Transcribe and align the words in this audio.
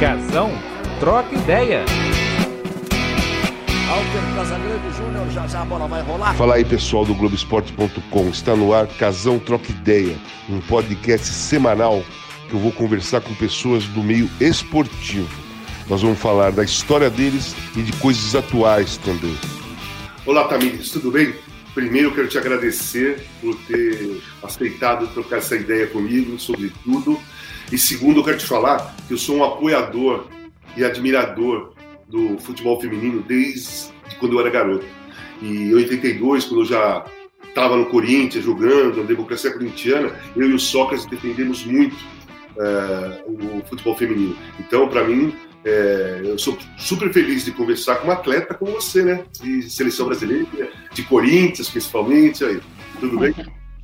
Casão, 0.00 0.50
troca 1.00 1.34
ideia. 1.34 1.82
Alter 3.88 4.34
Casagrande 4.34 4.94
Júnior, 4.94 5.30
já 5.30 5.46
já 5.46 5.62
a 5.62 5.64
bola 5.64 5.88
vai 5.88 6.02
rolar. 6.02 6.34
Fala 6.34 6.56
aí 6.56 6.66
pessoal 6.66 7.06
do 7.06 7.14
Globoesporte.com, 7.14 8.28
está 8.28 8.54
no 8.54 8.74
ar 8.74 8.86
Casão 8.86 9.38
Troca 9.38 9.70
Ideia, 9.70 10.14
um 10.50 10.60
podcast 10.60 11.28
semanal 11.28 12.04
que 12.46 12.54
eu 12.54 12.60
vou 12.60 12.72
conversar 12.72 13.22
com 13.22 13.34
pessoas 13.36 13.86
do 13.86 14.02
meio 14.02 14.28
esportivo. 14.38 15.34
Nós 15.88 16.02
vamos 16.02 16.18
falar 16.18 16.52
da 16.52 16.62
história 16.62 17.08
deles 17.08 17.56
e 17.74 17.80
de 17.80 17.92
coisas 17.94 18.34
atuais 18.34 18.98
também. 18.98 19.34
Olá 20.26 20.44
Tamires, 20.44 20.90
tudo 20.90 21.10
bem? 21.10 21.34
Primeiro 21.74 22.08
eu 22.08 22.14
quero 22.14 22.28
te 22.28 22.36
agradecer 22.36 23.26
por 23.40 23.56
ter 23.66 24.20
aceitado 24.42 25.06
trocar 25.14 25.38
essa 25.38 25.56
ideia 25.56 25.86
comigo 25.86 26.38
sobre 26.38 26.70
tudo. 26.84 27.18
E 27.70 27.78
segundo 27.78 28.20
eu 28.20 28.24
quero 28.24 28.38
te 28.38 28.46
falar 28.46 28.94
que 29.06 29.14
eu 29.14 29.18
sou 29.18 29.36
um 29.36 29.44
apoiador 29.44 30.26
e 30.76 30.84
admirador 30.84 31.72
do 32.08 32.38
futebol 32.38 32.80
feminino 32.80 33.22
desde 33.22 33.90
quando 34.20 34.34
eu 34.34 34.40
era 34.40 34.50
garoto. 34.50 34.86
E 35.42 35.46
em 35.46 35.74
82, 35.74 36.44
quando 36.44 36.60
eu 36.60 36.66
já 36.66 37.04
estava 37.48 37.76
no 37.76 37.86
Corinthians 37.86 38.44
jogando, 38.44 38.98
na 38.98 39.02
democracia 39.02 39.52
corintiana, 39.52 40.14
eu 40.36 40.50
e 40.50 40.54
o 40.54 40.58
Sócrates 40.58 41.06
defendemos 41.06 41.64
muito 41.64 41.96
é, 42.58 43.24
o 43.26 43.62
futebol 43.66 43.96
feminino. 43.96 44.36
Então, 44.60 44.88
para 44.88 45.04
mim, 45.04 45.34
é, 45.64 46.20
eu 46.24 46.38
sou 46.38 46.56
super 46.78 47.12
feliz 47.12 47.44
de 47.44 47.52
conversar 47.52 47.96
com 47.96 48.08
um 48.08 48.12
atleta 48.12 48.54
como 48.54 48.72
você, 48.72 49.02
né? 49.02 49.24
De 49.40 49.68
seleção 49.68 50.06
brasileira, 50.06 50.46
de 50.92 51.02
Corinthians 51.02 51.68
principalmente. 51.68 52.44
Aí. 52.44 52.60
Tudo 53.00 53.18
bem? 53.18 53.34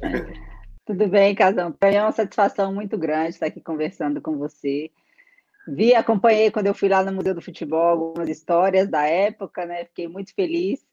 Tudo 0.84 1.09
bem, 1.09 1.34
Casão. 1.34 1.70
Para 1.70 1.91
mim 1.91 1.96
é 1.96 2.02
uma 2.02 2.12
satisfação 2.12 2.74
muito 2.74 2.98
grande 2.98 3.30
estar 3.30 3.46
aqui 3.46 3.60
conversando 3.60 4.20
com 4.20 4.36
você. 4.36 4.91
Vi, 5.69 5.94
acompanhei 5.94 6.50
quando 6.50 6.66
eu 6.66 6.74
fui 6.74 6.89
lá 6.89 7.05
no 7.05 7.12
Museu 7.12 7.34
do 7.34 7.41
Futebol 7.41 7.80
algumas 7.80 8.28
histórias 8.28 8.89
da 8.89 9.06
época, 9.06 9.64
né? 9.64 9.84
Fiquei 9.84 10.08
muito 10.08 10.34
feliz 10.34 10.84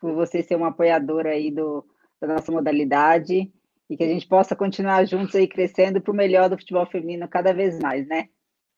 por 0.00 0.12
você 0.12 0.42
ser 0.42 0.56
uma 0.56 0.68
apoiadora 0.68 1.30
aí 1.30 1.52
do, 1.52 1.86
da 2.20 2.26
nossa 2.26 2.50
modalidade 2.50 3.52
e 3.88 3.96
que 3.96 4.02
a 4.02 4.08
gente 4.08 4.26
possa 4.26 4.56
continuar 4.56 5.04
juntos 5.04 5.36
aí 5.36 5.46
crescendo 5.46 6.00
para 6.00 6.12
o 6.12 6.16
melhor 6.16 6.48
do 6.48 6.58
futebol 6.58 6.86
feminino 6.86 7.28
cada 7.28 7.52
vez 7.54 7.78
mais, 7.78 8.06
né? 8.08 8.28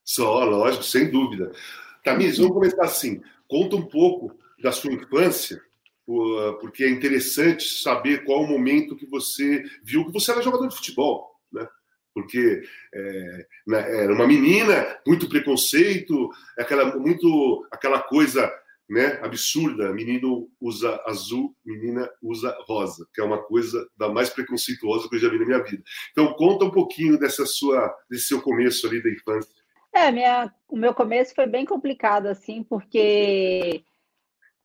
Só, 0.04 0.44
lógico, 0.44 0.84
sem 0.84 1.10
dúvida. 1.10 1.52
Tamis, 2.04 2.36
vamos 2.36 2.52
começar 2.52 2.84
assim. 2.84 3.22
Conta 3.48 3.76
um 3.76 3.86
pouco 3.86 4.38
da 4.62 4.70
sua 4.70 4.92
infância, 4.92 5.60
porque 6.60 6.84
é 6.84 6.90
interessante 6.90 7.64
saber 7.64 8.24
qual 8.24 8.42
o 8.42 8.48
momento 8.48 8.96
que 8.96 9.06
você 9.06 9.62
viu 9.84 10.06
que 10.06 10.12
você 10.12 10.32
era 10.32 10.42
jogador 10.42 10.66
de 10.68 10.76
futebol, 10.76 11.30
né? 11.52 11.66
Porque 12.14 12.62
é, 12.94 13.46
né, 13.66 14.02
era 14.02 14.12
uma 14.12 14.26
menina, 14.26 14.98
muito 15.06 15.28
preconceito, 15.28 16.30
aquela, 16.58 16.96
muito, 16.96 17.66
aquela 17.70 18.00
coisa 18.00 18.52
né, 18.88 19.20
absurda. 19.22 19.92
Menino 19.92 20.50
usa 20.60 21.00
azul, 21.06 21.54
menina 21.64 22.10
usa 22.20 22.56
rosa, 22.66 23.06
que 23.14 23.20
é 23.20 23.24
uma 23.24 23.40
coisa 23.40 23.88
da 23.96 24.08
mais 24.08 24.28
preconceituosa 24.28 25.08
que 25.08 25.14
eu 25.14 25.20
já 25.20 25.28
vi 25.28 25.38
na 25.38 25.46
minha 25.46 25.62
vida. 25.62 25.82
Então, 26.10 26.34
conta 26.34 26.64
um 26.64 26.70
pouquinho 26.70 27.16
dessa 27.16 27.46
sua, 27.46 27.94
desse 28.10 28.26
seu 28.26 28.42
começo 28.42 28.86
ali 28.88 29.00
da 29.00 29.10
infância. 29.10 29.60
É, 29.92 30.10
minha, 30.10 30.52
o 30.68 30.76
meu 30.76 30.92
começo 30.92 31.34
foi 31.34 31.46
bem 31.46 31.64
complicado, 31.64 32.26
assim, 32.26 32.62
porque 32.64 33.84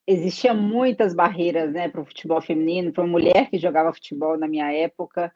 existia 0.07 0.53
muitas 0.53 1.13
barreiras, 1.13 1.71
né, 1.73 1.89
para 1.89 2.01
o 2.01 2.05
futebol 2.05 2.41
feminino, 2.41 2.91
para 2.91 3.03
uma 3.03 3.11
mulher 3.11 3.49
que 3.49 3.57
jogava 3.57 3.93
futebol 3.93 4.37
na 4.37 4.47
minha 4.47 4.71
época. 4.71 5.33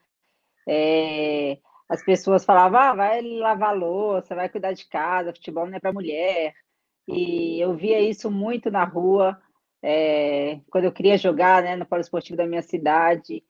É, 0.67 1.57
as 1.87 2.03
pessoas 2.03 2.45
falavam, 2.45 2.79
ah, 2.79 2.93
vai 2.93 3.21
lavar 3.21 3.75
louça, 3.75 4.35
vai 4.35 4.49
cuidar 4.49 4.73
de 4.73 4.87
casa, 4.87 5.33
futebol 5.33 5.65
não 5.65 5.75
é 5.75 5.79
para 5.79 5.93
mulher. 5.93 6.53
E 7.07 7.59
eu 7.59 7.75
via 7.75 7.99
isso 7.99 8.29
muito 8.29 8.69
na 8.69 8.83
rua, 8.83 9.39
é, 9.81 10.59
quando 10.69 10.85
eu 10.85 10.91
queria 10.91 11.17
jogar, 11.17 11.63
né, 11.63 11.75
no 11.75 11.85
polo 11.85 12.01
esportivo 12.01 12.37
da 12.37 12.45
minha 12.45 12.61
cidade 12.61 13.43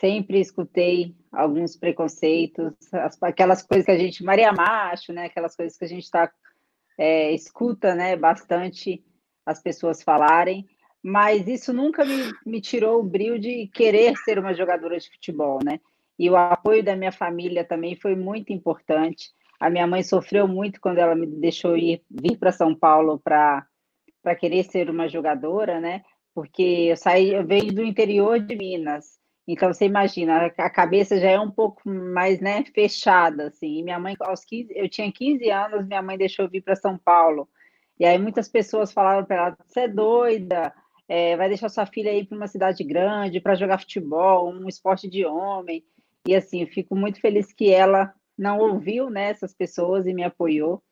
sempre 0.00 0.40
escutei 0.40 1.14
alguns 1.32 1.76
preconceitos, 1.76 2.72
as, 2.92 3.20
aquelas 3.22 3.62
coisas 3.62 3.84
que 3.84 3.90
a 3.90 3.98
gente, 3.98 4.22
Maria 4.22 4.52
Macho, 4.52 5.12
né, 5.12 5.26
aquelas 5.26 5.56
coisas 5.56 5.76
que 5.76 5.84
a 5.84 5.88
gente 5.88 6.08
tá, 6.10 6.30
é, 6.96 7.32
escuta 7.32 7.94
né, 7.94 8.16
bastante 8.16 9.04
as 9.48 9.62
pessoas 9.62 10.02
falarem, 10.02 10.66
mas 11.02 11.46
isso 11.46 11.72
nunca 11.72 12.04
me, 12.04 12.32
me 12.44 12.60
tirou 12.60 13.00
o 13.00 13.04
brilho 13.04 13.38
de 13.38 13.68
querer 13.68 14.16
ser 14.18 14.38
uma 14.38 14.54
jogadora 14.54 14.98
de 14.98 15.10
futebol, 15.10 15.58
né? 15.64 15.80
E 16.18 16.28
o 16.28 16.36
apoio 16.36 16.82
da 16.82 16.96
minha 16.96 17.12
família 17.12 17.64
também 17.64 17.96
foi 17.96 18.16
muito 18.16 18.52
importante. 18.52 19.30
A 19.60 19.70
minha 19.70 19.86
mãe 19.86 20.02
sofreu 20.02 20.48
muito 20.48 20.80
quando 20.80 20.98
ela 20.98 21.14
me 21.14 21.26
deixou 21.26 21.76
ir 21.76 22.02
vir 22.10 22.36
para 22.36 22.52
São 22.52 22.74
Paulo 22.74 23.18
para 23.18 23.66
querer 24.38 24.64
ser 24.64 24.90
uma 24.90 25.08
jogadora, 25.08 25.80
né? 25.80 26.02
Porque 26.34 26.88
eu 26.90 26.96
saí, 26.96 27.32
eu 27.32 27.46
venho 27.46 27.72
do 27.72 27.82
interior 27.82 28.40
de 28.40 28.56
Minas 28.56 29.18
então, 29.48 29.72
você 29.72 29.86
imagina, 29.86 30.52
a 30.58 30.68
cabeça 30.68 31.18
já 31.18 31.30
é 31.30 31.40
um 31.40 31.50
pouco 31.50 31.80
mais 31.88 32.38
né, 32.38 32.62
fechada, 32.74 33.46
assim. 33.46 33.78
E 33.78 33.82
minha 33.82 33.98
mãe, 33.98 34.14
aos 34.20 34.44
15, 34.44 34.74
eu 34.76 34.90
tinha 34.90 35.10
15 35.10 35.50
anos, 35.50 35.86
minha 35.86 36.02
mãe 36.02 36.18
deixou 36.18 36.44
eu 36.44 36.50
vir 36.50 36.60
para 36.60 36.76
São 36.76 36.98
Paulo. 36.98 37.48
E 37.98 38.04
aí 38.04 38.18
muitas 38.18 38.48
pessoas 38.48 38.92
falaram 38.92 39.24
para 39.24 39.36
ela: 39.36 39.56
você 39.66 39.80
é 39.80 39.88
doida, 39.88 40.72
é, 41.08 41.36
vai 41.36 41.48
deixar 41.48 41.68
sua 41.68 41.86
filha 41.86 42.12
ir 42.12 42.26
para 42.26 42.36
uma 42.36 42.46
cidade 42.46 42.84
grande 42.84 43.40
para 43.40 43.54
jogar 43.54 43.80
futebol, 43.80 44.52
um 44.52 44.68
esporte 44.68 45.08
de 45.08 45.24
homem. 45.24 45.84
E 46.26 46.34
assim, 46.34 46.62
eu 46.62 46.68
fico 46.68 46.94
muito 46.94 47.20
feliz 47.20 47.52
que 47.52 47.72
ela 47.72 48.12
não 48.36 48.58
ouviu 48.58 49.10
né, 49.10 49.30
essas 49.30 49.54
pessoas 49.54 50.06
e 50.06 50.12
me 50.12 50.22
apoiou. 50.22 50.82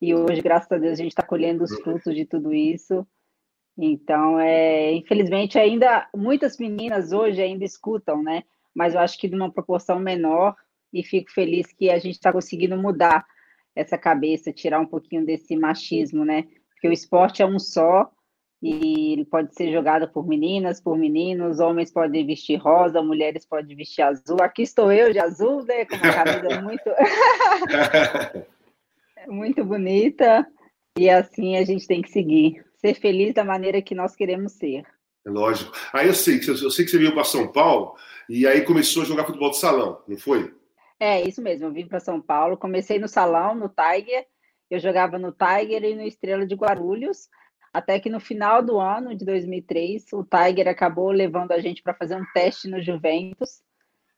E 0.00 0.14
hoje, 0.14 0.42
graças 0.42 0.70
a 0.70 0.78
Deus, 0.78 0.92
a 0.92 1.02
gente 1.02 1.12
está 1.12 1.22
colhendo 1.22 1.64
os 1.64 1.74
frutos 1.80 2.14
de 2.14 2.26
tudo 2.26 2.52
isso. 2.52 3.06
Então, 3.78 4.38
é, 4.38 4.92
infelizmente, 4.92 5.58
ainda 5.58 6.08
muitas 6.14 6.58
meninas 6.58 7.12
hoje 7.12 7.40
ainda 7.40 7.64
escutam, 7.64 8.22
né? 8.22 8.42
Mas 8.74 8.94
eu 8.94 9.00
acho 9.00 9.18
que 9.18 9.28
de 9.28 9.34
uma 9.34 9.50
proporção 9.50 9.98
menor 9.98 10.54
e 10.92 11.02
fico 11.02 11.30
feliz 11.30 11.72
que 11.72 11.90
a 11.90 11.98
gente 11.98 12.14
está 12.14 12.32
conseguindo 12.32 12.76
mudar 12.76 13.24
essa 13.74 13.96
cabeça, 13.96 14.52
tirar 14.52 14.80
um 14.80 14.86
pouquinho 14.86 15.24
desse 15.24 15.56
machismo, 15.56 16.24
né? 16.24 16.44
Porque 16.70 16.88
o 16.88 16.92
esporte 16.92 17.42
é 17.42 17.46
um 17.46 17.58
só 17.58 18.10
e 18.62 19.12
ele 19.12 19.24
pode 19.24 19.54
ser 19.54 19.72
jogado 19.72 20.08
por 20.08 20.26
meninas, 20.26 20.80
por 20.80 20.96
meninos, 20.96 21.58
homens 21.58 21.90
podem 21.90 22.24
vestir 22.24 22.56
rosa, 22.56 23.02
mulheres 23.02 23.44
podem 23.44 23.76
vestir 23.76 24.02
azul. 24.02 24.36
Aqui 24.40 24.62
estou 24.62 24.92
eu 24.92 25.12
de 25.12 25.18
azul, 25.18 25.64
né? 25.64 25.84
Com 25.84 25.96
uma 25.96 26.12
camisa 26.12 26.60
muito 26.62 26.90
muito 29.26 29.64
bonita 29.64 30.46
e 30.98 31.08
assim 31.08 31.56
a 31.56 31.64
gente 31.64 31.86
tem 31.86 32.02
que 32.02 32.10
seguir 32.10 32.62
ser 32.82 32.94
feliz 32.94 33.32
da 33.32 33.44
maneira 33.44 33.80
que 33.80 33.94
nós 33.94 34.14
queremos 34.14 34.52
ser. 34.52 34.82
É 35.24 35.30
lógico. 35.30 35.72
Aí 35.92 36.08
eu 36.08 36.14
sei, 36.14 36.40
eu 36.46 36.70
sei 36.70 36.84
que 36.84 36.90
você 36.90 36.98
veio 36.98 37.14
para 37.14 37.24
São 37.24 37.46
Paulo 37.46 37.94
e 38.28 38.46
aí 38.46 38.62
começou 38.62 39.02
a 39.02 39.06
jogar 39.06 39.24
futebol 39.24 39.50
de 39.50 39.58
salão, 39.58 40.02
não 40.06 40.18
foi? 40.18 40.52
É, 41.02 41.20
isso 41.28 41.42
mesmo. 41.42 41.66
Eu 41.66 41.72
vim 41.72 41.84
para 41.84 41.98
São 41.98 42.20
Paulo, 42.20 42.56
comecei 42.56 42.96
no 42.96 43.08
salão, 43.08 43.56
no 43.56 43.68
Tiger. 43.68 44.24
Eu 44.70 44.78
jogava 44.78 45.18
no 45.18 45.32
Tiger 45.32 45.82
e 45.82 45.96
no 45.96 46.02
Estrela 46.02 46.46
de 46.46 46.54
Guarulhos, 46.54 47.28
até 47.72 47.98
que 47.98 48.08
no 48.08 48.20
final 48.20 48.62
do 48.62 48.78
ano 48.78 49.12
de 49.12 49.24
2003, 49.24 50.04
o 50.12 50.22
Tiger 50.22 50.68
acabou 50.68 51.10
levando 51.10 51.50
a 51.50 51.58
gente 51.58 51.82
para 51.82 51.92
fazer 51.92 52.14
um 52.14 52.24
teste 52.32 52.68
no 52.68 52.80
Juventus. 52.80 53.60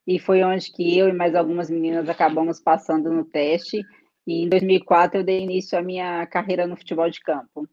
E 0.06 0.18
foi 0.18 0.44
onde 0.44 0.70
que 0.72 0.98
eu 0.98 1.08
e 1.08 1.14
mais 1.14 1.34
algumas 1.34 1.70
meninas 1.70 2.06
acabamos 2.06 2.60
passando 2.60 3.10
no 3.10 3.24
teste. 3.24 3.82
E 4.26 4.44
em 4.44 4.50
2004 4.50 5.20
eu 5.20 5.24
dei 5.24 5.40
início 5.40 5.78
à 5.78 5.80
minha 5.80 6.26
carreira 6.26 6.66
no 6.66 6.76
futebol 6.76 7.08
de 7.08 7.20
campo. 7.20 7.66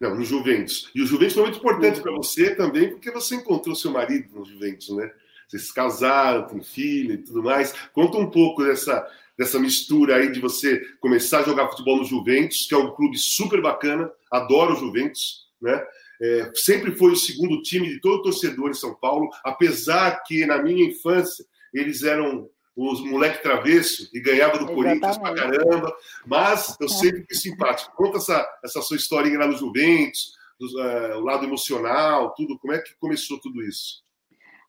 Não, 0.00 0.16
no 0.16 0.24
Juventus. 0.24 0.90
E 0.96 1.00
o 1.00 1.06
Juventus 1.06 1.34
foi 1.34 1.44
muito 1.44 1.58
importante 1.60 2.00
para 2.00 2.10
você 2.10 2.56
também, 2.56 2.90
porque 2.90 3.12
você 3.12 3.36
encontrou 3.36 3.76
seu 3.76 3.92
marido 3.92 4.36
no 4.36 4.44
Juventus, 4.44 4.88
né? 4.96 5.12
Vocês 5.52 5.66
se 5.66 5.74
casaram, 5.74 6.46
tem 6.46 6.62
filho 6.62 7.12
e 7.12 7.18
tudo 7.18 7.42
mais. 7.42 7.74
Conta 7.92 8.16
um 8.16 8.30
pouco 8.30 8.64
dessa, 8.64 9.06
dessa 9.36 9.58
mistura 9.58 10.16
aí 10.16 10.32
de 10.32 10.40
você 10.40 10.80
começar 10.98 11.40
a 11.40 11.42
jogar 11.42 11.68
futebol 11.68 11.98
no 11.98 12.04
Juventus, 12.06 12.66
que 12.66 12.74
é 12.74 12.78
um 12.78 12.94
clube 12.94 13.18
super 13.18 13.60
bacana, 13.60 14.10
adoro 14.30 14.72
o 14.72 14.76
Juventus, 14.76 15.46
né? 15.60 15.84
É, 16.22 16.50
sempre 16.54 16.92
foi 16.92 17.12
o 17.12 17.16
segundo 17.16 17.60
time 17.60 17.86
de 17.86 18.00
todo 18.00 18.22
torcedor 18.22 18.70
em 18.70 18.74
São 18.74 18.94
Paulo, 18.94 19.28
apesar 19.44 20.22
que 20.22 20.46
na 20.46 20.62
minha 20.62 20.86
infância 20.86 21.44
eles 21.74 22.02
eram 22.02 22.48
os 22.74 23.00
moleque 23.00 23.42
travesso 23.42 24.08
e 24.14 24.20
ganhava 24.20 24.56
do 24.56 24.64
Exatamente. 24.64 25.00
Corinthians 25.00 25.18
pra 25.18 25.34
caramba. 25.34 25.96
Mas 26.24 26.76
eu 26.80 26.88
sempre 26.88 27.26
fui 27.26 27.36
simpático. 27.36 27.94
Conta 27.94 28.16
essa, 28.16 28.58
essa 28.64 28.80
sua 28.80 28.96
historinha 28.96 29.38
lá 29.38 29.46
no 29.46 29.58
Juventus, 29.58 30.32
do, 30.58 30.66
uh, 30.80 31.18
o 31.18 31.20
lado 31.20 31.44
emocional, 31.44 32.32
tudo. 32.34 32.58
Como 32.58 32.72
é 32.72 32.78
que 32.78 32.94
começou 32.98 33.38
tudo 33.38 33.62
isso? 33.62 34.02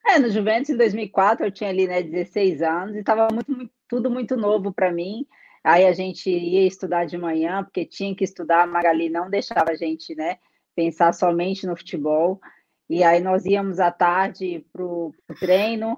É, 0.05 0.19
no 0.19 0.29
Juventus, 0.29 0.69
em 0.69 0.77
2004, 0.77 1.45
eu 1.45 1.51
tinha 1.51 1.69
ali 1.69 1.87
né, 1.87 2.03
16 2.03 2.61
anos 2.61 2.95
e 2.95 2.99
estava 2.99 3.27
muito, 3.31 3.51
muito, 3.51 3.71
tudo 3.87 4.11
muito 4.11 4.35
novo 4.35 4.73
para 4.73 4.91
mim. 4.91 5.25
Aí 5.63 5.85
a 5.85 5.93
gente 5.93 6.29
ia 6.29 6.67
estudar 6.67 7.05
de 7.05 7.17
manhã, 7.17 7.63
porque 7.63 7.85
tinha 7.85 8.13
que 8.15 8.23
estudar. 8.23 8.63
A 8.63 8.67
Magali 8.67 9.09
não 9.09 9.29
deixava 9.29 9.71
a 9.71 9.75
gente 9.75 10.13
né, 10.15 10.37
pensar 10.75 11.13
somente 11.13 11.65
no 11.65 11.75
futebol. 11.75 12.41
E 12.89 13.03
aí 13.03 13.21
nós 13.21 13.45
íamos 13.45 13.79
à 13.79 13.89
tarde 13.89 14.65
para 14.73 14.83
o 14.83 15.13
treino 15.39 15.97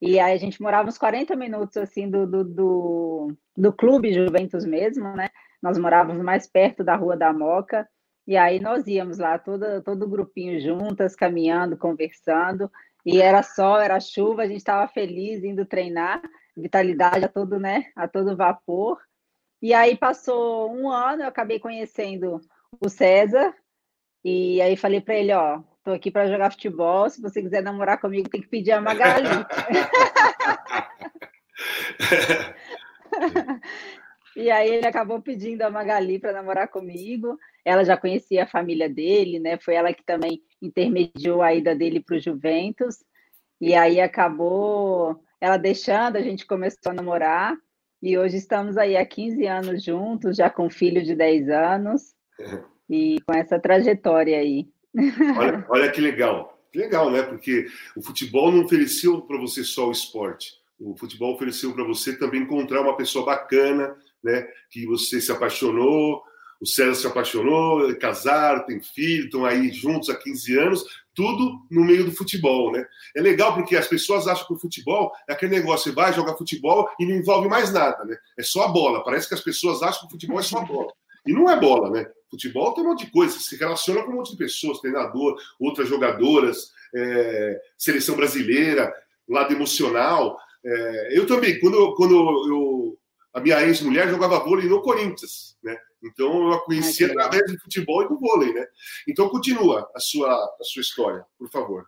e 0.00 0.18
aí 0.18 0.32
a 0.32 0.36
gente 0.36 0.60
morava 0.60 0.88
uns 0.88 0.98
40 0.98 1.36
minutos 1.36 1.76
assim 1.76 2.10
do, 2.10 2.26
do, 2.26 2.44
do, 2.44 3.36
do 3.56 3.72
clube 3.72 4.12
Juventus 4.12 4.64
mesmo, 4.64 5.14
né? 5.14 5.28
nós 5.62 5.78
morávamos 5.78 6.22
mais 6.22 6.46
perto 6.46 6.82
da 6.84 6.96
Rua 6.96 7.16
da 7.16 7.32
Moca, 7.32 7.88
e 8.26 8.36
aí 8.36 8.58
nós 8.58 8.86
íamos 8.86 9.18
lá, 9.18 9.38
todo, 9.38 9.82
todo 9.82 10.04
o 10.04 10.08
grupinho 10.08 10.60
juntas, 10.60 11.14
caminhando, 11.14 11.76
conversando, 11.76 12.70
e 13.06 13.22
era 13.22 13.40
sol, 13.40 13.80
era 13.80 14.00
chuva, 14.00 14.42
a 14.42 14.48
gente 14.48 14.56
estava 14.56 14.88
feliz 14.88 15.44
indo 15.44 15.64
treinar, 15.64 16.20
vitalidade 16.56 17.24
a 17.24 17.28
todo, 17.28 17.60
né, 17.60 17.86
a 17.94 18.08
todo 18.08 18.36
vapor. 18.36 18.98
E 19.62 19.72
aí 19.72 19.96
passou 19.96 20.74
um 20.74 20.90
ano, 20.90 21.22
eu 21.22 21.28
acabei 21.28 21.60
conhecendo 21.60 22.40
o 22.80 22.88
César, 22.88 23.54
e 24.24 24.60
aí 24.60 24.76
falei 24.76 25.00
para 25.00 25.14
ele, 25.14 25.32
ó, 25.32 25.62
tô 25.84 25.92
aqui 25.92 26.10
para 26.10 26.28
jogar 26.28 26.50
futebol, 26.50 27.08
se 27.08 27.22
você 27.22 27.40
quiser 27.40 27.62
namorar 27.62 28.00
comigo, 28.00 28.28
tem 28.28 28.40
que 28.40 28.48
pedir 28.48 28.72
a 28.72 28.80
Magali. 28.80 29.28
e 34.34 34.50
aí 34.50 34.68
ele 34.68 34.86
acabou 34.86 35.22
pedindo 35.22 35.62
a 35.62 35.70
Magali 35.70 36.18
para 36.18 36.32
namorar 36.32 36.66
comigo. 36.66 37.38
Ela 37.64 37.84
já 37.84 37.96
conhecia 37.96 38.42
a 38.42 38.48
família 38.48 38.88
dele, 38.88 39.38
né? 39.38 39.56
Foi 39.58 39.74
ela 39.74 39.94
que 39.94 40.04
também 40.04 40.42
intermediou 40.60 41.42
a 41.42 41.54
ida 41.54 41.74
dele 41.74 42.00
para 42.00 42.16
o 42.16 42.20
Juventus. 42.20 43.04
E 43.60 43.74
aí 43.74 44.00
acabou 44.00 45.22
ela 45.40 45.56
deixando, 45.56 46.16
a 46.16 46.22
gente 46.22 46.46
começou 46.46 46.90
a 46.90 46.94
namorar. 46.94 47.56
E 48.02 48.16
hoje 48.16 48.36
estamos 48.36 48.76
aí 48.76 48.96
há 48.96 49.04
15 49.04 49.46
anos 49.46 49.82
juntos, 49.82 50.36
já 50.36 50.50
com 50.50 50.66
um 50.66 50.70
filho 50.70 51.02
de 51.02 51.14
10 51.14 51.48
anos. 51.48 52.14
E 52.88 53.18
com 53.26 53.34
essa 53.34 53.58
trajetória 53.58 54.38
aí. 54.38 54.68
Olha, 55.36 55.66
olha 55.70 55.90
que 55.90 56.00
legal. 56.00 56.56
Que 56.72 56.78
legal, 56.78 57.10
né? 57.10 57.22
Porque 57.22 57.66
o 57.96 58.02
futebol 58.02 58.52
não 58.52 58.64
ofereceu 58.64 59.22
para 59.22 59.38
você 59.38 59.64
só 59.64 59.88
o 59.88 59.92
esporte. 59.92 60.52
O 60.78 60.94
futebol 60.94 61.34
ofereceu 61.34 61.72
para 61.72 61.84
você 61.84 62.16
também 62.18 62.42
encontrar 62.42 62.82
uma 62.82 62.96
pessoa 62.96 63.24
bacana, 63.24 63.96
né? 64.22 64.46
Que 64.70 64.84
você 64.84 65.20
se 65.20 65.32
apaixonou, 65.32 66.22
o 66.60 66.66
César 66.66 66.94
se 66.94 67.06
apaixonou, 67.06 67.94
casaram, 67.96 68.64
tem 68.64 68.80
filho, 68.80 69.24
estão 69.24 69.44
aí 69.44 69.70
juntos 69.70 70.08
há 70.08 70.14
15 70.14 70.58
anos, 70.58 70.84
tudo 71.14 71.60
no 71.70 71.84
meio 71.84 72.04
do 72.04 72.12
futebol, 72.12 72.70
né? 72.72 72.86
É 73.14 73.20
legal 73.20 73.54
porque 73.54 73.76
as 73.76 73.88
pessoas 73.88 74.26
acham 74.26 74.46
que 74.46 74.52
o 74.52 74.58
futebol 74.58 75.12
é 75.28 75.32
aquele 75.32 75.56
negócio, 75.56 75.90
você 75.90 75.94
vai 75.94 76.12
jogar 76.12 76.36
futebol 76.36 76.88
e 77.00 77.06
não 77.06 77.16
envolve 77.16 77.48
mais 77.48 77.72
nada, 77.72 78.04
né? 78.04 78.16
É 78.38 78.42
só 78.42 78.64
a 78.64 78.68
bola. 78.68 79.02
Parece 79.02 79.26
que 79.26 79.34
as 79.34 79.40
pessoas 79.40 79.82
acham 79.82 80.02
que 80.02 80.06
o 80.08 80.10
futebol 80.10 80.38
é 80.38 80.42
só 80.42 80.58
a 80.58 80.64
bola. 80.64 80.92
E 81.26 81.32
não 81.32 81.50
é 81.50 81.58
bola, 81.58 81.90
né? 81.90 82.06
Futebol 82.30 82.74
tem 82.74 82.84
um 82.84 82.88
monte 82.88 83.06
de 83.06 83.10
coisa, 83.10 83.38
se 83.38 83.56
relaciona 83.56 84.02
com 84.02 84.12
um 84.12 84.16
monte 84.16 84.32
de 84.32 84.36
pessoas, 84.36 84.78
treinador, 84.78 85.36
outras 85.58 85.88
jogadoras, 85.88 86.70
é, 86.94 87.60
seleção 87.78 88.14
brasileira, 88.14 88.92
lado 89.28 89.52
emocional. 89.52 90.38
É, 90.64 91.18
eu 91.18 91.26
também, 91.26 91.58
quando, 91.60 91.94
quando 91.94 92.14
eu, 92.14 92.98
a 93.32 93.40
minha 93.40 93.62
ex-mulher 93.62 94.08
jogava 94.08 94.40
vôlei 94.40 94.68
no 94.68 94.82
Corinthians, 94.82 95.56
né? 95.62 95.76
Então 96.06 96.48
eu 96.48 96.52
a 96.52 96.64
conheci 96.64 97.04
ah, 97.04 97.08
através 97.08 97.50
do 97.50 97.58
futebol 97.60 98.02
e 98.02 98.08
do 98.08 98.18
vôlei, 98.18 98.52
né? 98.52 98.66
Então 99.08 99.28
continua 99.28 99.90
a 99.94 100.00
sua, 100.00 100.32
a 100.32 100.64
sua 100.64 100.80
história, 100.80 101.24
por 101.38 101.50
favor. 101.50 101.86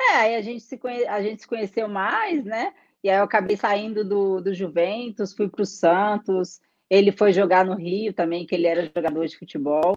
É, 0.00 0.16
aí 0.16 0.36
a 0.36 0.40
gente 0.40 0.62
se, 0.62 0.78
conhe... 0.78 1.06
a 1.06 1.22
gente 1.22 1.42
se 1.42 1.48
conheceu 1.48 1.88
mais, 1.88 2.44
né? 2.44 2.72
E 3.02 3.10
aí 3.10 3.18
eu 3.18 3.24
acabei 3.24 3.56
saindo 3.56 4.04
do, 4.04 4.40
do 4.40 4.54
Juventus, 4.54 5.34
fui 5.34 5.48
para 5.48 5.62
o 5.62 5.66
Santos, 5.66 6.60
ele 6.90 7.12
foi 7.12 7.32
jogar 7.32 7.64
no 7.64 7.74
Rio 7.74 8.12
também, 8.12 8.46
que 8.46 8.54
ele 8.54 8.66
era 8.66 8.90
jogador 8.94 9.26
de 9.26 9.38
futebol. 9.38 9.96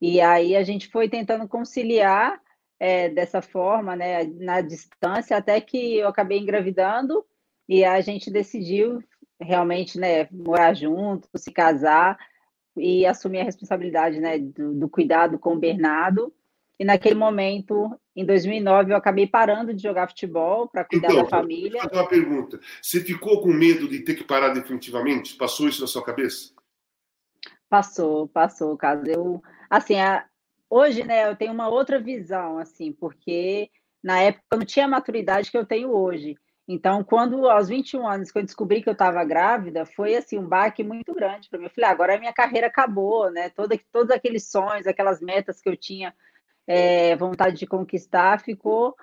E 0.00 0.20
aí 0.20 0.54
a 0.54 0.62
gente 0.62 0.88
foi 0.88 1.08
tentando 1.08 1.48
conciliar 1.48 2.40
é, 2.78 3.08
dessa 3.08 3.42
forma, 3.42 3.96
né, 3.96 4.24
na 4.24 4.60
distância, 4.60 5.36
até 5.36 5.60
que 5.60 5.96
eu 5.96 6.08
acabei 6.08 6.38
engravidando 6.38 7.24
e 7.68 7.84
a 7.84 8.00
gente 8.00 8.30
decidiu 8.30 9.02
realmente, 9.40 9.98
né, 9.98 10.28
morar 10.30 10.74
junto, 10.74 11.28
se 11.36 11.52
casar 11.52 12.18
e 12.80 13.06
assumir 13.06 13.40
a 13.40 13.44
responsabilidade, 13.44 14.20
né, 14.20 14.38
do, 14.38 14.74
do 14.74 14.88
cuidado 14.88 15.38
com 15.38 15.54
o 15.54 15.58
Bernardo. 15.58 16.32
E 16.78 16.84
naquele 16.84 17.16
momento, 17.16 17.90
em 18.14 18.24
2009, 18.24 18.92
eu 18.92 18.96
acabei 18.96 19.26
parando 19.26 19.74
de 19.74 19.82
jogar 19.82 20.08
futebol 20.08 20.68
para 20.68 20.84
cuidar 20.84 21.08
então, 21.08 21.24
da 21.24 21.28
família. 21.28 21.72
Vou 21.72 21.90
fazer 21.90 22.02
uma 22.02 22.08
pergunta. 22.08 22.60
Você 22.80 23.00
ficou 23.00 23.40
com 23.40 23.48
medo 23.48 23.88
de 23.88 24.00
ter 24.00 24.14
que 24.14 24.22
parar 24.22 24.50
definitivamente? 24.50 25.34
Passou 25.34 25.68
isso 25.68 25.80
na 25.80 25.88
sua 25.88 26.04
cabeça? 26.04 26.52
Passou, 27.68 28.28
passou, 28.28 28.76
caso 28.76 29.04
eu, 29.06 29.42
assim, 29.68 29.96
a, 29.96 30.24
hoje, 30.70 31.04
né, 31.04 31.28
eu 31.28 31.36
tenho 31.36 31.52
uma 31.52 31.68
outra 31.68 31.98
visão, 31.98 32.58
assim, 32.58 32.92
porque 32.92 33.68
na 34.02 34.20
época 34.20 34.44
eu 34.52 34.58
não 34.58 34.64
tinha 34.64 34.86
a 34.86 34.88
maturidade 34.88 35.50
que 35.50 35.58
eu 35.58 35.66
tenho 35.66 35.90
hoje. 35.90 36.36
Então, 36.68 37.02
quando 37.02 37.48
aos 37.48 37.66
21 37.66 38.06
anos 38.06 38.30
que 38.30 38.38
eu 38.38 38.42
descobri 38.42 38.82
que 38.82 38.88
eu 38.90 38.92
estava 38.92 39.24
grávida, 39.24 39.86
foi 39.86 40.14
assim 40.14 40.38
um 40.38 40.46
baque 40.46 40.84
muito 40.84 41.14
grande 41.14 41.48
para 41.48 41.58
mim. 41.58 41.64
Eu 41.64 41.70
falei, 41.70 41.88
ah, 41.88 41.92
agora 41.92 42.14
a 42.14 42.18
minha 42.18 42.32
carreira 42.32 42.66
acabou, 42.66 43.30
né? 43.30 43.48
Todo, 43.48 43.74
todos 43.90 44.10
aqueles 44.10 44.50
sonhos, 44.50 44.86
aquelas 44.86 45.22
metas 45.22 45.62
que 45.62 45.68
eu 45.68 45.76
tinha 45.76 46.14
é, 46.66 47.16
vontade 47.16 47.56
de 47.56 47.66
conquistar 47.66 48.42
ficou 48.42 48.94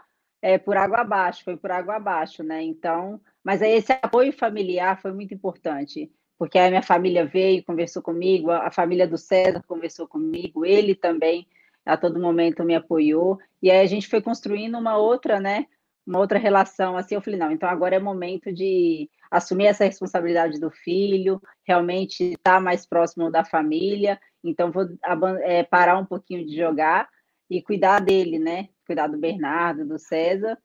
é, 0.44 0.60
por 0.60 0.78
água 0.78 1.00
abaixo, 1.00 1.44
foi 1.44 1.58
por 1.58 1.72
água 1.72 1.96
abaixo, 1.96 2.44
né? 2.44 2.62
Então, 2.62 3.20
mas 3.44 3.64
aí 3.64 3.72
esse 3.72 3.92
apoio 3.92 4.32
familiar 4.32 5.02
foi 5.02 5.12
muito 5.12 5.34
importante, 5.34 6.12
porque 6.38 6.60
a 6.60 6.70
minha 6.70 6.84
família 6.84 7.26
veio, 7.26 7.64
conversou 7.64 8.04
comigo, 8.04 8.52
a, 8.52 8.68
a 8.68 8.72
família 8.72 9.08
do 9.08 9.18
César 9.18 9.64
conversou 9.68 10.08
comigo, 10.08 10.64
ele 10.64 10.94
também 10.94 11.48
a 11.84 11.98
todo 11.98 12.20
momento 12.20 12.64
me 12.64 12.76
apoiou, 12.76 13.40
e 13.62 13.72
aí 13.72 13.80
a 13.82 13.86
gente 13.88 14.08
foi 14.08 14.22
construindo 14.22 14.78
uma 14.78 14.98
outra, 14.98 15.40
né? 15.40 15.66
Uma 16.06 16.20
outra 16.20 16.38
relação, 16.38 16.96
assim, 16.98 17.16
eu 17.16 17.22
falei, 17.22 17.40
não, 17.40 17.52
então 17.52 17.68
agora 17.68 17.96
é 17.96 18.00
momento 18.00 18.54
de 18.54 19.10
assumir 19.32 19.66
essa 19.66 19.86
responsabilidade 19.86 20.60
do 20.60 20.70
filho, 20.70 21.42
realmente 21.64 22.34
estar 22.34 22.62
mais 22.62 22.86
próximo 22.86 23.32
da 23.32 23.44
família, 23.44 24.20
então 24.44 24.72
vou 24.72 24.88
é, 25.42 25.64
parar 25.64 25.98
um 25.98 26.06
pouquinho 26.06 26.46
de 26.46 26.56
jogar, 26.56 27.10
e 27.50 27.62
cuidar 27.62 28.00
dele, 28.00 28.40
né? 28.40 28.70
Cuidar 28.86 29.08
do 29.08 29.18
Bernardo, 29.18 29.86
do 29.86 29.98
César. 30.00 30.58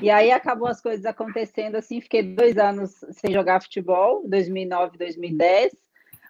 E 0.00 0.10
aí 0.10 0.30
acabou 0.30 0.68
as 0.68 0.80
coisas 0.80 1.04
acontecendo 1.04 1.76
assim. 1.76 2.00
Fiquei 2.00 2.22
dois 2.22 2.56
anos 2.56 2.92
sem 3.12 3.32
jogar 3.32 3.62
futebol, 3.62 4.26
2009, 4.28 4.98
2010. 4.98 5.76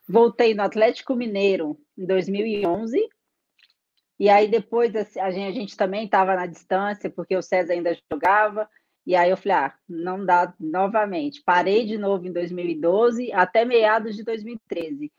Voltei 0.09 0.55
no 0.55 0.63
Atlético 0.63 1.15
Mineiro 1.15 1.79
em 1.97 2.07
2011. 2.07 2.99
E 4.19 4.29
aí 4.29 4.49
depois 4.49 4.95
assim, 4.97 5.21
a 5.21 5.31
gente, 5.31 5.49
a 5.49 5.53
gente 5.53 5.77
também 5.77 6.05
estava 6.05 6.35
na 6.35 6.47
distância, 6.47 7.09
porque 7.09 7.37
o 7.37 7.43
César 7.43 7.73
ainda 7.73 7.97
jogava. 8.11 8.69
E 9.07 9.15
aí 9.17 9.31
eu 9.31 9.37
falei, 9.37 9.57
ah, 9.57 9.75
não 9.89 10.25
dá 10.25 10.53
novamente. 10.61 11.43
Parei 11.45 11.87
de 11.87 11.97
novo 11.97 12.27
em 12.27 12.33
2012 12.33 13.33
até 13.33 13.65
meados 13.65 14.17
de 14.17 14.23
2013. 14.23 15.11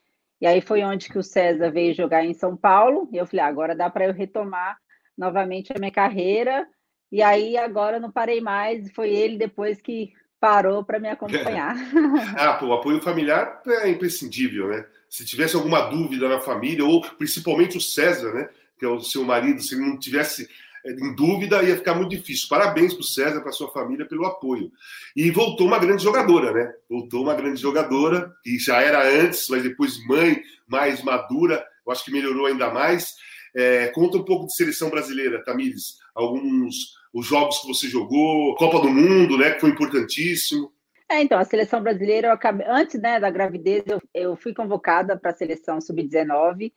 E 0.41 0.47
aí 0.47 0.61
foi 0.61 0.83
onde 0.83 1.09
que 1.09 1.17
o 1.17 1.23
César 1.23 1.71
veio 1.71 1.93
jogar 1.93 2.23
em 2.23 2.33
São 2.33 2.55
Paulo, 2.55 3.09
e 3.11 3.17
eu 3.17 3.25
falei, 3.25 3.45
ah, 3.45 3.47
agora 3.47 3.75
dá 3.75 3.89
para 3.89 4.05
eu 4.05 4.13
retomar 4.13 4.77
novamente 5.17 5.73
a 5.73 5.79
minha 5.79 5.91
carreira. 5.91 6.67
E 7.11 7.21
aí 7.21 7.57
agora 7.57 7.99
não 7.99 8.11
parei 8.11 8.39
mais, 8.39 8.91
foi 8.91 9.09
ele 9.09 9.37
depois 9.37 9.81
que 9.81 10.13
parou 10.39 10.83
para 10.83 10.99
me 10.99 11.09
acompanhar. 11.09 11.75
ah, 12.37 12.53
pô, 12.53 12.67
o 12.67 12.73
apoio 12.73 13.01
familiar 13.01 13.61
é 13.67 13.89
imprescindível, 13.89 14.69
né? 14.69 14.85
Se 15.09 15.25
tivesse 15.25 15.55
alguma 15.55 15.81
dúvida 15.89 16.29
na 16.29 16.39
família, 16.39 16.85
ou 16.85 17.01
principalmente 17.01 17.77
o 17.77 17.81
César, 17.81 18.33
né? 18.33 18.49
Que 18.79 18.85
é 18.85 18.89
o 18.89 19.01
seu 19.01 19.23
marido, 19.23 19.61
se 19.61 19.75
ele 19.75 19.85
não 19.85 19.99
tivesse 19.99 20.47
é, 20.85 20.91
em 20.91 21.13
dúvida, 21.13 21.61
ia 21.63 21.75
ficar 21.75 21.93
muito 21.93 22.09
difícil. 22.09 22.47
Parabéns 22.49 22.93
para 22.93 23.01
o 23.01 23.05
César, 23.05 23.41
para 23.41 23.51
sua 23.51 23.71
família, 23.71 24.05
pelo 24.05 24.25
apoio. 24.25 24.71
E 25.15 25.29
voltou 25.29 25.67
uma 25.67 25.79
grande 25.79 26.03
jogadora, 26.03 26.53
né? 26.53 26.73
Voltou 26.89 27.23
uma 27.23 27.35
grande 27.35 27.61
jogadora, 27.61 28.33
que 28.43 28.57
já 28.57 28.81
era 28.81 29.07
antes, 29.21 29.47
mas 29.49 29.63
depois 29.63 30.03
mãe, 30.05 30.41
mais 30.67 31.03
madura, 31.03 31.65
eu 31.85 31.91
acho 31.91 32.05
que 32.05 32.11
melhorou 32.11 32.45
ainda 32.45 32.71
mais. 32.71 33.15
É, 33.55 33.87
conta 33.87 34.17
um 34.17 34.23
pouco 34.23 34.45
de 34.47 34.55
seleção 34.55 34.89
brasileira, 34.89 35.43
Tamires. 35.43 35.97
Alguns 36.15 36.97
os 37.11 37.25
jogos 37.25 37.59
que 37.59 37.67
você 37.67 37.87
jogou, 37.87 38.55
Copa 38.55 38.79
do 38.79 38.89
Mundo, 38.89 39.37
né? 39.37 39.51
Que 39.51 39.61
foi 39.61 39.71
importantíssimo. 39.71 40.71
É, 41.09 41.23
então, 41.23 41.39
a 41.39 41.43
seleção 41.43 41.81
brasileira, 41.81 42.31
acabei, 42.31 42.67
antes 42.69 43.01
né, 43.01 43.19
da 43.19 43.31
gravidez, 43.31 43.83
eu, 43.87 43.99
eu 44.13 44.35
fui 44.35 44.53
convocada 44.53 45.17
para 45.17 45.31
a 45.31 45.35
seleção 45.35 45.81
sub-19, 45.81 46.71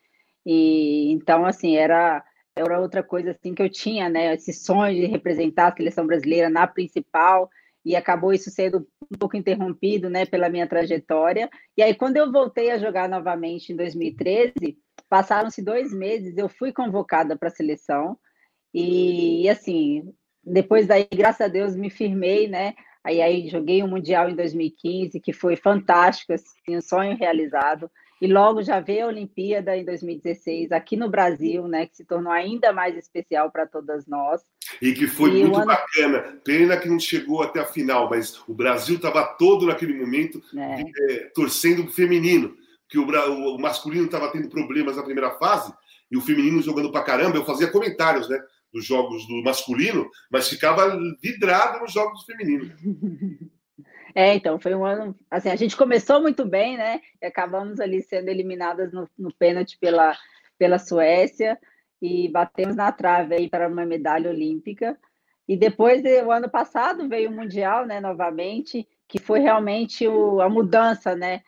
e 0.45 1.13
então, 1.13 1.45
assim, 1.45 1.77
era 1.77 2.25
era 2.55 2.81
outra 2.81 3.03
coisa 3.03 3.31
assim 3.31 3.55
que 3.55 3.63
eu 3.63 3.71
tinha, 3.71 4.09
né? 4.11 4.35
Esse 4.35 4.53
sonho 4.53 4.95
de 4.95 5.07
representar 5.07 5.69
a 5.73 5.77
seleção 5.77 6.07
brasileira 6.07 6.51
na 6.51 6.67
principal 6.67 7.49
e 7.85 7.97
acabou 7.97 8.33
isso 8.33 8.51
sendo 8.51 8.87
um 9.11 9.19
pouco 9.19 9.37
interrompido, 9.37 10.11
né, 10.11 10.27
pela 10.27 10.49
minha 10.49 10.69
trajetória. 10.69 11.51
E 11.77 11.83
aí 11.83 11.95
quando 11.95 12.17
eu 12.17 12.31
voltei 12.31 12.71
a 12.71 12.79
jogar 12.79 13.09
novamente 13.09 13.73
em 13.73 13.77
2013, 13.77 14.79
passaram-se 15.09 15.63
dois 15.63 15.93
meses, 15.93 16.37
eu 16.37 16.49
fui 16.49 16.73
convocada 16.73 17.37
para 17.37 17.49
a 17.49 17.51
seleção 17.53 18.19
e 18.75 19.49
assim 19.49 20.13
depois 20.45 20.87
daí, 20.87 21.07
graças 21.13 21.41
a 21.43 21.49
Deus, 21.49 21.77
me 21.77 21.89
firmei, 21.89 22.49
né? 22.49 22.75
Aí, 23.05 23.21
aí 23.23 23.49
joguei 23.49 23.83
o 23.83 23.87
um 23.87 23.91
mundial 23.91 24.29
em 24.29 24.35
2015 24.35 25.21
que 25.21 25.33
foi 25.33 25.57
fantástico, 25.57 26.33
assim, 26.33 26.77
um 26.77 26.81
sonho 26.81 27.17
realizado. 27.17 27.91
E 28.23 28.29
logo 28.29 28.63
já 28.63 28.79
veio 28.79 29.07
a 29.07 29.09
Olimpíada 29.09 29.77
em 29.77 29.85
2016 29.85 30.71
aqui 30.71 30.97
no 30.97 31.11
Brasil, 31.11 31.67
né, 31.67 31.87
que 31.87 31.97
se 31.97 32.05
tornou 32.05 32.33
ainda 32.33 32.73
mais 32.73 32.97
especial 32.97 33.51
para 33.51 33.67
todas 33.67 34.07
nós. 34.07 34.41
E 34.81 34.93
que 34.93 35.09
foi 35.09 35.31
e 35.31 35.43
muito 35.43 35.57
ano... 35.57 35.67
bacana. 35.67 36.41
Pena 36.45 36.77
que 36.77 36.89
não 36.89 37.01
chegou 37.01 37.43
até 37.43 37.59
a 37.59 37.67
final, 37.67 38.09
mas 38.09 38.41
o 38.47 38.55
Brasil 38.55 38.95
estava 38.95 39.25
todo 39.25 39.67
naquele 39.67 39.95
momento 39.95 40.41
é. 40.57 40.83
É, 40.83 41.17
torcendo 41.35 41.83
o 41.83 41.91
feminino. 41.91 42.55
que 42.89 42.97
o, 42.97 43.05
o 43.05 43.59
masculino 43.59 44.05
estava 44.05 44.31
tendo 44.31 44.49
problemas 44.49 44.97
na 44.97 45.03
primeira 45.03 45.33
fase 45.33 45.75
e 46.09 46.17
o 46.17 46.21
feminino 46.21 46.63
jogando 46.63 46.93
pra 46.93 47.03
caramba, 47.03 47.37
eu 47.37 47.45
fazia 47.45 47.73
comentários, 47.73 48.29
né? 48.29 48.39
Dos 48.73 48.87
jogos 48.87 49.27
do 49.27 49.43
masculino, 49.43 50.09
mas 50.31 50.49
ficava 50.49 50.97
vidrado 51.21 51.81
nos 51.81 51.93
jogos 51.93 52.21
do 52.21 52.27
feminino. 52.27 52.73
É, 54.15 54.35
então, 54.35 54.59
foi 54.59 54.75
um 54.75 54.85
ano. 54.85 55.17
Assim, 55.31 55.49
a 55.49 55.57
gente 55.57 55.77
começou 55.77 56.21
muito 56.21 56.45
bem, 56.45 56.77
né? 56.77 57.01
E 57.21 57.27
acabamos 57.27 57.81
ali 57.81 58.03
sendo 58.03 58.29
eliminadas 58.29 58.93
no, 58.93 59.09
no 59.19 59.33
pênalti 59.35 59.79
pela, 59.79 60.17
pela 60.59 60.79
Suécia 60.79 61.59
e 62.01 62.29
batemos 62.29 62.77
na 62.77 62.91
trave 62.93 63.35
aí 63.35 63.49
para 63.49 63.69
uma 63.69 63.87
medalha 63.87 64.31
olímpica. 64.31 64.99
E 65.49 65.57
depois, 65.57 66.03
o 66.25 66.31
ano 66.31 66.49
passado, 66.49 67.09
veio 67.09 67.31
o 67.31 67.33
Mundial, 67.33 67.87
né, 67.87 68.01
novamente, 68.01 68.87
que 69.09 69.19
foi 69.19 69.41
realmente 69.41 70.07
o, 70.07 70.41
a 70.41 70.49
mudança, 70.49 71.15
né, 71.15 71.43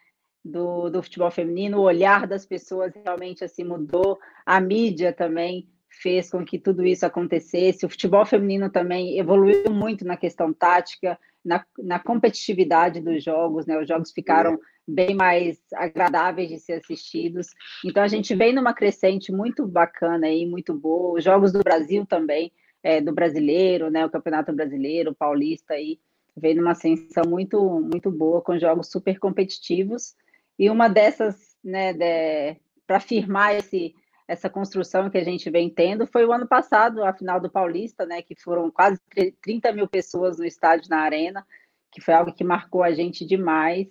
do, 0.45 0.91
do 0.91 1.03
futebol 1.03 1.31
feminino, 1.31 1.79
o 1.79 1.85
olhar 1.85 2.27
das 2.27 2.45
pessoas 2.45 2.93
realmente 2.95 3.43
assim 3.43 3.65
mudou, 3.65 4.19
a 4.45 4.61
mídia 4.61 5.13
também 5.13 5.67
fez 5.89 6.31
com 6.31 6.45
que 6.45 6.59
tudo 6.59 6.85
isso 6.85 7.07
acontecesse, 7.07 7.87
o 7.87 7.89
futebol 7.89 8.27
feminino 8.27 8.69
também 8.69 9.19
evoluiu 9.19 9.71
muito 9.71 10.05
na 10.05 10.17
questão 10.17 10.53
tática, 10.53 11.19
na, 11.45 11.65
na 11.79 11.99
competitividade 11.99 13.01
dos 13.01 13.23
jogos, 13.23 13.67
né, 13.67 13.79
os 13.79 13.87
jogos 13.87 14.13
ficaram 14.13 14.59
bem 14.87 15.15
mais 15.15 15.59
agradáveis 15.75 16.49
de 16.49 16.59
ser 16.59 16.75
assistidos, 16.75 17.49
então 17.85 18.03
a 18.03 18.09
gente 18.09 18.35
vem 18.35 18.53
numa 18.53 18.75
crescente 18.75 19.33
muito 19.33 19.67
bacana 19.67 20.27
aí, 20.27 20.47
muito 20.47 20.75
boa, 20.75 21.19
os 21.19 21.25
jogos 21.25 21.53
do 21.53 21.63
Brasil 21.63 22.05
também, 22.07 22.53
é, 22.83 23.01
do 23.01 23.13
brasileiro, 23.13 23.91
né, 23.91 24.05
o 24.05 24.11
Campeonato 24.11 24.53
Brasileiro, 24.53 25.11
o 25.11 25.15
Paulista 25.15 25.75
aí, 25.75 25.99
veio 26.37 26.57
numa 26.57 26.73
ascensão 26.73 27.25
muito, 27.27 27.63
muito 27.81 28.11
boa, 28.11 28.43
com 28.43 28.59
jogos 28.59 28.91
super 28.91 29.19
competitivos, 29.19 30.15
e 30.59 30.69
uma 30.71 30.89
dessas, 30.89 31.57
né, 31.63 31.93
de, 31.93 32.57
para 32.87 33.01
firmar 33.01 33.55
esse, 33.55 33.95
essa 34.27 34.49
construção 34.49 35.11
que 35.11 35.19
a 35.19 35.25
gente 35.25 35.51
vem 35.51 35.69
tendo, 35.69 36.07
foi 36.07 36.25
o 36.25 36.33
ano 36.33 36.49
passado, 36.49 37.05
a 37.05 37.13
final 37.13 37.41
do 37.41 37.51
Paulista, 37.51 38.07
né, 38.07 38.23
que 38.23 38.35
foram 38.35 38.71
quase 38.71 38.99
30 39.43 39.73
mil 39.73 39.87
pessoas 39.87 40.39
no 40.39 40.45
estádio, 40.45 40.89
na 40.89 41.01
arena, 41.01 41.47
que 41.93 42.01
foi 42.01 42.15
algo 42.15 42.33
que 42.33 42.43
marcou 42.43 42.83
a 42.83 42.93
gente 42.93 43.25
demais, 43.25 43.87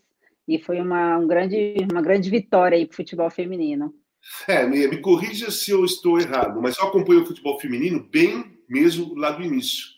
e 0.48 0.60
foi 0.60 0.82
uma, 0.82 1.18
um 1.18 1.28
grande, 1.28 1.76
uma 1.92 2.02
grande 2.02 2.30
vitória 2.30 2.78
aí 2.78 2.86
para 2.86 2.94
o 2.94 2.98
futebol 2.98 3.30
feminino. 3.30 3.94
É, 4.48 4.66
me, 4.66 4.88
me 4.88 4.98
corrija 4.98 5.52
se 5.52 5.72
eu 5.72 5.86
estou 5.86 6.20
errado, 6.20 6.62
mas 6.62 6.78
eu 6.78 6.88
acompanho 6.88 7.22
o 7.22 7.26
futebol 7.26 7.60
feminino 7.60 8.08
bem 8.10 8.58
mesmo 8.68 9.14
lá 9.16 9.32
do 9.32 9.44
início. 9.44 9.94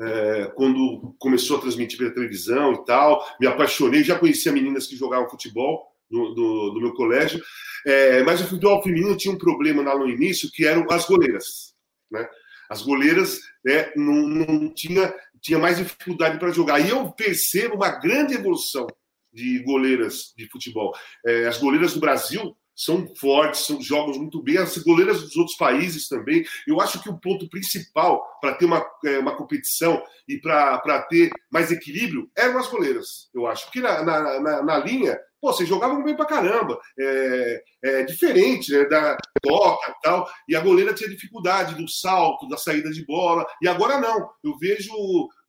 É, 0.00 0.52
quando 0.54 1.14
começou 1.18 1.56
a 1.56 1.60
transmitir 1.60 1.98
pela 1.98 2.12
televisão 2.12 2.72
e 2.72 2.84
tal, 2.84 3.24
me 3.40 3.46
apaixonei, 3.46 4.02
já 4.02 4.18
conhecia 4.18 4.52
meninas 4.52 4.86
que 4.86 4.96
jogavam 4.96 5.30
futebol 5.30 5.93
do, 6.10 6.34
do, 6.34 6.70
do 6.70 6.80
meu 6.80 6.92
colégio, 6.94 7.42
é, 7.86 8.22
mas 8.22 8.40
o 8.40 8.46
futebol 8.46 8.82
feminino 8.82 9.16
tinha 9.16 9.34
um 9.34 9.38
problema 9.38 9.82
lá 9.82 9.98
no 9.98 10.08
início, 10.08 10.50
que 10.50 10.66
eram 10.66 10.86
as 10.90 11.06
goleiras. 11.06 11.74
Né? 12.10 12.26
As 12.70 12.82
goleiras 12.82 13.40
né, 13.64 13.92
não, 13.96 14.26
não 14.26 14.72
tinha, 14.72 15.14
tinha 15.40 15.58
mais 15.58 15.78
dificuldade 15.78 16.38
para 16.38 16.52
jogar. 16.52 16.80
E 16.80 16.90
eu 16.90 17.10
percebo 17.12 17.76
uma 17.76 17.90
grande 17.90 18.34
evolução 18.34 18.86
de 19.32 19.58
goleiras 19.60 20.32
de 20.36 20.48
futebol. 20.48 20.92
É, 21.26 21.46
as 21.46 21.58
goleiras 21.58 21.94
do 21.94 22.00
Brasil 22.00 22.56
são 22.74 23.06
fortes, 23.16 23.66
são 23.66 23.80
jogos 23.80 24.16
muito 24.16 24.42
bem, 24.42 24.58
as 24.58 24.76
goleiras 24.78 25.20
dos 25.22 25.36
outros 25.36 25.56
países 25.56 26.08
também. 26.08 26.44
Eu 26.66 26.80
acho 26.80 27.02
que 27.02 27.08
o 27.08 27.18
ponto 27.18 27.48
principal 27.48 28.22
para 28.40 28.54
ter 28.54 28.64
uma, 28.64 28.84
é, 29.04 29.18
uma 29.18 29.36
competição 29.36 30.02
e 30.28 30.38
para 30.38 31.02
ter 31.08 31.30
mais 31.50 31.70
equilíbrio 31.70 32.28
eram 32.36 32.58
as 32.58 32.68
goleiras, 32.68 33.28
eu 33.34 33.46
acho. 33.46 33.64
Porque 33.64 33.80
na, 33.80 34.02
na, 34.02 34.40
na, 34.40 34.62
na 34.62 34.78
linha, 34.78 35.18
pô, 35.40 35.52
vocês 35.52 35.68
jogavam 35.68 36.02
bem 36.02 36.16
para 36.16 36.26
caramba. 36.26 36.78
É, 36.98 37.62
é 37.82 38.02
diferente 38.02 38.72
né, 38.72 38.84
da 38.86 39.16
toca 39.42 39.90
e 39.90 40.02
tal. 40.02 40.28
E 40.48 40.56
a 40.56 40.60
goleira 40.60 40.94
tinha 40.94 41.10
dificuldade 41.10 41.74
do 41.74 41.88
salto, 41.88 42.48
da 42.48 42.56
saída 42.56 42.90
de 42.90 43.04
bola. 43.04 43.46
E 43.62 43.68
agora 43.68 44.00
não. 44.00 44.30
Eu 44.42 44.56
vejo 44.58 44.92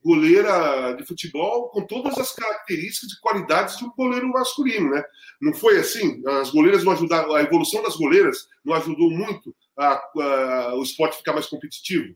goleira 0.05 0.93
de 0.93 1.03
futebol 1.03 1.69
com 1.69 1.81
todas 1.81 2.15
as 2.19 2.31
características 2.31 3.11
e 3.11 3.19
qualidades 3.19 3.75
de 3.77 3.85
um 3.85 3.91
goleiro 3.97 4.29
masculino, 4.29 4.91
né? 4.91 5.03
Não 5.41 5.51
foi 5.51 5.79
assim? 5.79 6.21
As 6.27 6.51
goleiras 6.51 6.83
não 6.83 6.91
ajudaram, 6.91 7.33
a 7.33 7.41
evolução 7.41 7.81
das 7.81 7.95
goleiras 7.95 8.47
não 8.63 8.75
ajudou 8.75 9.09
muito 9.09 9.55
a, 9.75 9.93
a, 9.95 10.75
o 10.75 10.83
esporte 10.83 11.17
ficar 11.17 11.33
mais 11.33 11.47
competitivo? 11.47 12.15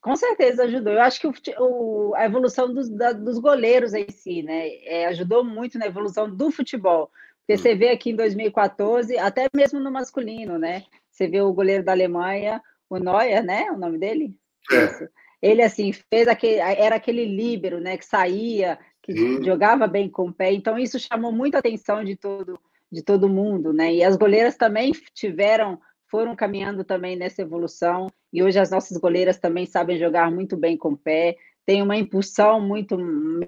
Com 0.00 0.16
certeza 0.16 0.64
ajudou. 0.64 0.94
Eu 0.94 1.02
acho 1.02 1.20
que 1.20 1.26
o, 1.26 1.34
o, 1.58 2.14
a 2.14 2.24
evolução 2.24 2.72
dos, 2.72 2.88
da, 2.88 3.12
dos 3.12 3.38
goleiros 3.38 3.92
em 3.92 4.08
si, 4.10 4.42
né, 4.42 4.68
é, 4.84 5.06
ajudou 5.08 5.44
muito 5.44 5.78
na 5.78 5.86
evolução 5.86 6.34
do 6.34 6.50
futebol. 6.50 7.10
Porque 7.40 7.60
hum. 7.60 7.62
você 7.62 7.74
vê 7.74 7.90
aqui 7.90 8.10
em 8.10 8.16
2014, 8.16 9.18
até 9.18 9.48
mesmo 9.54 9.78
no 9.80 9.92
masculino, 9.92 10.58
né? 10.58 10.84
Você 11.10 11.28
vê 11.28 11.42
o 11.42 11.52
goleiro 11.52 11.84
da 11.84 11.92
Alemanha, 11.92 12.62
o 12.88 12.96
Neuer, 12.96 13.44
né? 13.44 13.70
O 13.70 13.76
nome 13.76 13.98
dele? 13.98 14.34
É. 14.72 14.84
Isso 14.86 15.08
ele 15.40 15.62
assim 15.62 15.92
fez 15.92 16.28
aquele, 16.28 16.58
era 16.58 16.96
aquele 16.96 17.24
líbero, 17.24 17.80
né, 17.80 17.96
que 17.96 18.04
saía, 18.04 18.78
que 19.02 19.12
hum. 19.12 19.44
jogava 19.44 19.86
bem 19.86 20.08
com 20.08 20.28
o 20.28 20.32
pé. 20.32 20.52
Então 20.52 20.78
isso 20.78 20.98
chamou 20.98 21.32
muita 21.32 21.58
atenção 21.58 22.04
de 22.04 22.16
todo 22.16 22.58
de 22.90 23.02
todo 23.02 23.28
mundo, 23.28 23.70
né? 23.70 23.92
E 23.92 24.02
as 24.02 24.16
goleiras 24.16 24.56
também 24.56 24.92
tiveram 25.12 25.78
foram 26.10 26.34
caminhando 26.34 26.82
também 26.84 27.16
nessa 27.16 27.42
evolução 27.42 28.06
e 28.32 28.42
hoje 28.42 28.58
as 28.58 28.70
nossas 28.70 28.96
goleiras 28.96 29.38
também 29.38 29.66
sabem 29.66 29.98
jogar 29.98 30.30
muito 30.30 30.56
bem 30.56 30.76
com 30.76 30.90
o 30.90 30.96
pé. 30.96 31.36
Tem 31.66 31.82
uma 31.82 31.98
impulsão 31.98 32.62
muito 32.62 32.96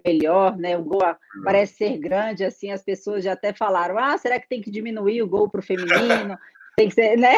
melhor, 0.04 0.58
né? 0.58 0.76
O 0.76 0.84
gol 0.84 1.00
hum. 1.02 1.42
parece 1.42 1.76
ser 1.76 1.98
grande, 1.98 2.44
assim, 2.44 2.70
as 2.70 2.82
pessoas 2.82 3.24
já 3.24 3.32
até 3.32 3.52
falaram: 3.54 3.98
ah, 3.98 4.16
será 4.18 4.38
que 4.38 4.48
tem 4.48 4.60
que 4.60 4.70
diminuir 4.70 5.22
o 5.22 5.28
gol 5.28 5.48
para 5.48 5.60
o 5.60 5.64
feminino? 5.64 6.36
Tem 6.80 6.88
que 6.88 6.94
ser, 6.94 7.16
né? 7.16 7.34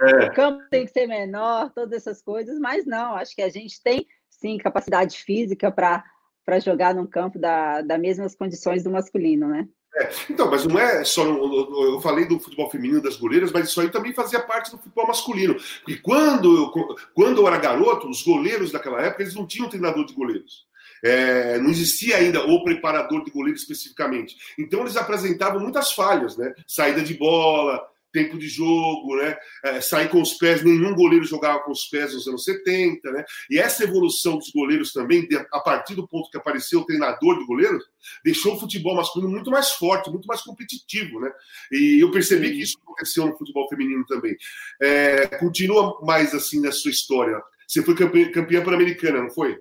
É. 0.00 0.26
O 0.30 0.32
campo 0.32 0.62
tem 0.70 0.86
que 0.86 0.92
ser 0.92 1.06
menor, 1.06 1.70
todas 1.74 1.92
essas 1.92 2.22
coisas, 2.22 2.58
mas 2.58 2.86
não, 2.86 3.14
acho 3.16 3.34
que 3.34 3.42
a 3.42 3.48
gente 3.48 3.82
tem 3.82 4.06
sim 4.28 4.56
capacidade 4.58 5.18
física 5.18 5.70
para 5.70 6.60
jogar 6.60 6.94
num 6.94 7.06
campo 7.06 7.38
da, 7.38 7.82
das 7.82 8.00
mesmas 8.00 8.34
condições 8.34 8.84
do 8.84 8.90
masculino, 8.90 9.48
né? 9.48 9.68
É, 9.96 10.08
então, 10.30 10.48
mas 10.48 10.64
não 10.64 10.78
é 10.78 11.02
só. 11.02 11.24
Eu 11.24 12.00
falei 12.00 12.24
do 12.24 12.38
futebol 12.38 12.70
feminino 12.70 13.02
das 13.02 13.16
goleiras, 13.16 13.50
mas 13.50 13.68
isso 13.68 13.80
aí 13.80 13.90
também 13.90 14.14
fazia 14.14 14.40
parte 14.40 14.70
do 14.70 14.78
futebol 14.78 15.08
masculino. 15.08 15.56
Porque 15.84 15.96
quando 15.96 16.56
eu, 16.56 16.96
quando 17.12 17.40
eu 17.40 17.48
era 17.48 17.58
garoto, 17.58 18.08
os 18.08 18.22
goleiros 18.22 18.70
daquela 18.70 19.02
época, 19.02 19.24
eles 19.24 19.34
não 19.34 19.46
tinham 19.46 19.68
treinador 19.68 20.06
de 20.06 20.14
goleiros. 20.14 20.68
É, 21.02 21.58
não 21.58 21.70
existia 21.70 22.18
ainda 22.18 22.46
o 22.46 22.62
preparador 22.62 23.24
de 23.24 23.32
goleiro 23.32 23.58
especificamente. 23.58 24.36
Então 24.56 24.80
eles 24.82 24.96
apresentavam 24.96 25.60
muitas 25.60 25.92
falhas, 25.92 26.36
né? 26.36 26.54
Saída 26.68 27.02
de 27.02 27.14
bola, 27.14 27.84
tempo 28.12 28.38
de 28.38 28.48
jogo, 28.48 29.16
né? 29.16 29.36
É, 29.64 29.80
sair 29.80 30.08
com 30.08 30.20
os 30.20 30.34
pés, 30.34 30.62
nenhum 30.62 30.94
goleiro 30.94 31.24
jogava 31.24 31.60
com 31.60 31.70
os 31.70 31.84
pés 31.86 32.14
nos 32.14 32.26
anos 32.26 32.44
70, 32.44 33.10
né? 33.10 33.24
E 33.50 33.58
essa 33.58 33.84
evolução 33.84 34.38
dos 34.38 34.50
goleiros 34.50 34.92
também, 34.92 35.26
a 35.52 35.60
partir 35.60 35.94
do 35.94 36.06
ponto 36.06 36.30
que 36.30 36.36
apareceu 36.36 36.80
o 36.80 36.86
treinador 36.86 37.38
de 37.38 37.46
goleiros, 37.46 37.84
deixou 38.24 38.54
o 38.54 38.60
futebol 38.60 38.94
masculino 38.94 39.32
muito 39.32 39.50
mais 39.50 39.72
forte, 39.72 40.10
muito 40.10 40.26
mais 40.26 40.42
competitivo, 40.42 41.20
né? 41.20 41.30
E 41.72 42.02
eu 42.02 42.10
percebi 42.10 42.50
que 42.50 42.62
isso 42.62 42.78
aconteceu 42.82 43.26
no 43.26 43.36
futebol 43.36 43.68
feminino 43.68 44.04
também. 44.06 44.36
É, 44.80 45.26
continua 45.38 46.00
mais 46.02 46.34
assim 46.34 46.60
na 46.60 46.72
sua 46.72 46.90
história. 46.90 47.40
Você 47.66 47.82
foi 47.82 47.94
campeã, 47.94 48.30
campeã 48.30 48.64
pan-americana, 48.64 49.22
não 49.22 49.30
foi? 49.30 49.58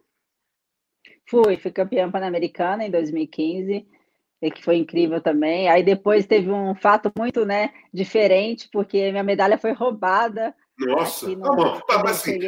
Fui, 1.28 1.58
fui 1.58 1.72
campeã 1.72 2.10
pan-americana 2.10 2.84
em 2.84 2.90
2015 2.92 3.99
e 4.42 4.50
que 4.50 4.64
foi 4.64 4.78
incrível 4.78 5.22
também. 5.22 5.70
Aí 5.70 5.84
depois 5.84 6.26
teve 6.26 6.50
um 6.52 6.74
fato 6.76 7.12
muito, 7.18 7.46
né, 7.46 7.72
diferente, 7.94 8.70
porque 8.72 9.12
minha 9.12 9.24
medalha 9.24 9.58
foi 9.58 9.74
roubada. 9.74 10.54
Nossa, 10.78 11.28
no, 11.30 11.42
tá 11.42 11.56
bom. 11.56 11.80
Tá, 11.82 12.04
mas 12.04 12.12
assim, 12.22 12.40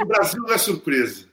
o 0.00 0.04
Brasil 0.04 0.42
não 0.42 0.54
é 0.54 0.58
surpresa. 0.58 1.30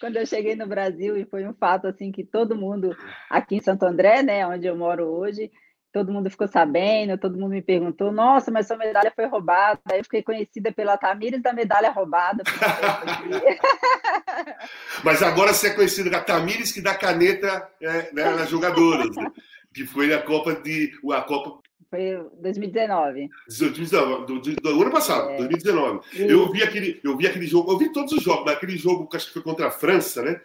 Quando 0.00 0.16
eu 0.16 0.26
cheguei 0.26 0.54
no 0.54 0.66
Brasil, 0.66 1.16
e 1.16 1.24
foi 1.24 1.46
um 1.46 1.54
fato 1.54 1.86
assim 1.86 2.12
que 2.12 2.24
todo 2.24 2.56
mundo 2.56 2.96
aqui 3.30 3.56
em 3.56 3.60
Santo 3.60 3.84
André, 3.84 4.22
né, 4.22 4.46
onde 4.46 4.66
eu 4.66 4.76
moro 4.76 5.06
hoje, 5.06 5.50
todo 5.94 6.12
mundo 6.12 6.28
ficou 6.28 6.48
sabendo, 6.48 7.16
todo 7.16 7.38
mundo 7.38 7.52
me 7.52 7.62
perguntou, 7.62 8.10
nossa, 8.10 8.50
mas 8.50 8.66
sua 8.66 8.76
medalha 8.76 9.12
foi 9.14 9.26
roubada. 9.26 9.78
Aí 9.88 10.00
eu 10.00 10.04
fiquei 10.04 10.24
conhecida 10.24 10.72
pela 10.72 10.96
Tamires 10.96 11.40
da 11.40 11.52
medalha 11.52 11.92
roubada. 11.92 12.42
mas 15.04 15.22
agora 15.22 15.54
você 15.54 15.68
é 15.68 15.74
conhecida 15.74 16.10
da 16.10 16.20
Tamires 16.20 16.72
que 16.72 16.80
dá 16.80 16.96
caneta 16.96 17.70
é, 17.80 18.12
né, 18.12 18.34
nas 18.34 18.50
jogadoras, 18.50 19.14
né? 19.14 19.30
que 19.72 19.86
foi 19.86 20.12
a 20.12 20.20
Copa 20.20 20.56
de. 20.56 20.98
A 21.12 21.22
Copa 21.22 21.60
foi 21.88 22.26
2019. 22.40 23.30
2019 23.46 24.26
do, 24.26 24.40
do, 24.40 24.56
do 24.56 24.82
ano 24.82 24.90
passado, 24.90 25.30
é. 25.30 25.36
2019. 25.36 26.00
Eu 26.18 26.50
vi, 26.50 26.64
aquele, 26.64 27.00
eu 27.04 27.16
vi 27.16 27.28
aquele 27.28 27.46
jogo, 27.46 27.70
eu 27.70 27.78
vi 27.78 27.92
todos 27.92 28.12
os 28.12 28.20
jogos, 28.20 28.46
mas 28.46 28.56
aquele 28.56 28.76
jogo 28.76 29.06
que 29.06 29.16
acho 29.16 29.28
que 29.28 29.34
foi 29.34 29.42
contra 29.42 29.68
a 29.68 29.70
França, 29.70 30.22
né? 30.22 30.40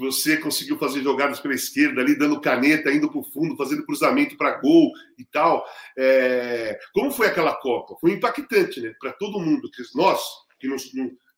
Você 0.00 0.38
conseguiu 0.38 0.78
fazer 0.78 1.02
jogadas 1.02 1.38
pela 1.38 1.54
esquerda 1.54 2.00
ali, 2.00 2.18
dando 2.18 2.40
caneta, 2.40 2.90
indo 2.90 3.10
para 3.10 3.20
o 3.20 3.24
fundo, 3.24 3.56
fazendo 3.56 3.84
cruzamento 3.84 4.36
para 4.36 4.58
gol 4.58 4.90
e 5.18 5.24
tal. 5.24 5.64
É... 5.96 6.78
Como 6.92 7.10
foi 7.10 7.26
aquela 7.26 7.54
Copa? 7.54 7.96
Foi 8.00 8.12
impactante, 8.12 8.80
né? 8.80 8.94
Para 8.98 9.12
todo 9.12 9.38
mundo, 9.38 9.70
que 9.70 9.82
nós 9.94 10.20
que 10.58 10.68
não, 10.68 10.76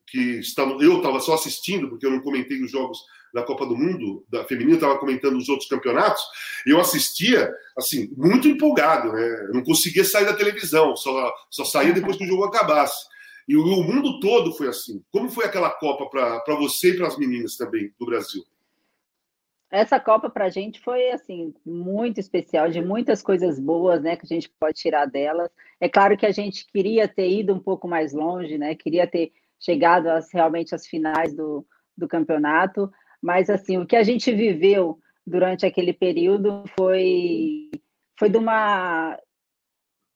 que 0.06 0.40
está, 0.40 0.62
eu 0.62 0.96
estava 0.98 1.20
só 1.20 1.34
assistindo, 1.34 1.88
porque 1.88 2.04
eu 2.04 2.10
não 2.10 2.20
comentei 2.20 2.62
os 2.62 2.70
jogos 2.70 2.98
da 3.32 3.42
Copa 3.42 3.64
do 3.64 3.76
Mundo, 3.76 4.24
da 4.28 4.44
feminina, 4.44 4.74
estava 4.74 4.98
comentando 4.98 5.38
os 5.38 5.48
outros 5.48 5.68
campeonatos, 5.68 6.22
eu 6.66 6.78
assistia, 6.78 7.50
assim, 7.78 8.12
muito 8.14 8.46
empolgado, 8.46 9.10
né? 9.12 9.46
Eu 9.48 9.54
não 9.54 9.62
conseguia 9.62 10.04
sair 10.04 10.26
da 10.26 10.34
televisão, 10.34 10.94
só, 10.96 11.32
só 11.50 11.64
saía 11.64 11.94
depois 11.94 12.16
que 12.16 12.24
o 12.24 12.28
jogo 12.28 12.44
acabasse. 12.44 13.06
E 13.48 13.56
o 13.56 13.82
mundo 13.82 14.20
todo 14.20 14.52
foi 14.52 14.68
assim. 14.68 15.02
Como 15.10 15.28
foi 15.28 15.46
aquela 15.46 15.70
Copa 15.70 16.06
para 16.06 16.54
você 16.54 16.90
e 16.90 16.96
para 16.96 17.08
as 17.08 17.18
meninas 17.18 17.56
também 17.56 17.92
do 17.98 18.06
Brasil? 18.06 18.44
Essa 19.72 19.98
Copa 19.98 20.28
para 20.28 20.44
a 20.44 20.50
gente 20.50 20.78
foi 20.80 21.10
assim 21.12 21.54
muito 21.64 22.20
especial, 22.20 22.68
de 22.68 22.82
muitas 22.82 23.22
coisas 23.22 23.58
boas, 23.58 24.02
né, 24.02 24.16
que 24.16 24.26
a 24.26 24.28
gente 24.28 24.50
pode 24.60 24.78
tirar 24.78 25.06
delas. 25.06 25.50
É 25.80 25.88
claro 25.88 26.14
que 26.14 26.26
a 26.26 26.30
gente 26.30 26.66
queria 26.66 27.08
ter 27.08 27.30
ido 27.30 27.54
um 27.54 27.58
pouco 27.58 27.88
mais 27.88 28.12
longe, 28.12 28.58
né, 28.58 28.74
queria 28.74 29.06
ter 29.06 29.32
chegado 29.58 30.08
às, 30.08 30.30
realmente 30.30 30.74
às 30.74 30.86
finais 30.86 31.34
do, 31.34 31.66
do 31.96 32.06
campeonato, 32.06 32.92
mas 33.20 33.48
assim 33.48 33.78
o 33.78 33.86
que 33.86 33.96
a 33.96 34.02
gente 34.02 34.30
viveu 34.30 34.98
durante 35.26 35.64
aquele 35.64 35.94
período 35.94 36.64
foi 36.76 37.70
foi 38.18 38.28
de 38.28 38.36
uma 38.36 39.18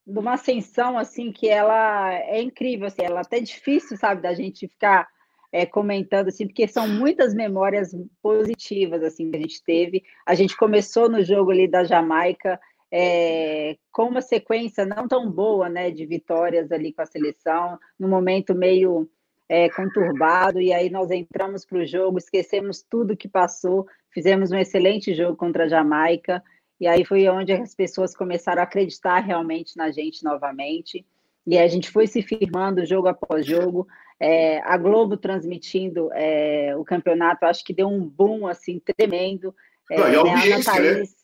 de 0.06 0.18
uma 0.18 0.34
ascensão 0.34 0.98
assim 0.98 1.32
que 1.32 1.48
ela 1.48 2.12
é 2.12 2.42
incrível, 2.42 2.88
assim, 2.88 3.02
ela 3.02 3.20
é 3.20 3.22
até 3.22 3.40
difícil, 3.40 3.96
sabe, 3.96 4.20
da 4.20 4.34
gente 4.34 4.68
ficar 4.68 5.08
é, 5.52 5.64
comentando 5.66 6.28
assim, 6.28 6.46
porque 6.46 6.66
são 6.68 6.88
muitas 6.88 7.34
memórias 7.34 7.96
positivas 8.22 9.02
assim 9.02 9.30
que 9.30 9.36
a 9.36 9.40
gente 9.40 9.62
teve. 9.62 10.02
A 10.24 10.34
gente 10.34 10.56
começou 10.56 11.08
no 11.08 11.22
jogo 11.22 11.50
ali 11.50 11.68
da 11.68 11.84
Jamaica 11.84 12.60
é, 12.90 13.76
com 13.90 14.04
uma 14.04 14.20
sequência 14.20 14.84
não 14.84 15.08
tão 15.08 15.30
boa, 15.30 15.68
né, 15.68 15.90
de 15.90 16.06
vitórias 16.06 16.70
ali 16.70 16.92
com 16.92 17.02
a 17.02 17.06
seleção, 17.06 17.78
no 17.98 18.08
momento 18.08 18.54
meio 18.54 19.08
é, 19.48 19.68
conturbado, 19.70 20.60
e 20.60 20.72
aí 20.72 20.90
nós 20.90 21.10
entramos 21.10 21.64
para 21.64 21.78
o 21.78 21.86
jogo, 21.86 22.18
esquecemos 22.18 22.82
tudo 22.82 23.16
que 23.16 23.28
passou, 23.28 23.86
fizemos 24.10 24.50
um 24.50 24.58
excelente 24.58 25.14
jogo 25.14 25.36
contra 25.36 25.64
a 25.64 25.68
Jamaica, 25.68 26.42
e 26.80 26.86
aí 26.86 27.04
foi 27.04 27.28
onde 27.28 27.52
as 27.52 27.74
pessoas 27.74 28.14
começaram 28.14 28.60
a 28.60 28.64
acreditar 28.64 29.20
realmente 29.20 29.76
na 29.76 29.90
gente 29.90 30.24
novamente, 30.24 31.04
e 31.46 31.56
a 31.58 31.68
gente 31.68 31.90
foi 31.90 32.06
se 32.06 32.22
firmando 32.22 32.84
jogo 32.84 33.08
após 33.08 33.46
jogo, 33.46 33.86
é, 34.20 34.60
a 34.60 34.76
Globo 34.76 35.16
transmitindo 35.16 36.10
é, 36.12 36.74
o 36.76 36.84
campeonato, 36.84 37.44
acho 37.44 37.64
que 37.64 37.74
deu 37.74 37.88
um 37.88 38.00
boom 38.00 38.46
assim 38.46 38.80
tremendo. 38.96 39.54
É, 39.90 39.98
Não, 39.98 40.08
e 40.08 40.16
a 40.16 40.24
né, 40.24 40.30
audiência, 40.30 40.72
a 40.72 40.76
Thaís, 40.76 40.98
né? 40.98 41.16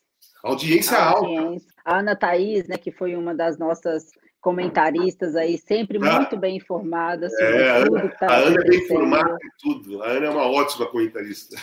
Audiência 0.43 0.97
a 0.97 1.09
alta. 1.09 1.27
Audiência, 1.27 1.73
a 1.83 1.99
Ana 1.99 2.15
Thaís, 2.15 2.67
né, 2.67 2.77
que 2.77 2.91
foi 2.91 3.15
uma 3.15 3.33
das 3.33 3.57
nossas 3.57 4.11
comentaristas 4.39 5.37
aí, 5.37 5.57
sempre 5.57 5.97
ah, 5.97 6.17
muito 6.17 6.35
bem 6.35 6.57
informada 6.57 7.29
sobre 7.29 7.61
é, 7.61 7.83
tudo 7.85 8.01
que 8.01 8.07
está 8.07 8.27
A 8.27 8.35
Ana 8.39 8.61
é 8.61 8.69
bem 8.69 8.79
informada 8.79 9.37
em 9.41 9.49
tudo. 9.57 10.03
A 10.03 10.07
Ana 10.07 10.25
é 10.25 10.29
uma 10.29 10.51
ótima 10.51 10.85
comentarista. 10.85 11.55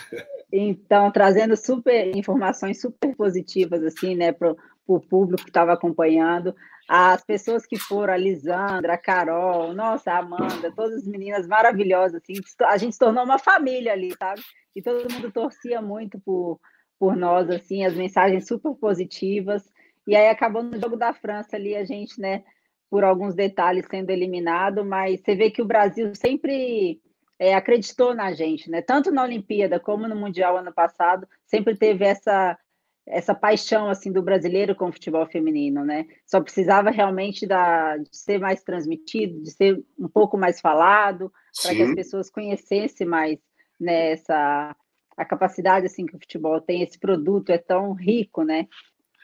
Então, 0.51 1.09
trazendo 1.11 1.55
super 1.55 2.13
informações 2.13 2.81
super 2.81 3.15
positivas 3.15 3.81
assim, 3.83 4.15
né, 4.15 4.33
para 4.33 4.53
o 4.85 4.99
público 4.99 5.43
que 5.43 5.49
estava 5.49 5.71
acompanhando 5.71 6.53
as 6.93 7.23
pessoas 7.23 7.65
que 7.65 7.77
foram, 7.77 8.13
a 8.13 8.17
Lisandra, 8.17 8.95
a 8.95 8.97
Carol, 8.97 9.73
nossa, 9.73 10.11
a 10.11 10.17
Amanda, 10.17 10.73
todas 10.75 10.97
as 10.97 11.07
meninas 11.07 11.47
maravilhosas, 11.47 12.21
assim, 12.21 12.33
a 12.65 12.75
gente 12.75 12.91
se 12.91 12.99
tornou 12.99 13.23
uma 13.23 13.39
família 13.39 13.93
ali, 13.93 14.13
sabe? 14.19 14.41
E 14.75 14.81
todo 14.81 15.09
mundo 15.09 15.31
torcia 15.31 15.81
muito 15.81 16.19
por, 16.19 16.59
por 16.99 17.15
nós, 17.15 17.49
assim, 17.49 17.85
as 17.85 17.93
mensagens 17.93 18.45
super 18.45 18.75
positivas. 18.75 19.63
E 20.05 20.17
aí 20.17 20.27
acabou 20.27 20.63
no 20.63 20.77
jogo 20.77 20.97
da 20.97 21.13
França 21.13 21.55
ali, 21.55 21.77
a 21.77 21.85
gente, 21.85 22.19
né, 22.19 22.43
por 22.89 23.05
alguns 23.05 23.35
detalhes 23.35 23.85
sendo 23.89 24.09
eliminado, 24.09 24.83
mas 24.83 25.21
você 25.21 25.33
vê 25.33 25.49
que 25.49 25.61
o 25.61 25.65
Brasil 25.65 26.13
sempre 26.13 26.99
é, 27.39 27.53
acreditou 27.53 28.13
na 28.13 28.33
gente, 28.33 28.69
né? 28.69 28.81
Tanto 28.81 29.11
na 29.11 29.23
Olimpíada 29.23 29.79
como 29.79 30.09
no 30.09 30.15
Mundial 30.17 30.57
ano 30.57 30.73
passado, 30.73 31.25
sempre 31.45 31.73
teve 31.77 32.03
essa 32.03 32.59
essa 33.07 33.33
paixão 33.33 33.89
assim 33.89 34.11
do 34.11 34.21
brasileiro 34.21 34.75
com 34.75 34.89
o 34.89 34.93
futebol 34.93 35.25
feminino, 35.25 35.83
né? 35.83 36.05
Só 36.25 36.39
precisava 36.39 36.89
realmente 36.91 37.47
da, 37.47 37.97
de 37.97 38.15
ser 38.15 38.39
mais 38.39 38.63
transmitido, 38.63 39.41
de 39.41 39.51
ser 39.51 39.83
um 39.97 40.07
pouco 40.07 40.37
mais 40.37 40.61
falado, 40.61 41.31
para 41.61 41.75
que 41.75 41.81
as 41.81 41.95
pessoas 41.95 42.29
conhecessem 42.29 43.07
mais 43.07 43.39
né, 43.79 44.11
essa, 44.11 44.75
a 45.17 45.25
capacidade 45.25 45.87
assim 45.87 46.05
que 46.05 46.15
o 46.15 46.19
futebol 46.19 46.61
tem, 46.61 46.83
esse 46.83 46.99
produto 46.99 47.49
é 47.49 47.57
tão 47.57 47.93
rico, 47.93 48.43
né? 48.43 48.67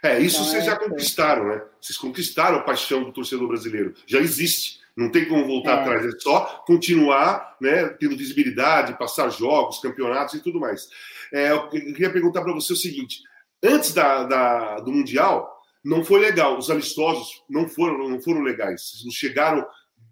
É, 0.04 0.20
isso 0.20 0.38
então, 0.38 0.52
vocês 0.52 0.64
é... 0.64 0.66
já 0.68 0.76
conquistaram, 0.78 1.48
né? 1.48 1.62
Vocês 1.82 1.98
conquistaram 1.98 2.58
a 2.58 2.64
paixão 2.64 3.04
do 3.04 3.12
torcedor 3.12 3.48
brasileiro. 3.48 3.94
Já 4.06 4.20
existe. 4.20 4.80
Não 4.96 5.12
tem 5.12 5.28
como 5.28 5.46
voltar 5.46 5.78
é. 5.78 5.82
atrás. 5.82 6.06
É 6.06 6.20
só 6.20 6.64
continuar 6.66 7.56
né, 7.62 7.88
tendo 8.00 8.18
visibilidade, 8.18 8.98
passar 8.98 9.30
jogos, 9.30 9.80
campeonatos 9.80 10.36
e 10.36 10.42
tudo 10.42 10.60
mais. 10.60 10.90
É, 11.32 11.52
eu 11.52 11.68
queria 11.70 12.12
perguntar 12.12 12.42
para 12.42 12.54
você 12.54 12.74
o 12.74 12.76
seguinte: 12.76 13.22
antes 13.64 13.94
da, 13.94 14.24
da, 14.24 14.80
do 14.80 14.92
Mundial, 14.92 15.50
não 15.84 16.04
foi 16.04 16.20
legal. 16.20 16.58
Os 16.58 16.70
amistosos 16.70 17.44
não 17.50 17.68
foram, 17.68 18.10
não 18.10 18.20
foram 18.22 18.42
legais. 18.42 19.02
não 19.04 19.12
chegaram 19.12 19.66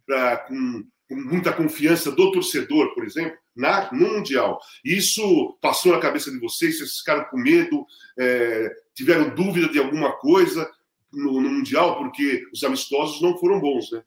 pra, 0.05 0.38
com, 0.38 0.84
com, 1.10 1.15
muita 1.15 1.53
confiança 1.53 2.12
do 2.12 2.31
torcedor, 2.31 2.93
por 2.93 3.03
exemplo, 3.03 3.38
na, 3.55 3.91
no 3.91 4.13
Mundial. 4.13 4.60
Isso 4.84 5.58
passou 5.62 5.91
na 5.91 5.99
cabeça 5.99 6.31
de 6.31 6.39
vocês? 6.39 6.77
Vocês 6.77 6.99
ficaram 6.99 7.25
com 7.25 7.38
medo? 7.38 7.86
É, 8.17 8.69
tiveram 8.93 9.34
dúvida 9.36 9.69
de 9.69 9.79
alguma 9.79 10.13
coisa 10.13 10.69
no, 11.12 11.41
no 11.41 11.49
Mundial? 11.49 11.97
Porque 11.97 12.43
os 12.53 12.63
amistosos 12.63 13.21
não 13.21 13.38
foram 13.38 13.60
bons, 13.60 13.91
né? 13.91 14.03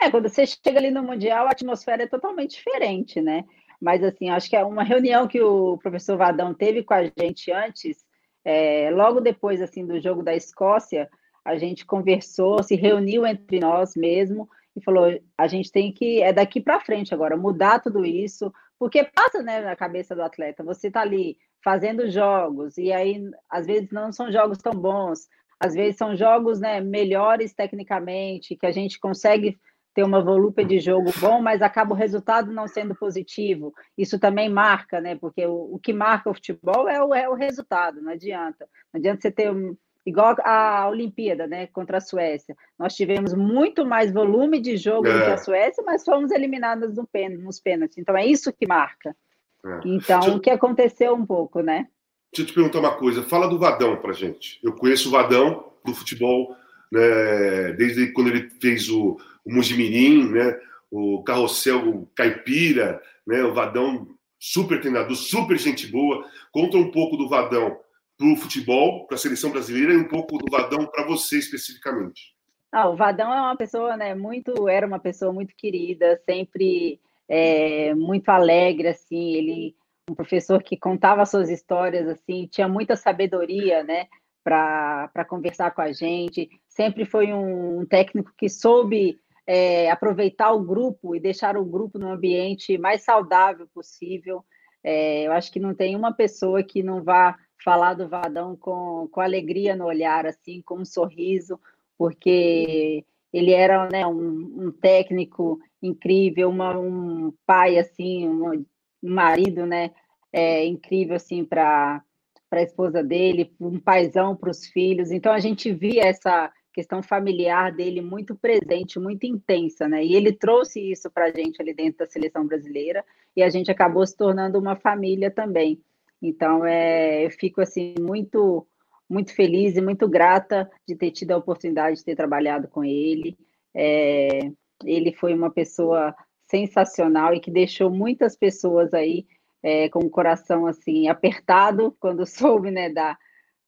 É, 0.00 0.10
quando 0.10 0.28
você 0.28 0.46
chega 0.46 0.78
ali 0.78 0.90
no 0.90 1.02
Mundial, 1.02 1.46
a 1.46 1.52
atmosfera 1.52 2.02
é 2.02 2.06
totalmente 2.06 2.56
diferente, 2.56 3.20
né? 3.20 3.44
Mas, 3.80 4.02
assim, 4.02 4.30
acho 4.30 4.48
que 4.48 4.56
é 4.56 4.64
uma 4.64 4.82
reunião 4.82 5.28
que 5.28 5.40
o 5.40 5.78
professor 5.78 6.16
Vadão 6.16 6.54
teve 6.54 6.82
com 6.82 6.94
a 6.94 7.04
gente 7.04 7.52
antes, 7.52 8.05
é, 8.48 8.90
logo 8.92 9.20
depois 9.20 9.60
assim 9.60 9.84
do 9.84 10.00
jogo 10.00 10.22
da 10.22 10.32
Escócia, 10.32 11.10
a 11.44 11.56
gente 11.58 11.84
conversou, 11.84 12.62
se 12.62 12.76
reuniu 12.76 13.26
entre 13.26 13.58
nós 13.58 13.96
mesmo 13.96 14.48
e 14.76 14.80
falou: 14.80 15.06
a 15.36 15.48
gente 15.48 15.72
tem 15.72 15.90
que 15.90 16.22
é 16.22 16.32
daqui 16.32 16.60
para 16.60 16.78
frente 16.78 17.12
agora 17.12 17.36
mudar 17.36 17.80
tudo 17.80 18.06
isso, 18.06 18.54
porque 18.78 19.02
passa 19.02 19.42
né, 19.42 19.62
na 19.62 19.74
cabeça 19.74 20.14
do 20.14 20.22
atleta. 20.22 20.62
Você 20.62 20.86
está 20.86 21.00
ali 21.00 21.36
fazendo 21.60 22.08
jogos 22.08 22.78
e 22.78 22.92
aí 22.92 23.28
às 23.50 23.66
vezes 23.66 23.90
não 23.90 24.12
são 24.12 24.30
jogos 24.30 24.58
tão 24.58 24.74
bons, 24.74 25.26
às 25.58 25.74
vezes 25.74 25.96
são 25.96 26.14
jogos 26.14 26.60
né, 26.60 26.80
melhores 26.80 27.52
tecnicamente 27.52 28.54
que 28.54 28.66
a 28.66 28.70
gente 28.70 29.00
consegue 29.00 29.58
ter 29.96 30.04
uma 30.04 30.22
volúpia 30.22 30.62
de 30.62 30.78
jogo 30.78 31.10
bom, 31.18 31.40
mas 31.40 31.62
acaba 31.62 31.94
o 31.94 31.96
resultado 31.96 32.52
não 32.52 32.68
sendo 32.68 32.94
positivo. 32.94 33.72
Isso 33.96 34.18
também 34.18 34.46
marca, 34.46 35.00
né? 35.00 35.16
Porque 35.16 35.46
o, 35.46 35.74
o 35.74 35.78
que 35.78 35.90
marca 35.90 36.28
o 36.28 36.34
futebol 36.34 36.86
é 36.86 37.02
o, 37.02 37.14
é 37.14 37.26
o 37.26 37.32
resultado, 37.32 38.02
não 38.02 38.12
adianta. 38.12 38.68
Não 38.92 38.98
adianta 38.98 39.22
você 39.22 39.30
ter 39.30 39.50
um, 39.50 39.74
igual 40.04 40.36
a 40.44 40.86
Olimpíada, 40.90 41.46
né, 41.46 41.66
contra 41.68 41.96
a 41.96 42.00
Suécia. 42.02 42.54
Nós 42.78 42.94
tivemos 42.94 43.32
muito 43.32 43.86
mais 43.86 44.12
volume 44.12 44.60
de 44.60 44.76
jogo 44.76 45.08
é. 45.08 45.12
do 45.14 45.18
que 45.24 45.30
a 45.30 45.32
é. 45.32 45.38
Suécia, 45.38 45.82
mas 45.82 46.04
fomos 46.04 46.30
eliminadas 46.30 46.94
no 46.94 47.06
pen, 47.06 47.30
nos 47.30 47.58
pênaltis. 47.58 47.96
Então 47.96 48.14
é 48.14 48.26
isso 48.26 48.52
que 48.52 48.68
marca. 48.68 49.16
É. 49.64 49.80
Então, 49.86 50.36
o 50.36 50.40
que 50.40 50.50
aconteceu 50.50 51.14
um 51.14 51.24
pouco, 51.24 51.62
né? 51.62 51.88
Deixa 52.30 52.42
eu 52.42 52.46
te 52.46 52.52
perguntar 52.52 52.80
uma 52.80 52.98
coisa. 52.98 53.22
Fala 53.22 53.48
do 53.48 53.58
Vadão 53.58 53.96
pra 53.96 54.12
gente. 54.12 54.60
Eu 54.62 54.74
conheço 54.74 55.08
o 55.08 55.12
Vadão 55.12 55.72
do 55.82 55.94
futebol, 55.94 56.54
né, 56.92 57.72
desde 57.72 58.12
quando 58.12 58.28
ele 58.28 58.48
fez 58.60 58.88
o 58.88 59.18
o 59.46 59.54
Mujimirim, 59.54 60.28
né? 60.28 60.58
o 60.90 61.22
Carrossel 61.22 62.08
Caipira, 62.16 63.00
né? 63.24 63.44
o 63.44 63.54
Vadão, 63.54 64.08
super 64.38 64.80
treinador, 64.80 65.14
super 65.14 65.56
gente 65.56 65.86
boa. 65.86 66.28
Conta 66.50 66.76
um 66.76 66.90
pouco 66.90 67.16
do 67.16 67.28
Vadão 67.28 67.78
para 68.18 68.26
o 68.26 68.36
futebol, 68.36 69.06
para 69.06 69.14
a 69.14 69.18
seleção 69.18 69.50
brasileira 69.50 69.92
e 69.92 69.96
um 69.96 70.08
pouco 70.08 70.36
do 70.38 70.50
Vadão 70.50 70.84
para 70.86 71.06
você 71.06 71.38
especificamente. 71.38 72.34
Ah, 72.72 72.88
o 72.88 72.96
Vadão 72.96 73.32
é 73.32 73.40
uma 73.40 73.56
pessoa, 73.56 73.96
né, 73.96 74.14
muito, 74.14 74.68
era 74.68 74.86
uma 74.86 74.98
pessoa 74.98 75.32
muito 75.32 75.54
querida, 75.56 76.20
sempre 76.28 77.00
é, 77.28 77.94
muito 77.94 78.28
alegre, 78.28 78.88
assim, 78.88 79.34
ele, 79.34 79.76
um 80.10 80.14
professor 80.14 80.62
que 80.62 80.76
contava 80.76 81.24
suas 81.24 81.48
histórias, 81.48 82.08
assim, 82.08 82.48
tinha 82.50 82.68
muita 82.68 82.96
sabedoria, 82.96 83.84
né, 83.84 84.08
para 84.46 85.24
conversar 85.28 85.72
com 85.72 85.82
a 85.82 85.90
gente, 85.90 86.48
sempre 86.68 87.04
foi 87.04 87.32
um, 87.32 87.84
técnico 87.84 88.32
que 88.38 88.48
soube 88.48 89.18
é, 89.44 89.90
aproveitar 89.90 90.52
o 90.52 90.62
grupo 90.62 91.16
e 91.16 91.20
deixar 91.20 91.56
o 91.56 91.64
grupo 91.64 91.98
no 91.98 92.12
ambiente 92.12 92.78
mais 92.78 93.02
saudável 93.02 93.66
possível. 93.74 94.44
É, 94.84 95.26
eu 95.26 95.32
acho 95.32 95.50
que 95.50 95.58
não 95.58 95.74
tem 95.74 95.96
uma 95.96 96.12
pessoa 96.12 96.62
que 96.62 96.80
não 96.80 97.02
vá 97.02 97.36
falar 97.64 97.94
do 97.94 98.08
Vadão 98.08 98.54
com, 98.54 99.08
com 99.10 99.20
alegria 99.20 99.74
no 99.74 99.86
olhar, 99.86 100.24
assim, 100.26 100.62
com 100.62 100.76
um 100.78 100.84
sorriso, 100.84 101.58
porque 101.98 103.04
ele 103.32 103.50
era 103.50 103.88
né, 103.88 104.06
um, 104.06 104.66
um 104.66 104.70
técnico 104.70 105.58
incrível, 105.82 106.50
uma, 106.50 106.78
um 106.78 107.32
pai 107.44 107.78
assim, 107.78 108.28
um, 108.28 108.64
um 109.02 109.12
marido, 109.12 109.66
né, 109.66 109.90
é, 110.32 110.64
incrível 110.64 111.16
assim 111.16 111.44
para 111.44 112.00
para 112.48 112.60
a 112.60 112.64
esposa 112.64 113.02
dele, 113.02 113.52
um 113.60 113.78
paizão 113.78 114.36
para 114.36 114.50
os 114.50 114.66
filhos. 114.66 115.10
Então 115.10 115.32
a 115.32 115.38
gente 115.38 115.72
via 115.72 116.04
essa 116.04 116.50
questão 116.72 117.02
familiar 117.02 117.72
dele 117.72 118.02
muito 118.02 118.36
presente, 118.36 118.98
muito 118.98 119.24
intensa, 119.24 119.88
né? 119.88 120.04
E 120.04 120.14
ele 120.14 120.30
trouxe 120.30 120.92
isso 120.92 121.10
para 121.10 121.24
a 121.24 121.30
gente 121.30 121.60
ali 121.60 121.72
dentro 121.72 122.00
da 122.00 122.06
seleção 122.06 122.46
brasileira 122.46 123.02
e 123.34 123.42
a 123.42 123.48
gente 123.48 123.70
acabou 123.70 124.06
se 124.06 124.14
tornando 124.14 124.58
uma 124.58 124.76
família 124.76 125.30
também. 125.30 125.80
Então, 126.20 126.66
é, 126.66 127.24
eu 127.24 127.30
fico 127.30 127.62
assim 127.62 127.94
muito, 127.98 128.66
muito 129.08 129.34
feliz 129.34 129.76
e 129.76 129.80
muito 129.80 130.06
grata 130.06 130.70
de 130.86 130.94
ter 130.94 131.10
tido 131.12 131.32
a 131.32 131.38
oportunidade 131.38 131.96
de 131.96 132.04
ter 132.04 132.14
trabalhado 132.14 132.68
com 132.68 132.84
ele. 132.84 133.36
É, 133.74 134.50
ele 134.84 135.12
foi 135.12 135.32
uma 135.32 135.50
pessoa 135.50 136.14
sensacional 136.46 137.34
e 137.34 137.40
que 137.40 137.50
deixou 137.50 137.90
muitas 137.90 138.36
pessoas 138.36 138.92
aí 138.92 139.26
é, 139.66 139.88
com 139.88 139.98
o 139.98 140.10
coração 140.10 140.64
assim 140.64 141.08
apertado 141.08 141.94
quando 141.98 142.24
soube, 142.24 142.70
né, 142.70 142.88
da 142.88 143.18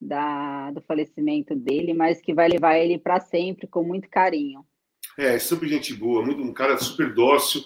da, 0.00 0.70
do 0.70 0.80
falecimento 0.82 1.56
dele, 1.56 1.92
mas 1.92 2.20
que 2.20 2.32
vai 2.32 2.46
levar 2.46 2.78
ele 2.78 2.96
para 2.96 3.18
sempre 3.18 3.66
com 3.66 3.82
muito 3.82 4.08
carinho. 4.08 4.64
É, 5.18 5.36
super 5.40 5.68
gente 5.68 5.92
boa, 5.92 6.24
muito, 6.24 6.40
um 6.40 6.52
cara 6.52 6.78
super 6.78 7.12
dócil. 7.12 7.62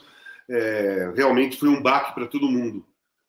É, 0.48 1.12
realmente 1.14 1.58
foi 1.58 1.68
um 1.68 1.82
baque 1.82 2.14
para 2.14 2.26
todo 2.26 2.50
mundo 2.50 2.86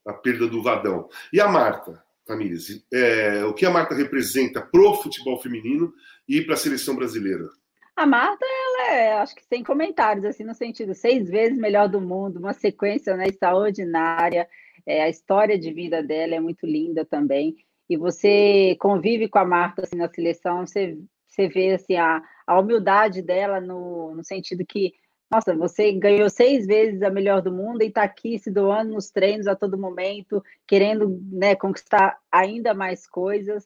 a 0.08 0.14
perda 0.14 0.48
do 0.48 0.64
Vadão. 0.64 1.10
E 1.34 1.42
a 1.42 1.50
Marta, 1.50 2.02
Tamires, 2.26 2.82
é, 2.94 3.44
o 3.44 3.54
que 3.54 3.66
a 3.66 3.70
Marta 3.70 3.94
representa 3.94 4.62
pro 4.62 4.94
futebol 4.94 5.38
feminino 5.42 5.94
e 6.26 6.42
para 6.42 6.54
a 6.54 6.58
seleção 6.58 6.96
brasileira? 6.96 7.50
A 7.98 8.06
Marta, 8.06 8.46
ela 8.46 8.94
é, 8.94 9.14
acho 9.18 9.36
que 9.36 9.44
sem 9.44 9.64
comentários, 9.66 10.24
assim, 10.26 10.46
no 10.46 10.56
sentido, 10.56 10.96
seis 10.96 11.30
vezes 11.30 11.58
melhor 11.58 11.90
do 11.90 12.00
mundo, 12.00 12.40
uma 12.40 12.54
sequência 12.54 13.18
né, 13.18 13.28
extraordinária. 13.28 14.48
É, 14.86 15.04
a 15.04 15.10
história 15.10 15.58
de 15.58 15.72
vida 15.72 16.04
dela 16.04 16.36
é 16.36 16.40
muito 16.40 16.66
linda 16.66 17.06
também 17.06 17.56
e 17.90 17.98
você 17.98 18.76
convive 18.80 19.28
com 19.28 19.40
a 19.40 19.46
Marta 19.46 19.84
assim, 19.84 19.96
na 19.96 20.10
seleção, 20.10 20.66
você, 20.66 20.98
você 21.28 21.48
vê 21.48 21.74
assim, 21.74 21.96
a, 21.96 22.24
a 22.48 22.60
humildade 22.60 23.22
dela 23.22 23.60
no, 23.60 24.16
no 24.16 24.24
sentido 24.24 24.66
que, 24.66 24.94
nossa, 25.30 25.56
você 25.56 25.92
ganhou 25.92 26.30
seis 26.30 26.66
vezes 26.66 27.02
a 27.02 27.10
melhor 27.10 27.42
do 27.42 27.52
mundo 27.52 27.82
e 27.82 27.88
está 27.88 28.04
aqui 28.04 28.40
se 28.40 28.52
doando 28.52 28.94
nos 28.94 29.10
treinos 29.10 29.48
a 29.48 29.56
todo 29.56 29.78
momento, 29.78 30.44
querendo 30.68 31.22
né, 31.32 31.56
conquistar 31.56 32.18
ainda 32.32 32.74
mais 32.74 33.08
coisas. 33.08 33.66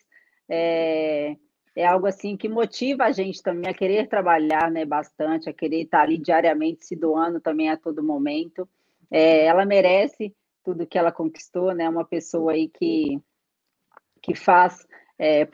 É, 0.50 1.36
é 1.76 1.86
algo 1.86 2.08
assim 2.08 2.36
que 2.36 2.50
motiva 2.50 3.04
a 3.04 3.12
gente 3.12 3.44
também 3.44 3.70
a 3.70 3.74
querer 3.74 4.08
trabalhar 4.08 4.72
né, 4.72 4.84
bastante, 4.84 5.50
a 5.50 5.54
querer 5.54 5.84
estar 5.84 6.02
ali 6.02 6.18
diariamente 6.18 6.86
se 6.86 6.96
doando 6.96 7.40
também 7.40 7.70
a 7.70 7.78
todo 7.78 8.04
momento. 8.04 8.68
É, 9.12 9.46
ela 9.46 9.64
merece 9.64 10.36
tudo 10.68 10.86
que 10.86 10.98
ela 10.98 11.14
conquistou, 11.14 11.74
né? 11.74 11.88
Uma 11.88 12.04
pessoa 12.04 12.52
aí 12.52 12.68
que 12.68 13.18
que 14.22 14.36
faz 14.36 14.86
é, 15.18 15.48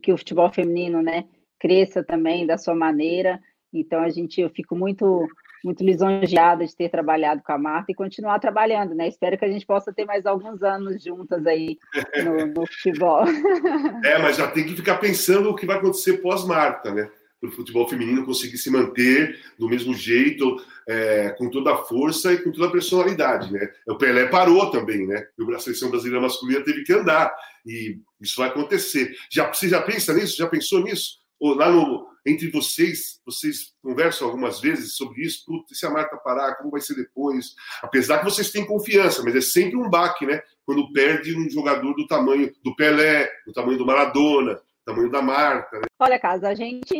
que 0.00 0.12
o 0.12 0.16
futebol 0.16 0.52
feminino 0.52 1.02
né, 1.02 1.24
cresça 1.58 2.04
também 2.04 2.46
da 2.46 2.56
sua 2.56 2.74
maneira. 2.76 3.40
Então, 3.72 4.00
a 4.00 4.08
gente, 4.08 4.40
eu 4.40 4.48
fico 4.50 4.76
muito 4.76 5.26
muito 5.62 5.84
lisonjeada 5.84 6.64
de 6.64 6.74
ter 6.74 6.88
trabalhado 6.88 7.42
com 7.42 7.52
a 7.52 7.58
Marta 7.58 7.92
e 7.92 7.94
continuar 7.94 8.38
trabalhando, 8.38 8.94
né? 8.94 9.08
Espero 9.08 9.36
que 9.36 9.44
a 9.44 9.50
gente 9.50 9.66
possa 9.66 9.92
ter 9.92 10.06
mais 10.06 10.24
alguns 10.24 10.62
anos 10.62 11.02
juntas 11.02 11.44
aí 11.46 11.76
no, 12.24 12.46
no 12.46 12.66
futebol. 12.66 13.24
É, 14.04 14.18
mas 14.18 14.36
já 14.36 14.50
tem 14.50 14.64
que 14.64 14.76
ficar 14.76 14.96
pensando 14.96 15.50
o 15.50 15.54
que 15.54 15.66
vai 15.66 15.76
acontecer 15.76 16.18
pós-Marta, 16.22 16.94
né? 16.94 17.10
Para 17.40 17.48
o 17.48 17.52
futebol 17.52 17.88
feminino 17.88 18.24
conseguir 18.24 18.58
se 18.58 18.70
manter 18.70 19.40
do 19.58 19.68
mesmo 19.68 19.94
jeito, 19.94 20.62
é, 20.86 21.30
com 21.30 21.48
toda 21.48 21.72
a 21.72 21.78
força 21.78 22.32
e 22.32 22.38
com 22.42 22.52
toda 22.52 22.66
a 22.66 22.70
personalidade, 22.70 23.50
né? 23.52 23.66
O 23.88 23.96
Pelé 23.96 24.26
parou 24.26 24.70
também, 24.70 25.06
né? 25.06 25.26
A 25.54 25.58
seleção 25.58 25.90
brasileira 25.90 26.20
masculina 26.20 26.62
teve 26.62 26.84
que 26.84 26.92
andar 26.92 27.34
e 27.64 27.98
isso 28.20 28.36
vai 28.36 28.48
acontecer. 28.48 29.16
Já 29.30 29.50
você 29.50 29.68
já 29.68 29.80
pensa 29.80 30.12
nisso? 30.12 30.36
Já 30.36 30.46
pensou 30.46 30.82
nisso? 30.82 31.18
Ou 31.38 31.54
lá 31.54 31.70
no 31.70 32.10
entre 32.26 32.50
vocês, 32.50 33.20
vocês 33.24 33.72
conversam 33.82 34.28
algumas 34.28 34.60
vezes 34.60 34.94
sobre 34.94 35.22
isso. 35.22 35.44
Putz, 35.46 35.78
se 35.78 35.86
a 35.86 35.90
Marta 35.90 36.16
parar, 36.16 36.56
como 36.56 36.70
vai 36.70 36.80
ser 36.80 36.94
depois? 36.94 37.54
Apesar 37.82 38.18
que 38.18 38.24
vocês 38.24 38.50
têm 38.50 38.66
confiança, 38.66 39.22
mas 39.22 39.34
é 39.34 39.40
sempre 39.40 39.76
um 39.76 39.88
baque, 39.88 40.26
né? 40.26 40.42
Quando 40.64 40.92
perde 40.92 41.36
um 41.36 41.48
jogador 41.48 41.94
do 41.94 42.06
tamanho 42.06 42.52
do 42.62 42.76
Pelé, 42.76 43.30
do 43.46 43.52
tamanho 43.52 43.78
do 43.78 43.86
Maradona, 43.86 44.60
tamanho 44.94 45.10
da 45.10 45.22
marca. 45.22 45.78
Né? 45.78 45.86
Olha, 45.98 46.18
Casa, 46.18 46.48
a 46.48 46.54
gente 46.54 46.94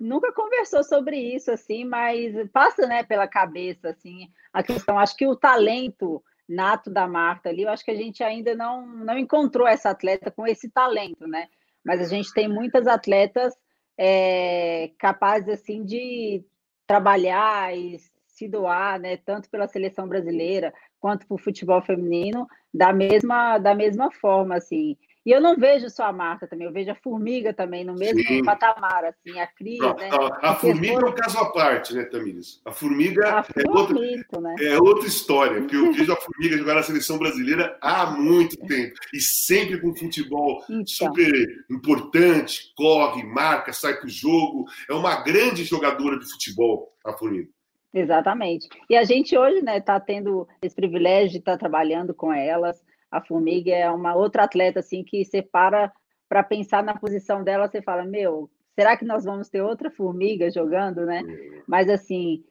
nunca 0.00 0.32
conversou 0.32 0.82
sobre 0.82 1.16
isso, 1.16 1.50
assim, 1.50 1.84
mas 1.84 2.34
passa 2.50 2.86
né, 2.86 3.02
pela 3.02 3.26
cabeça 3.26 3.90
assim, 3.90 4.28
a 4.52 4.62
questão. 4.62 4.98
Acho 4.98 5.16
que 5.16 5.26
o 5.26 5.36
talento 5.36 6.22
nato 6.48 6.90
da 6.90 7.06
Marta 7.06 7.50
ali, 7.50 7.62
eu 7.62 7.70
acho 7.70 7.84
que 7.84 7.90
a 7.90 7.96
gente 7.96 8.22
ainda 8.24 8.54
não, 8.54 8.86
não 8.86 9.18
encontrou 9.18 9.66
essa 9.66 9.90
atleta 9.90 10.30
com 10.30 10.46
esse 10.46 10.70
talento, 10.70 11.26
né? 11.26 11.48
Mas 11.84 12.00
a 12.00 12.04
gente 12.04 12.32
tem 12.32 12.48
muitas 12.48 12.86
atletas 12.86 13.54
é, 13.98 14.90
capazes 14.98 15.48
assim 15.48 15.84
de 15.84 16.44
trabalhar 16.86 17.76
e 17.76 17.98
se 18.26 18.48
doar, 18.48 18.98
né? 18.98 19.16
Tanto 19.18 19.50
pela 19.50 19.68
seleção 19.68 20.08
brasileira 20.08 20.72
quanto 21.00 21.26
para 21.26 21.34
o 21.34 21.38
futebol 21.38 21.82
feminino, 21.82 22.46
da 22.72 22.92
mesma, 22.92 23.58
da 23.58 23.74
mesma 23.74 24.10
forma, 24.10 24.56
assim. 24.56 24.96
E 25.28 25.30
eu 25.30 25.42
não 25.42 25.54
vejo 25.54 25.90
só 25.90 26.04
a 26.04 26.12
Marta 26.12 26.46
também, 26.46 26.66
eu 26.66 26.72
vejo 26.72 26.90
a 26.90 26.94
Formiga 26.94 27.52
também 27.52 27.84
no 27.84 27.92
mesmo 27.92 28.18
Sim. 28.22 28.42
patamar, 28.42 29.04
assim, 29.04 29.38
a 29.38 29.46
Cris, 29.46 29.78
né? 29.78 30.08
A, 30.10 30.52
a 30.52 30.54
Formiga 30.54 31.04
é 31.04 31.04
um 31.04 31.12
caso 31.12 31.36
à 31.36 31.52
parte, 31.52 31.94
né, 31.94 32.04
Tamires? 32.04 32.62
A 32.64 32.72
Formiga 32.72 33.40
a 33.40 33.44
é, 33.54 33.68
outra, 33.68 34.40
né? 34.40 34.54
é 34.58 34.78
outra 34.78 35.06
história, 35.06 35.60
porque 35.60 35.76
eu 35.76 35.92
vejo 35.92 36.10
a 36.10 36.16
Formiga 36.16 36.56
jogar 36.56 36.76
na 36.76 36.82
seleção 36.82 37.18
brasileira 37.18 37.76
há 37.82 38.06
muito 38.06 38.56
tempo, 38.66 38.94
e 39.12 39.20
sempre 39.20 39.78
com 39.78 39.94
futebol 39.94 40.64
então. 40.64 40.86
super 40.86 41.64
importante, 41.70 42.72
corre, 42.74 43.22
marca, 43.22 43.70
sai 43.70 44.00
pro 44.00 44.08
jogo, 44.08 44.64
é 44.88 44.94
uma 44.94 45.22
grande 45.22 45.62
jogadora 45.62 46.18
de 46.18 46.24
futebol, 46.24 46.96
a 47.04 47.12
Formiga. 47.12 47.50
Exatamente. 47.92 48.66
E 48.88 48.96
a 48.96 49.04
gente 49.04 49.36
hoje, 49.36 49.60
né, 49.60 49.76
está 49.76 50.00
tendo 50.00 50.48
esse 50.62 50.74
privilégio 50.74 51.32
de 51.32 51.38
estar 51.38 51.52
tá 51.52 51.58
trabalhando 51.58 52.14
com 52.14 52.32
elas, 52.32 52.82
a 53.10 53.20
Formiga 53.20 53.72
é 53.72 53.90
uma 53.90 54.14
outra 54.14 54.44
atleta 54.44 54.80
assim 54.80 55.02
que 55.04 55.24
você 55.24 55.42
para 55.42 55.92
para 56.28 56.42
pensar 56.42 56.82
na 56.82 56.94
posição 56.94 57.42
dela, 57.42 57.68
você 57.68 57.80
fala, 57.80 58.04
meu, 58.04 58.50
será 58.74 58.96
que 58.96 59.04
nós 59.04 59.24
vamos 59.24 59.48
ter 59.48 59.62
outra 59.62 59.90
Formiga 59.90 60.50
jogando, 60.50 61.06
né? 61.06 61.22
Mas 61.66 61.88
assim, 61.88 62.44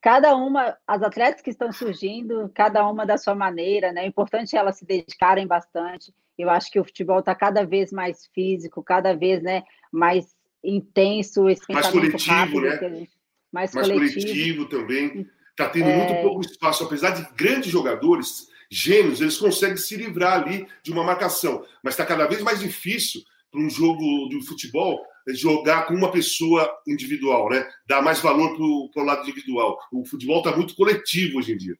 cada 0.00 0.34
uma, 0.34 0.76
as 0.86 1.02
atletas 1.02 1.42
que 1.42 1.50
estão 1.50 1.70
surgindo, 1.70 2.50
cada 2.54 2.88
uma 2.88 3.04
da 3.04 3.18
sua 3.18 3.34
maneira, 3.34 3.92
né? 3.92 4.04
É 4.04 4.06
importante 4.06 4.56
elas 4.56 4.78
se 4.78 4.86
dedicarem 4.86 5.46
bastante. 5.46 6.12
Eu 6.38 6.48
acho 6.48 6.70
que 6.70 6.80
o 6.80 6.84
futebol 6.84 7.18
está 7.18 7.34
cada 7.34 7.66
vez 7.66 7.92
mais 7.92 8.26
físico, 8.34 8.82
cada 8.82 9.14
vez, 9.14 9.42
né, 9.42 9.62
mais 9.92 10.34
intenso, 10.64 11.48
esse 11.48 11.70
mais 11.70 11.88
coletivo, 11.88 12.32
rápido, 12.32 12.60
né? 12.62 12.76
Gente, 12.78 13.10
mais, 13.52 13.74
mais 13.74 13.88
coletivo. 13.88 14.26
coletivo 14.26 14.68
também. 14.68 15.26
Está 15.50 15.68
tendo 15.68 15.88
é... 15.88 15.96
muito 15.96 16.22
pouco 16.22 16.40
espaço, 16.40 16.84
apesar 16.84 17.10
de 17.10 17.28
grandes 17.34 17.70
jogadores 17.70 18.48
gênios, 18.70 19.20
eles 19.20 19.38
conseguem 19.38 19.76
se 19.76 19.96
livrar 19.96 20.42
ali 20.42 20.66
de 20.82 20.92
uma 20.92 21.04
marcação. 21.04 21.64
Mas 21.82 21.94
está 21.94 22.04
cada 22.04 22.26
vez 22.26 22.42
mais 22.42 22.60
difícil 22.60 23.20
para 23.50 23.60
um 23.60 23.70
jogo 23.70 24.28
de 24.28 24.44
futebol 24.46 25.00
jogar 25.28 25.86
com 25.86 25.94
uma 25.94 26.10
pessoa 26.10 26.70
individual, 26.86 27.50
né? 27.50 27.68
Dar 27.86 28.02
mais 28.02 28.20
valor 28.20 28.56
para 28.92 29.02
o 29.02 29.06
lado 29.06 29.22
individual. 29.22 29.78
O 29.92 30.04
futebol 30.04 30.38
está 30.38 30.56
muito 30.56 30.74
coletivo 30.74 31.38
hoje 31.38 31.52
em 31.52 31.56
dia. 31.56 31.76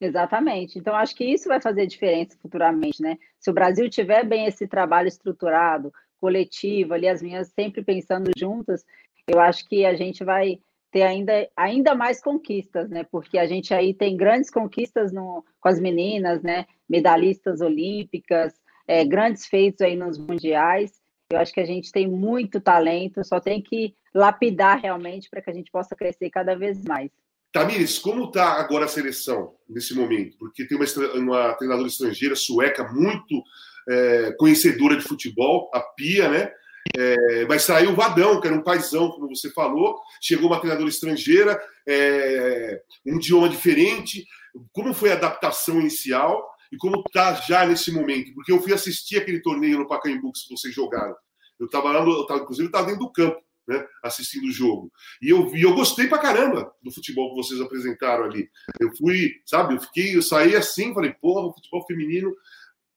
Exatamente. 0.00 0.78
Então, 0.78 0.94
acho 0.94 1.14
que 1.14 1.24
isso 1.24 1.48
vai 1.48 1.60
fazer 1.60 1.86
diferença 1.86 2.38
futuramente, 2.40 3.02
né? 3.02 3.18
Se 3.38 3.50
o 3.50 3.52
Brasil 3.52 3.90
tiver 3.90 4.24
bem 4.24 4.46
esse 4.46 4.66
trabalho 4.66 5.08
estruturado, 5.08 5.92
coletivo, 6.20 6.94
ali 6.94 7.08
as 7.08 7.20
minhas 7.20 7.48
sempre 7.48 7.82
pensando 7.82 8.30
juntas, 8.36 8.84
eu 9.26 9.40
acho 9.40 9.68
que 9.68 9.84
a 9.84 9.94
gente 9.94 10.24
vai 10.24 10.58
ter 10.90 11.02
ainda, 11.02 11.48
ainda 11.56 11.94
mais 11.94 12.20
conquistas, 12.20 12.88
né? 12.88 13.04
Porque 13.10 13.38
a 13.38 13.46
gente 13.46 13.74
aí 13.74 13.92
tem 13.92 14.16
grandes 14.16 14.50
conquistas 14.50 15.12
no, 15.12 15.44
com 15.60 15.68
as 15.68 15.80
meninas, 15.80 16.42
né? 16.42 16.66
Medalhistas 16.88 17.60
olímpicas, 17.60 18.54
é, 18.86 19.04
grandes 19.04 19.46
feitos 19.46 19.80
aí 19.82 19.96
nos 19.96 20.18
mundiais. 20.18 20.92
Eu 21.30 21.38
acho 21.38 21.52
que 21.52 21.60
a 21.60 21.66
gente 21.66 21.92
tem 21.92 22.08
muito 22.08 22.60
talento, 22.60 23.22
só 23.22 23.38
tem 23.38 23.60
que 23.60 23.94
lapidar 24.14 24.80
realmente 24.80 25.28
para 25.28 25.42
que 25.42 25.50
a 25.50 25.52
gente 25.54 25.70
possa 25.70 25.94
crescer 25.94 26.30
cada 26.30 26.54
vez 26.54 26.82
mais. 26.84 27.10
Tamires, 27.52 27.98
como 27.98 28.24
está 28.24 28.60
agora 28.60 28.86
a 28.86 28.88
seleção 28.88 29.54
nesse 29.68 29.94
momento? 29.94 30.36
Porque 30.38 30.66
tem 30.66 30.76
uma, 30.76 30.86
uma 31.14 31.54
treinadora 31.54 31.88
estrangeira 31.88 32.34
sueca 32.34 32.84
muito 32.92 33.42
é, 33.88 34.32
conhecedora 34.38 34.96
de 34.96 35.02
futebol, 35.02 35.70
a 35.72 35.80
Pia, 35.80 36.28
né? 36.28 36.50
É, 36.96 37.44
mas 37.46 37.62
saiu 37.62 37.90
o 37.90 37.94
Vadão, 37.94 38.40
que 38.40 38.46
era 38.46 38.56
um 38.56 38.62
paizão, 38.62 39.10
como 39.10 39.28
você 39.28 39.50
falou. 39.50 40.00
Chegou 40.20 40.48
uma 40.48 40.58
treinadora 40.58 40.88
estrangeira, 40.88 41.60
é, 41.86 42.82
um 43.06 43.16
idioma 43.16 43.48
diferente. 43.48 44.26
Como 44.72 44.94
foi 44.94 45.10
a 45.10 45.14
adaptação 45.14 45.80
inicial 45.80 46.48
e 46.72 46.76
como 46.76 47.02
está 47.06 47.34
já 47.34 47.66
nesse 47.66 47.92
momento? 47.92 48.32
Porque 48.34 48.52
eu 48.52 48.60
fui 48.60 48.72
assistir 48.72 49.18
aquele 49.18 49.40
torneio 49.40 49.78
no 49.78 49.88
Pacaembu 49.88 50.32
que 50.32 50.54
vocês 50.54 50.74
jogaram. 50.74 51.14
Eu 51.58 51.66
estava 51.66 51.90
lá, 51.90 52.00
eu 52.00 52.26
tava, 52.26 52.40
inclusive, 52.40 52.68
estava 52.68 52.86
dentro 52.86 53.00
do 53.00 53.12
campo, 53.12 53.40
né, 53.66 53.84
assistindo 54.02 54.46
o 54.46 54.52
jogo. 54.52 54.90
E 55.20 55.30
eu 55.30 55.48
vi, 55.48 55.62
eu 55.62 55.74
gostei 55.74 56.06
pra 56.06 56.18
caramba 56.18 56.72
do 56.82 56.92
futebol 56.92 57.30
que 57.30 57.42
vocês 57.42 57.60
apresentaram 57.60 58.24
ali. 58.24 58.48
Eu 58.80 58.94
fui, 58.96 59.32
sabe, 59.44 59.74
eu 59.74 59.80
fiquei, 59.80 60.16
eu 60.16 60.22
saí 60.22 60.54
assim, 60.54 60.94
falei, 60.94 61.12
porra, 61.20 61.52
futebol 61.52 61.84
feminino 61.86 62.32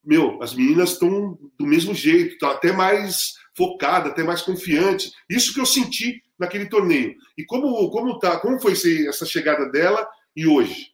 meu, 0.04 0.41
as 0.41 0.54
meninas 0.54 0.94
estão 0.94 1.38
do 1.58 1.65
mesmo 1.65 1.94
jeito, 1.94 2.38
tá 2.39 2.52
até 2.52 2.72
mais 2.72 3.34
focada, 3.55 4.09
até 4.09 4.23
mais 4.23 4.41
confiante. 4.41 5.11
Isso 5.29 5.53
que 5.53 5.59
eu 5.59 5.65
senti 5.65 6.23
naquele 6.37 6.67
torneio. 6.67 7.15
E 7.37 7.45
como, 7.45 7.89
como, 7.89 8.19
tá, 8.19 8.39
como 8.39 8.59
foi 8.59 8.73
essa 9.07 9.25
chegada 9.25 9.69
dela 9.69 10.07
e 10.35 10.47
hoje? 10.47 10.91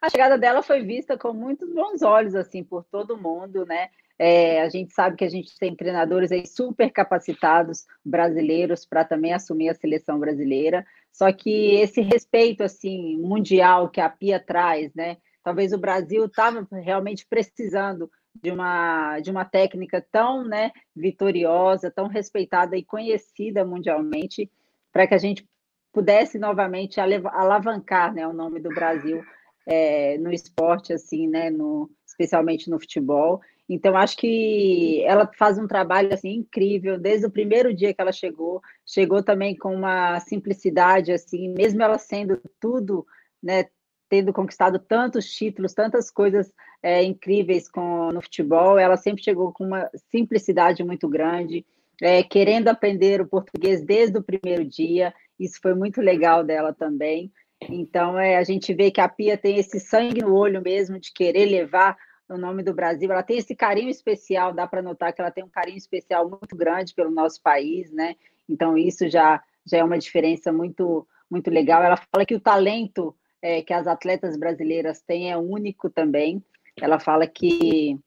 A 0.00 0.08
chegada 0.08 0.38
dela 0.38 0.62
foi 0.62 0.82
vista 0.82 1.18
com 1.18 1.32
muitos 1.32 1.68
bons 1.72 2.02
olhos, 2.02 2.34
assim, 2.34 2.62
por 2.62 2.84
todo 2.84 3.16
mundo, 3.16 3.66
né? 3.66 3.88
É, 4.18 4.62
a 4.62 4.68
gente 4.68 4.92
sabe 4.92 5.16
que 5.16 5.24
a 5.24 5.28
gente 5.28 5.56
tem 5.58 5.76
treinadores 5.76 6.32
aí 6.32 6.44
super 6.44 6.90
capacitados 6.90 7.84
brasileiros 8.04 8.84
para 8.84 9.04
também 9.04 9.32
assumir 9.32 9.68
a 9.68 9.74
seleção 9.74 10.18
brasileira. 10.18 10.84
Só 11.12 11.32
que 11.32 11.76
esse 11.76 12.00
respeito 12.00 12.62
assim 12.62 13.16
mundial 13.16 13.88
que 13.88 14.00
a 14.00 14.08
Pia 14.08 14.40
traz, 14.40 14.92
né? 14.94 15.18
Talvez 15.42 15.72
o 15.72 15.78
Brasil 15.78 16.24
estava 16.24 16.66
realmente 16.72 17.24
precisando 17.26 18.10
de 18.34 18.50
uma 18.50 19.20
de 19.20 19.30
uma 19.30 19.44
técnica 19.44 20.04
tão, 20.12 20.44
né, 20.44 20.70
vitoriosa, 20.94 21.90
tão 21.90 22.06
respeitada 22.06 22.76
e 22.76 22.84
conhecida 22.84 23.64
mundialmente, 23.64 24.50
para 24.92 25.06
que 25.06 25.14
a 25.14 25.18
gente 25.18 25.46
pudesse 25.92 26.38
novamente 26.38 27.00
alavancar, 27.00 28.14
né, 28.14 28.26
o 28.26 28.32
nome 28.32 28.60
do 28.60 28.68
Brasil 28.68 29.22
é, 29.66 30.16
no 30.18 30.32
esporte, 30.32 30.92
assim, 30.92 31.26
né, 31.26 31.50
no, 31.50 31.90
especialmente 32.06 32.70
no 32.70 32.80
futebol. 32.80 33.40
Então, 33.68 33.94
acho 33.96 34.16
que 34.16 35.02
ela 35.04 35.30
faz 35.36 35.58
um 35.58 35.66
trabalho 35.66 36.12
assim 36.14 36.36
incrível 36.36 36.98
desde 36.98 37.26
o 37.26 37.30
primeiro 37.30 37.74
dia 37.74 37.92
que 37.92 38.00
ela 38.00 38.12
chegou. 38.12 38.62
Chegou 38.86 39.22
também 39.22 39.54
com 39.54 39.74
uma 39.74 40.18
simplicidade, 40.20 41.12
assim, 41.12 41.48
mesmo 41.50 41.82
ela 41.82 41.98
sendo 41.98 42.40
tudo, 42.58 43.06
né, 43.42 43.66
tendo 44.08 44.32
conquistado 44.32 44.78
tantos 44.78 45.30
títulos, 45.30 45.74
tantas 45.74 46.10
coisas 46.10 46.52
é, 46.82 47.02
incríveis 47.02 47.68
com, 47.68 48.10
no 48.12 48.22
futebol, 48.22 48.78
ela 48.78 48.96
sempre 48.96 49.22
chegou 49.22 49.52
com 49.52 49.64
uma 49.64 49.90
simplicidade 50.10 50.82
muito 50.82 51.08
grande, 51.08 51.64
é, 52.00 52.22
querendo 52.22 52.68
aprender 52.68 53.20
o 53.20 53.26
português 53.26 53.82
desde 53.82 54.18
o 54.18 54.22
primeiro 54.22 54.64
dia. 54.64 55.12
Isso 55.38 55.58
foi 55.60 55.74
muito 55.74 56.00
legal 56.00 56.44
dela 56.44 56.72
também. 56.72 57.32
Então, 57.68 58.18
é, 58.18 58.36
a 58.36 58.44
gente 58.44 58.72
vê 58.72 58.90
que 58.90 59.00
a 59.00 59.08
Pia 59.08 59.36
tem 59.36 59.58
esse 59.58 59.80
sangue 59.80 60.22
no 60.22 60.34
olho 60.34 60.62
mesmo 60.62 60.98
de 60.98 61.12
querer 61.12 61.46
levar 61.46 61.96
no 62.28 62.38
nome 62.38 62.62
do 62.62 62.74
Brasil. 62.74 63.10
Ela 63.10 63.22
tem 63.22 63.38
esse 63.38 63.54
carinho 63.54 63.90
especial, 63.90 64.52
dá 64.52 64.66
para 64.66 64.82
notar 64.82 65.12
que 65.12 65.20
ela 65.20 65.30
tem 65.30 65.42
um 65.42 65.48
carinho 65.48 65.78
especial 65.78 66.28
muito 66.28 66.54
grande 66.54 66.94
pelo 66.94 67.10
nosso 67.10 67.42
país, 67.42 67.90
né? 67.90 68.14
Então 68.48 68.76
isso 68.78 69.08
já, 69.08 69.42
já 69.66 69.78
é 69.78 69.84
uma 69.84 69.98
diferença 69.98 70.52
muito 70.52 71.06
muito 71.30 71.50
legal. 71.50 71.82
Ela 71.82 71.96
fala 71.96 72.24
que 72.24 72.34
o 72.34 72.40
talento 72.40 73.14
é, 73.42 73.62
que 73.62 73.72
as 73.72 73.86
atletas 73.86 74.36
brasileiras 74.36 75.00
têm 75.00 75.30
é 75.30 75.36
único 75.36 75.88
também. 75.88 76.42
Ela 76.80 76.98
fala 76.98 77.26
que 77.26 77.98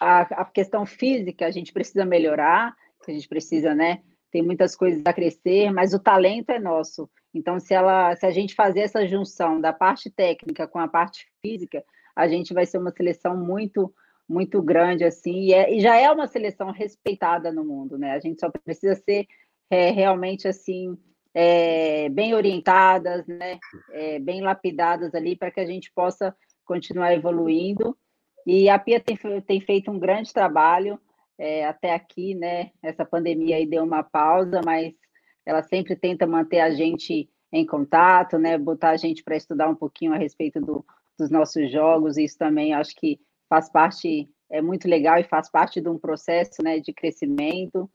a, 0.00 0.20
a 0.20 0.44
questão 0.44 0.84
física 0.84 1.46
a 1.46 1.50
gente 1.50 1.72
precisa 1.72 2.04
melhorar, 2.04 2.74
que 3.04 3.10
a 3.10 3.14
gente 3.14 3.28
precisa, 3.28 3.74
né? 3.74 4.02
Tem 4.30 4.42
muitas 4.42 4.74
coisas 4.74 5.02
a 5.04 5.12
crescer, 5.12 5.70
mas 5.70 5.92
o 5.92 5.98
talento 5.98 6.50
é 6.50 6.58
nosso. 6.58 7.08
Então, 7.34 7.58
se 7.58 7.74
ela, 7.74 8.14
se 8.16 8.26
a 8.26 8.30
gente 8.30 8.54
fazer 8.54 8.80
essa 8.80 9.06
junção 9.06 9.60
da 9.60 9.72
parte 9.72 10.10
técnica 10.10 10.66
com 10.66 10.78
a 10.78 10.88
parte 10.88 11.26
física, 11.40 11.84
a 12.14 12.28
gente 12.28 12.52
vai 12.52 12.66
ser 12.66 12.78
uma 12.78 12.90
seleção 12.90 13.36
muito 13.36 13.92
muito 14.28 14.62
grande 14.62 15.04
assim 15.04 15.48
e, 15.48 15.52
é, 15.52 15.74
e 15.74 15.80
já 15.80 15.96
é 15.96 16.10
uma 16.10 16.26
seleção 16.26 16.70
respeitada 16.70 17.52
no 17.52 17.64
mundo, 17.64 17.98
né? 17.98 18.12
A 18.12 18.20
gente 18.20 18.40
só 18.40 18.48
precisa 18.50 18.94
ser 18.94 19.26
é, 19.68 19.90
realmente 19.90 20.48
assim 20.48 20.96
é, 21.34 22.08
bem 22.10 22.34
orientadas, 22.34 23.26
né? 23.26 23.58
É, 23.92 24.18
bem 24.18 24.40
lapidadas 24.40 25.14
ali 25.14 25.36
para 25.36 25.50
que 25.50 25.60
a 25.60 25.66
gente 25.66 25.90
possa 25.94 26.34
continuar 26.64 27.12
evoluindo. 27.12 27.96
E 28.46 28.68
a 28.68 28.78
Pia 28.78 29.00
tem, 29.00 29.16
tem 29.42 29.60
feito 29.60 29.90
um 29.90 29.98
grande 29.98 30.32
trabalho 30.32 30.98
é, 31.38 31.64
até 31.66 31.94
aqui, 31.94 32.34
né? 32.34 32.70
Essa 32.82 33.04
pandemia 33.04 33.56
aí 33.56 33.66
deu 33.66 33.84
uma 33.84 34.02
pausa, 34.02 34.60
mas 34.64 34.92
ela 35.44 35.62
sempre 35.62 35.96
tenta 35.96 36.26
manter 36.26 36.60
a 36.60 36.70
gente 36.70 37.28
em 37.52 37.66
contato, 37.66 38.38
né? 38.38 38.58
Botar 38.58 38.90
a 38.90 38.96
gente 38.96 39.22
para 39.22 39.36
estudar 39.36 39.68
um 39.68 39.74
pouquinho 39.74 40.12
a 40.12 40.16
respeito 40.16 40.60
do, 40.60 40.84
dos 41.18 41.30
nossos 41.30 41.70
jogos, 41.70 42.16
isso 42.16 42.38
também 42.38 42.74
acho 42.74 42.94
que 42.96 43.20
faz 43.48 43.70
parte, 43.70 44.28
é 44.50 44.62
muito 44.62 44.88
legal 44.88 45.18
e 45.18 45.24
faz 45.24 45.50
parte 45.50 45.80
de 45.80 45.88
um 45.88 45.98
processo 45.98 46.62
né, 46.62 46.78
de 46.80 46.92
crescimento. 46.92 47.90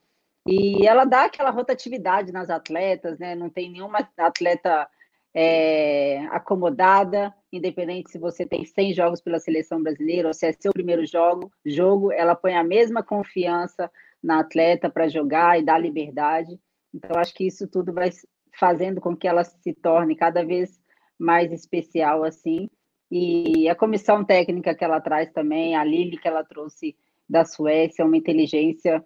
E 0.47 0.87
ela 0.87 1.03
dá 1.03 1.25
aquela 1.25 1.49
rotatividade 1.49 2.31
nas 2.31 2.49
atletas, 2.49 3.19
né? 3.19 3.35
Não 3.35 3.49
tem 3.49 3.69
nenhuma 3.69 4.07
atleta 4.17 4.87
é, 5.33 6.25
acomodada, 6.31 7.33
independente 7.51 8.09
se 8.09 8.17
você 8.17 8.45
tem 8.45 8.65
100 8.65 8.93
jogos 8.93 9.21
pela 9.21 9.39
seleção 9.39 9.83
brasileira 9.83 10.29
ou 10.29 10.33
se 10.33 10.47
é 10.47 10.53
seu 10.53 10.71
primeiro 10.71 11.05
jogo, 11.05 11.51
jogo, 11.65 12.11
ela 12.11 12.33
põe 12.33 12.55
a 12.55 12.63
mesma 12.63 13.03
confiança 13.03 13.91
na 14.23 14.39
atleta 14.39 14.89
para 14.89 15.09
jogar 15.09 15.59
e 15.59 15.65
dá 15.65 15.77
liberdade. 15.77 16.59
Então, 16.93 17.19
acho 17.19 17.33
que 17.33 17.45
isso 17.45 17.67
tudo 17.67 17.93
vai 17.93 18.09
fazendo 18.57 19.01
com 19.01 19.15
que 19.15 19.27
ela 19.27 19.43
se 19.43 19.73
torne 19.73 20.15
cada 20.15 20.43
vez 20.43 20.79
mais 21.19 21.51
especial 21.51 22.23
assim. 22.23 22.69
E 23.11 23.69
a 23.69 23.75
comissão 23.75 24.23
técnica 24.23 24.73
que 24.73 24.83
ela 24.83 24.99
traz 24.99 25.31
também, 25.31 25.75
a 25.75 25.83
Lili 25.83 26.17
que 26.17 26.27
ela 26.27 26.43
trouxe 26.43 26.95
da 27.29 27.45
Suécia, 27.45 28.05
uma 28.05 28.17
inteligência 28.17 29.03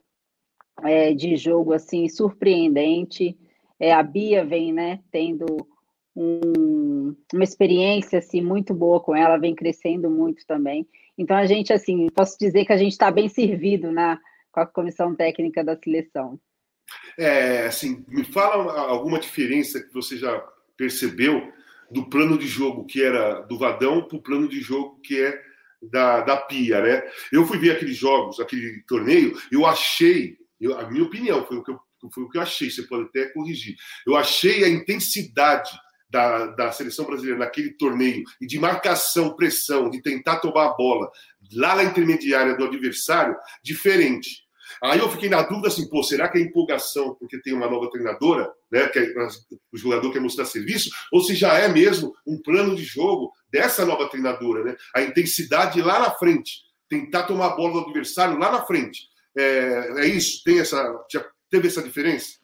é, 0.83 1.13
de 1.13 1.35
jogo 1.35 1.73
assim 1.73 2.07
surpreendente. 2.09 3.37
É, 3.79 3.91
a 3.93 4.03
Bia 4.03 4.45
vem, 4.45 4.71
né, 4.71 4.99
tendo 5.11 5.45
um, 6.15 7.15
uma 7.33 7.43
experiência 7.43 8.19
assim 8.19 8.41
muito 8.41 8.73
boa 8.73 8.99
com 8.99 9.15
ela, 9.15 9.37
vem 9.37 9.55
crescendo 9.55 10.09
muito 10.09 10.45
também. 10.45 10.87
Então 11.17 11.35
a 11.35 11.45
gente 11.45 11.73
assim 11.73 12.07
posso 12.13 12.37
dizer 12.39 12.65
que 12.65 12.73
a 12.73 12.77
gente 12.77 12.91
está 12.91 13.09
bem 13.11 13.27
servido 13.27 13.91
na 13.91 14.19
com 14.51 14.59
a 14.59 14.65
comissão 14.65 15.15
técnica 15.15 15.63
da 15.63 15.77
seleção. 15.77 16.39
É, 17.17 17.65
assim, 17.67 18.03
me 18.07 18.23
fala 18.23 18.81
alguma 18.89 19.19
diferença 19.19 19.81
que 19.81 19.93
você 19.93 20.17
já 20.17 20.39
percebeu 20.75 21.51
do 21.89 22.09
plano 22.09 22.37
de 22.37 22.47
jogo 22.47 22.85
que 22.85 23.01
era 23.01 23.41
do 23.41 23.57
Vadão 23.57 24.07
para 24.07 24.17
o 24.17 24.21
plano 24.21 24.47
de 24.47 24.59
jogo 24.59 24.99
que 25.01 25.21
é 25.21 25.41
da, 25.81 26.21
da 26.21 26.37
Pia, 26.37 26.81
né? 26.81 27.03
Eu 27.31 27.45
fui 27.45 27.57
ver 27.57 27.71
aqueles 27.71 27.97
jogos, 27.97 28.39
aquele 28.39 28.83
torneio, 28.83 29.37
eu 29.51 29.65
achei, 29.65 30.37
eu, 30.61 30.77
a 30.79 30.89
minha 30.89 31.03
opinião 31.03 31.45
foi 31.45 31.57
o, 31.57 31.63
que 31.63 31.71
eu, 31.71 31.79
foi 32.13 32.23
o 32.23 32.29
que 32.29 32.37
eu 32.37 32.41
achei, 32.41 32.69
você 32.69 32.83
pode 32.83 33.03
até 33.03 33.25
corrigir. 33.27 33.75
Eu 34.05 34.15
achei 34.15 34.63
a 34.63 34.69
intensidade 34.69 35.71
da, 36.09 36.47
da 36.47 36.71
seleção 36.71 37.05
brasileira 37.05 37.39
naquele 37.39 37.71
torneio 37.71 38.23
e 38.39 38.45
de 38.45 38.59
marcação, 38.59 39.35
pressão, 39.35 39.89
de 39.89 40.01
tentar 40.01 40.39
tomar 40.39 40.65
a 40.67 40.73
bola 40.73 41.09
lá 41.53 41.75
na 41.75 41.83
intermediária 41.83 42.55
do 42.55 42.65
adversário 42.65 43.35
diferente. 43.63 44.41
Aí 44.83 44.99
eu 44.99 45.09
fiquei 45.09 45.29
na 45.29 45.41
dúvida 45.41 45.67
assim, 45.67 45.89
pô, 45.89 46.01
será 46.03 46.29
que 46.29 46.37
é 46.37 46.41
empolgação 46.41 47.15
porque 47.15 47.41
tem 47.41 47.53
uma 47.53 47.69
nova 47.69 47.89
treinadora, 47.89 48.51
né? 48.71 48.87
Que 48.87 48.99
é, 48.99 49.13
o 49.71 49.77
jogador 49.77 50.11
quer 50.11 50.21
mostrar 50.21 50.45
serviço, 50.45 50.89
ou 51.11 51.21
se 51.21 51.35
já 51.35 51.57
é 51.57 51.67
mesmo 51.67 52.13
um 52.25 52.41
plano 52.41 52.75
de 52.75 52.83
jogo 52.83 53.31
dessa 53.51 53.85
nova 53.85 54.09
treinadora, 54.09 54.63
né? 54.63 54.75
A 54.95 55.01
intensidade 55.01 55.81
lá 55.81 55.99
na 55.99 56.11
frente, 56.11 56.61
tentar 56.89 57.23
tomar 57.23 57.47
a 57.47 57.55
bola 57.55 57.73
do 57.73 57.79
adversário 57.89 58.37
lá 58.37 58.51
na 58.51 58.65
frente. 58.65 59.10
É, 59.37 60.01
é 60.01 60.05
isso? 60.05 60.43
Tem 60.43 60.59
essa, 60.59 61.05
já 61.11 61.25
teve 61.49 61.67
essa 61.67 61.81
diferença? 61.81 62.39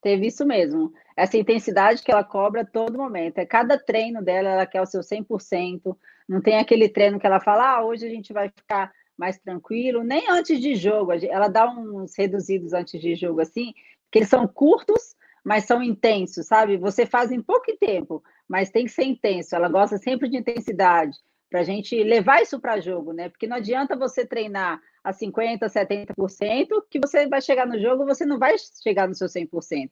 Teve 0.00 0.26
isso 0.26 0.44
mesmo. 0.44 0.92
Essa 1.16 1.36
intensidade 1.36 2.02
que 2.02 2.10
ela 2.10 2.24
cobra 2.24 2.62
a 2.62 2.66
todo 2.66 2.98
momento. 2.98 3.38
É 3.38 3.46
cada 3.46 3.78
treino 3.78 4.22
dela, 4.22 4.48
ela 4.48 4.66
quer 4.66 4.82
o 4.82 4.86
seu 4.86 5.00
100%. 5.00 5.96
Não 6.28 6.40
tem 6.40 6.58
aquele 6.58 6.88
treino 6.88 7.20
que 7.20 7.26
ela 7.26 7.40
fala, 7.40 7.76
ah, 7.76 7.84
hoje 7.84 8.06
a 8.06 8.10
gente 8.10 8.32
vai 8.32 8.48
ficar 8.48 8.92
mais 9.16 9.38
tranquilo, 9.38 10.02
nem 10.02 10.28
antes 10.28 10.60
de 10.60 10.74
jogo. 10.74 11.12
Ela 11.12 11.48
dá 11.48 11.70
uns 11.70 12.16
reduzidos 12.16 12.72
antes 12.72 13.00
de 13.00 13.14
jogo, 13.14 13.40
assim, 13.40 13.72
que 14.10 14.18
eles 14.18 14.28
são 14.28 14.48
curtos, 14.48 15.14
mas 15.44 15.64
são 15.64 15.82
intensos, 15.82 16.46
sabe? 16.46 16.76
Você 16.76 17.06
faz 17.06 17.30
em 17.30 17.40
pouco 17.40 17.76
tempo, 17.78 18.22
mas 18.48 18.70
tem 18.70 18.86
que 18.86 18.90
ser 18.90 19.04
intenso. 19.04 19.54
Ela 19.54 19.68
gosta 19.68 19.98
sempre 19.98 20.28
de 20.28 20.36
intensidade, 20.36 21.16
para 21.50 21.60
a 21.60 21.64
gente 21.64 22.02
levar 22.02 22.42
isso 22.42 22.58
para 22.58 22.80
jogo, 22.80 23.12
né? 23.12 23.28
Porque 23.28 23.46
não 23.46 23.56
adianta 23.56 23.94
você 23.94 24.24
treinar 24.26 24.80
a 25.04 25.12
50%, 25.12 25.60
70%, 25.60 26.68
que 26.88 27.00
você 27.00 27.26
vai 27.26 27.40
chegar 27.40 27.66
no 27.66 27.78
jogo, 27.80 28.04
você 28.04 28.24
não 28.24 28.38
vai 28.38 28.56
chegar 28.82 29.08
no 29.08 29.14
seu 29.14 29.28
100%. 29.28 29.90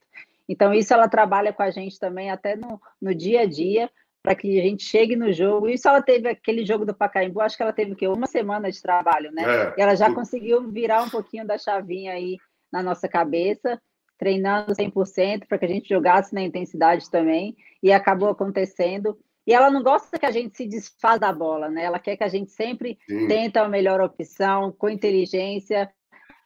Então, 0.49 0.73
isso 0.75 0.92
ela 0.92 1.09
trabalha 1.09 1.53
com 1.53 1.62
a 1.62 1.70
gente 1.70 1.99
também, 1.99 2.31
até 2.31 2.57
no, 2.57 2.81
no 3.01 3.14
dia 3.14 3.42
a 3.42 3.46
dia, 3.46 3.90
para 4.23 4.35
que 4.35 4.61
a 4.61 4.62
gente 4.62 4.85
chegue 4.85 5.16
no 5.16 5.33
jogo. 5.33 5.68
Isso 5.68 5.88
ela 5.88 6.03
teve 6.03 6.29
aquele 6.29 6.64
jogo 6.64 6.85
do 6.85 6.94
Pacaembu, 6.94 7.40
acho 7.40 7.57
que 7.57 7.62
ela 7.62 7.73
teve 7.73 7.92
o 7.92 7.96
quê? 7.96 8.07
Uma 8.07 8.27
semana 8.27 8.70
de 8.70 8.81
trabalho, 8.81 9.33
né? 9.33 9.42
É, 9.42 9.75
e 9.77 9.81
ela 9.81 9.94
já 9.94 10.12
conseguiu 10.12 10.70
virar 10.70 11.03
um 11.03 11.09
pouquinho 11.09 11.46
da 11.46 11.57
chavinha 11.57 12.12
aí 12.12 12.37
na 12.73 12.83
nossa 12.83 13.09
cabeça, 13.09 13.81
treinando 14.18 14.75
100% 14.75 15.46
para 15.46 15.59
que 15.59 15.64
a 15.64 15.68
gente 15.68 15.88
jogasse 15.88 16.35
na 16.35 16.42
intensidade 16.42 17.11
também, 17.11 17.57
e 17.83 17.92
acabou 17.92 18.29
acontecendo. 18.29 19.18
E 19.46 19.55
ela 19.55 19.70
não 19.70 19.83
gosta 19.83 20.18
que 20.18 20.26
a 20.26 20.31
gente 20.31 20.57
se 20.57 20.66
desfaz 20.66 21.18
da 21.18 21.33
bola, 21.33 21.68
né? 21.68 21.85
Ela 21.85 21.98
quer 21.98 22.16
que 22.16 22.24
a 22.24 22.29
gente 22.29 22.50
sempre 22.50 22.98
Sim. 23.09 23.26
tenta 23.26 23.62
a 23.62 23.68
melhor 23.68 24.00
opção, 24.00 24.70
com 24.72 24.88
inteligência. 24.88 25.90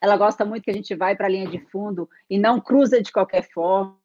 Ela 0.01 0.17
gosta 0.17 0.45
muito 0.45 0.65
que 0.65 0.71
a 0.71 0.75
gente 0.75 0.95
vai 0.95 1.17
para 1.17 1.27
a 1.27 1.31
linha 1.31 1.49
de 1.49 1.59
fundo 1.71 2.09
e 2.31 2.39
não 2.39 2.61
cruza 2.61 3.03
de 3.03 3.13
qualquer 3.13 3.49
forma 3.51 3.97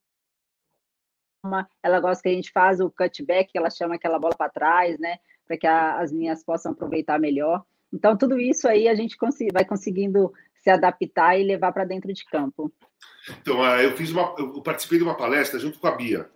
ela 1.82 2.00
gosta 2.00 2.24
que 2.24 2.30
a 2.30 2.34
gente 2.34 2.52
faz 2.52 2.80
o 2.80 2.92
cutback, 2.92 3.52
que 3.52 3.58
ela 3.58 3.70
chama 3.70 3.96
aquela 3.96 4.20
bola 4.20 4.36
para 4.36 4.52
trás, 4.52 5.00
né? 5.00 5.18
Para 5.48 5.58
que 5.58 5.68
a, 5.68 6.00
as 6.00 6.12
minhas 6.12 6.44
possam 6.44 6.74
aproveitar 6.74 7.20
melhor. 7.20 7.64
Então, 7.92 8.18
tudo 8.18 8.40
isso 8.40 8.68
aí 8.68 8.88
a 8.88 8.96
gente 8.96 9.18
vai 9.52 9.66
conseguindo 9.66 10.32
se 10.56 10.70
adaptar 10.70 11.40
e 11.40 11.44
levar 11.44 11.72
para 11.72 11.86
dentro 11.86 12.14
de 12.14 12.26
campo. 12.26 12.72
Então, 13.42 13.64
ah, 13.64 13.82
eu 13.82 13.96
fiz 13.96 14.12
uma, 14.12 14.36
eu 14.38 14.62
participei 14.62 14.98
de 14.98 15.04
uma 15.04 15.16
palestra 15.16 15.60
junto 15.60 15.80
com 15.80 15.88
a 15.88 15.96
Bia, 15.96 16.30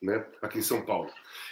né, 0.00 0.24
aqui 0.42 0.58
em 0.58 0.62
São 0.62 0.82
Paulo. 0.82 1.10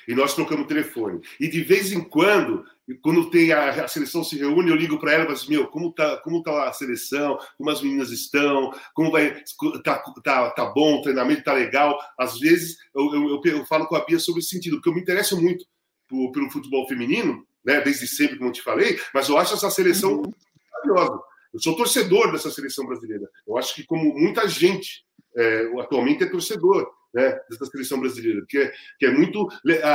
E 0.09 0.14
nós 0.14 0.35
trocamos 0.35 0.66
telefone. 0.66 1.21
E 1.38 1.49
de 1.49 1.61
vez 1.61 1.92
em 1.92 2.01
quando, 2.01 2.64
quando 3.03 3.29
tem 3.29 3.53
a, 3.53 3.85
a 3.85 3.88
seleção 3.88 4.25
se 4.25 4.38
reúne, 4.38 4.71
eu 4.71 4.75
ligo 4.77 4.99
para 4.99 5.12
ela 5.12 5.25
e 5.25 5.27
falo 5.27 5.37
assim, 5.37 5.51
meu, 5.51 5.66
como 5.66 5.92
tá, 5.92 6.16
como 6.23 6.42
tá 6.42 6.66
a 6.66 6.73
seleção? 6.73 7.38
Como 7.59 7.68
as 7.68 7.83
meninas 7.83 8.11
estão? 8.11 8.73
Como 8.94 9.12
vai 9.12 9.42
tá, 9.85 10.03
tá, 10.25 10.51
tá 10.53 10.64
bom, 10.64 10.94
o 10.94 11.03
treinamento 11.03 11.44
tá 11.44 11.53
legal? 11.53 11.99
Às 12.18 12.40
vezes 12.40 12.79
eu, 12.94 13.14
eu, 13.14 13.40
eu, 13.44 13.66
falo 13.66 13.87
com 13.87 13.97
a 13.97 14.05
Bia 14.07 14.18
sobre 14.18 14.40
esse 14.40 14.49
sentido, 14.49 14.77
porque 14.77 14.88
eu 14.88 14.94
me 14.94 15.03
interesso 15.03 15.38
muito 15.38 15.66
por, 16.09 16.33
pelo 16.33 16.51
futebol 16.51 16.88
feminino, 16.88 17.47
né, 17.62 17.83
desde 17.83 18.07
sempre, 18.07 18.38
como 18.38 18.49
eu 18.49 18.55
te 18.55 18.62
falei, 18.62 18.99
mas 19.12 19.29
eu 19.29 19.37
acho 19.37 19.53
essa 19.53 19.68
seleção 19.68 20.14
uhum. 20.14 20.33
maravilhosa. 20.73 21.23
Eu 21.53 21.61
sou 21.61 21.77
torcedor 21.77 22.33
dessa 22.33 22.51
seleção 22.51 22.87
brasileira. 22.87 23.29
Eu 23.47 23.59
acho 23.59 23.75
que, 23.75 23.85
como 23.85 24.18
muita 24.18 24.49
gente 24.49 25.05
é, 25.37 25.71
atualmente 25.81 26.25
é 26.25 26.27
torcedor 26.27 26.90
né, 27.14 27.38
dessa 27.49 27.66
seleção 27.66 28.01
brasileira, 28.01 28.44
que 28.49 28.59
é, 28.59 28.73
que 28.99 29.07
é 29.07 29.11
muito 29.11 29.49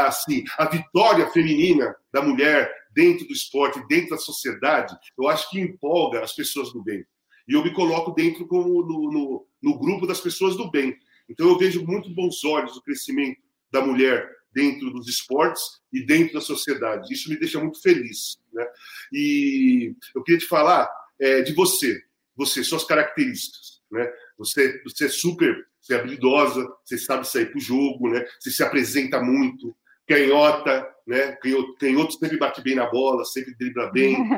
assim, 0.07 0.43
a 0.57 0.65
vitória 0.65 1.29
feminina 1.29 1.95
da 2.11 2.21
mulher 2.21 2.71
dentro 2.93 3.27
do 3.27 3.33
esporte, 3.33 3.85
dentro 3.87 4.11
da 4.11 4.17
sociedade, 4.17 4.95
eu 5.17 5.27
acho 5.27 5.49
que 5.49 5.59
empolga 5.59 6.23
as 6.23 6.33
pessoas 6.33 6.71
do 6.71 6.83
bem. 6.83 7.05
E 7.47 7.53
eu 7.53 7.63
me 7.63 7.73
coloco 7.73 8.11
dentro 8.11 8.47
como 8.47 8.67
no, 8.83 9.11
no, 9.11 9.47
no 9.61 9.79
grupo 9.79 10.07
das 10.07 10.21
pessoas 10.21 10.55
do 10.55 10.69
bem. 10.71 10.97
Então 11.29 11.47
eu 11.47 11.57
vejo 11.57 11.85
muito 11.85 12.09
bons 12.09 12.43
olhos 12.43 12.77
o 12.77 12.81
crescimento 12.81 13.41
da 13.71 13.81
mulher 13.81 14.29
dentro 14.53 14.91
dos 14.91 15.07
esportes 15.07 15.81
e 15.91 16.05
dentro 16.05 16.35
da 16.35 16.41
sociedade. 16.41 17.11
Isso 17.11 17.29
me 17.29 17.37
deixa 17.37 17.59
muito 17.59 17.81
feliz. 17.81 18.39
Né? 18.53 18.65
E 19.11 19.95
eu 20.15 20.23
queria 20.23 20.39
te 20.39 20.45
falar 20.45 20.89
é, 21.19 21.41
de 21.41 21.53
você, 21.53 22.01
você, 22.35 22.63
suas 22.63 22.83
características. 22.83 23.81
Né? 23.91 24.11
Você, 24.37 24.81
você 24.83 25.05
é 25.05 25.09
super 25.09 25.65
você 25.83 25.95
é 25.95 25.99
habilidosa, 25.99 26.65
você 26.85 26.97
sabe 26.97 27.27
sair 27.27 27.47
para 27.47 27.57
o 27.57 27.61
jogo, 27.61 28.09
né? 28.09 28.25
você 28.39 28.49
se 28.49 28.63
apresenta 28.63 29.21
muito, 29.21 29.75
canhota, 30.07 30.89
né? 31.05 31.37
canhoto 31.79 32.13
sempre 32.13 32.37
bate 32.37 32.61
bem 32.61 32.75
na 32.75 32.89
bola, 32.89 33.25
sempre 33.25 33.53
dribla 33.55 33.91
bem. 33.91 34.15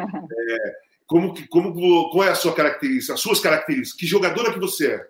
É, 0.47 0.85
como, 1.05 1.35
que, 1.35 1.47
como, 1.47 2.09
qual 2.09 2.23
é 2.23 2.31
a 2.31 2.35
sua 2.35 2.55
característica, 2.55 3.13
as 3.13 3.19
suas 3.19 3.39
características? 3.39 3.99
Que 3.99 4.07
jogadora 4.07 4.51
que 4.51 4.59
você 4.59 4.93
é? 4.93 5.07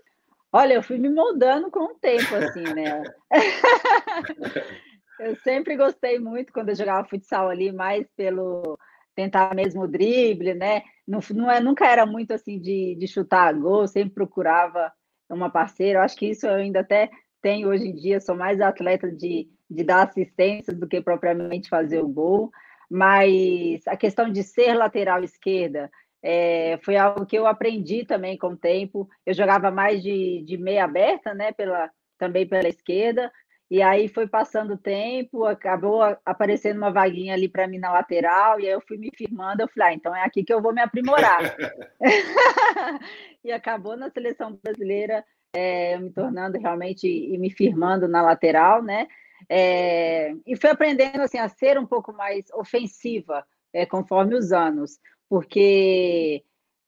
Olha, 0.52 0.74
eu 0.74 0.84
fui 0.84 0.98
me 0.98 1.10
moldando 1.10 1.72
com 1.72 1.86
o 1.86 1.96
tempo, 1.96 2.36
assim, 2.36 2.64
né? 2.74 3.02
eu 5.22 5.36
sempre 5.38 5.78
gostei 5.78 6.20
muito 6.20 6.52
quando 6.52 6.70
eu 6.70 6.76
jogava 6.76 7.08
futsal 7.08 7.50
ali, 7.50 7.72
mais 7.72 8.06
pelo 8.18 8.78
tentar 9.16 9.56
mesmo 9.56 9.84
o 9.84 9.88
drible, 9.88 10.54
né? 10.54 10.84
Não, 11.08 11.20
não 11.34 11.50
é, 11.50 11.60
nunca 11.60 11.88
era 11.88 12.06
muito 12.06 12.34
assim 12.34 12.60
de, 12.60 12.96
de 12.96 13.08
chutar 13.08 13.48
a 13.48 13.54
gol, 13.54 13.88
sempre 13.88 14.14
procurava 14.14 14.92
uma 15.30 15.50
parceira. 15.50 16.00
Eu 16.00 16.04
acho 16.04 16.16
que 16.16 16.28
isso 16.28 16.46
eu 16.46 16.56
ainda 16.56 16.82
até 16.82 17.10
tenho 17.42 17.70
hoje 17.70 17.88
em 17.88 17.96
dia, 17.96 18.20
sou 18.20 18.36
mais 18.36 18.60
atleta 18.60 19.12
de, 19.12 19.48
de 19.70 19.84
dar 19.84 20.08
assistência 20.08 20.74
do 20.74 20.88
que 20.88 21.02
propriamente 21.02 21.70
fazer 21.70 22.02
o 22.02 22.08
gol. 22.08 22.52
Mas 22.90 23.88
a 23.88 23.98
questão 23.98 24.32
de 24.32 24.44
ser 24.44 24.74
lateral 24.74 25.24
esquerda 25.24 25.90
é, 26.22 26.78
foi 26.84 26.98
algo 26.98 27.26
que 27.26 27.38
eu 27.38 27.48
aprendi 27.48 28.06
também 28.06 28.38
com 28.38 28.50
o 28.50 28.58
tempo. 28.58 29.08
Eu 29.26 29.34
jogava 29.34 29.72
mais 29.72 30.02
de, 30.04 30.44
de 30.44 30.58
meia 30.58 30.86
aberta, 30.86 31.34
né? 31.34 31.52
Pela, 31.52 31.90
também 32.18 32.48
pela 32.48 32.68
esquerda. 32.68 33.32
E 33.70 33.82
aí 33.82 34.08
foi 34.08 34.28
passando 34.28 34.74
o 34.74 34.78
tempo, 34.78 35.46
acabou 35.46 36.04
aparecendo 36.24 36.78
uma 36.78 36.92
vaguinha 36.92 37.34
ali 37.34 37.50
para 37.50 37.68
mim 37.68 37.80
na 37.80 37.92
lateral, 37.92 38.60
e 38.60 38.68
aí 38.68 38.72
eu 38.72 38.82
fui 38.82 38.98
me 38.98 39.10
firmando, 39.16 39.64
eu 39.64 39.68
falei, 39.68 39.90
ah, 39.90 39.94
então 39.94 40.16
é 40.16 40.24
aqui 40.24 40.44
que 40.44 40.54
eu 40.54 40.62
vou 40.62 40.72
me 40.72 40.82
aprimorar. 40.82 41.42
e 43.44 43.52
acabou 43.52 43.98
na 43.98 44.10
seleção 44.12 44.60
brasileira 44.64 45.26
é, 45.52 45.98
me 45.98 46.12
tornando 46.12 46.60
realmente 46.60 47.08
e 47.08 47.38
me 47.38 47.50
firmando 47.50 48.08
na 48.08 48.22
lateral, 48.22 48.84
né? 48.84 49.08
É, 49.50 50.34
e 50.46 50.56
fui 50.56 50.70
aprendendo 50.70 51.22
assim, 51.22 51.38
a 51.38 51.48
ser 51.48 51.80
um 51.80 51.86
pouco 51.86 52.14
mais 52.14 52.46
ofensiva 52.52 53.46
é, 53.74 53.86
conforme 53.86 54.36
os 54.36 54.52
anos, 54.52 55.00
porque 55.30 56.44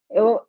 eu, 0.10 0.42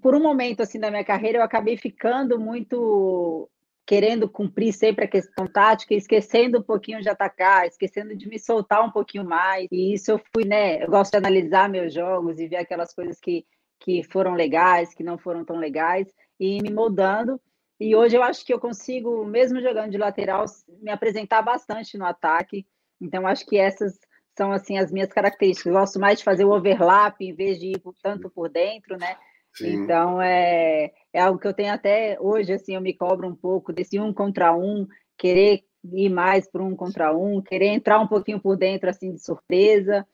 por 0.00 0.14
um 0.14 0.22
momento 0.22 0.62
assim 0.62 0.80
da 0.80 0.90
minha 0.90 1.04
carreira, 1.04 1.38
eu 1.38 1.42
acabei 1.42 1.76
ficando 1.76 2.38
muito 2.38 3.48
querendo 3.86 4.28
cumprir 4.28 4.72
sempre 4.72 5.04
a 5.04 5.08
questão 5.08 5.46
tática, 5.46 5.94
esquecendo 5.94 6.58
um 6.58 6.62
pouquinho 6.62 7.00
de 7.00 7.08
atacar, 7.08 7.66
esquecendo 7.66 8.16
de 8.16 8.28
me 8.28 8.38
soltar 8.38 8.84
um 8.84 8.90
pouquinho 8.90 9.24
mais. 9.24 9.68
E 9.70 9.94
isso 9.94 10.10
eu 10.10 10.20
fui, 10.34 10.44
né? 10.44 10.82
Eu 10.82 10.88
gosto 10.88 11.12
de 11.12 11.18
analisar 11.18 11.68
meus 11.68 11.94
jogos 11.94 12.40
e 12.40 12.48
ver 12.48 12.56
aquelas 12.56 12.92
coisas 12.92 13.20
que, 13.20 13.46
que 13.78 14.02
foram 14.02 14.34
legais, 14.34 14.92
que 14.92 15.04
não 15.04 15.16
foram 15.16 15.44
tão 15.44 15.56
legais, 15.56 16.12
e 16.38 16.60
me 16.60 16.70
moldando. 16.70 17.40
E 17.78 17.94
hoje 17.94 18.16
eu 18.16 18.22
acho 18.24 18.44
que 18.44 18.52
eu 18.52 18.58
consigo, 18.58 19.24
mesmo 19.24 19.60
jogando 19.60 19.92
de 19.92 19.98
lateral, 19.98 20.44
me 20.82 20.90
apresentar 20.90 21.42
bastante 21.42 21.96
no 21.96 22.06
ataque. 22.06 22.66
Então, 23.00 23.26
acho 23.26 23.46
que 23.46 23.56
essas 23.56 23.96
são 24.36 24.50
assim 24.50 24.78
as 24.78 24.90
minhas 24.90 25.12
características. 25.12 25.66
Eu 25.72 25.78
gosto 25.78 26.00
mais 26.00 26.18
de 26.18 26.24
fazer 26.24 26.44
o 26.44 26.52
overlap 26.52 27.20
em 27.20 27.34
vez 27.34 27.60
de 27.60 27.68
ir 27.68 27.82
tanto 28.02 28.28
por 28.30 28.48
dentro, 28.48 28.96
né? 28.96 29.16
Sim. 29.56 29.84
Então, 29.84 30.20
é, 30.20 30.92
é 31.12 31.20
algo 31.20 31.38
que 31.38 31.48
eu 31.48 31.54
tenho 31.54 31.72
até 31.72 32.18
hoje, 32.20 32.52
assim, 32.52 32.74
eu 32.74 32.80
me 32.80 32.92
cobro 32.92 33.26
um 33.26 33.34
pouco 33.34 33.72
desse 33.72 33.98
um 33.98 34.12
contra 34.12 34.54
um, 34.54 34.86
querer 35.16 35.64
ir 35.92 36.10
mais 36.10 36.50
para 36.50 36.62
um 36.62 36.76
contra 36.76 37.16
um, 37.16 37.40
querer 37.40 37.68
entrar 37.68 37.98
um 38.00 38.06
pouquinho 38.06 38.40
por 38.40 38.56
dentro, 38.56 38.90
assim, 38.90 39.12
de 39.14 39.20
surpresa. 39.22 40.06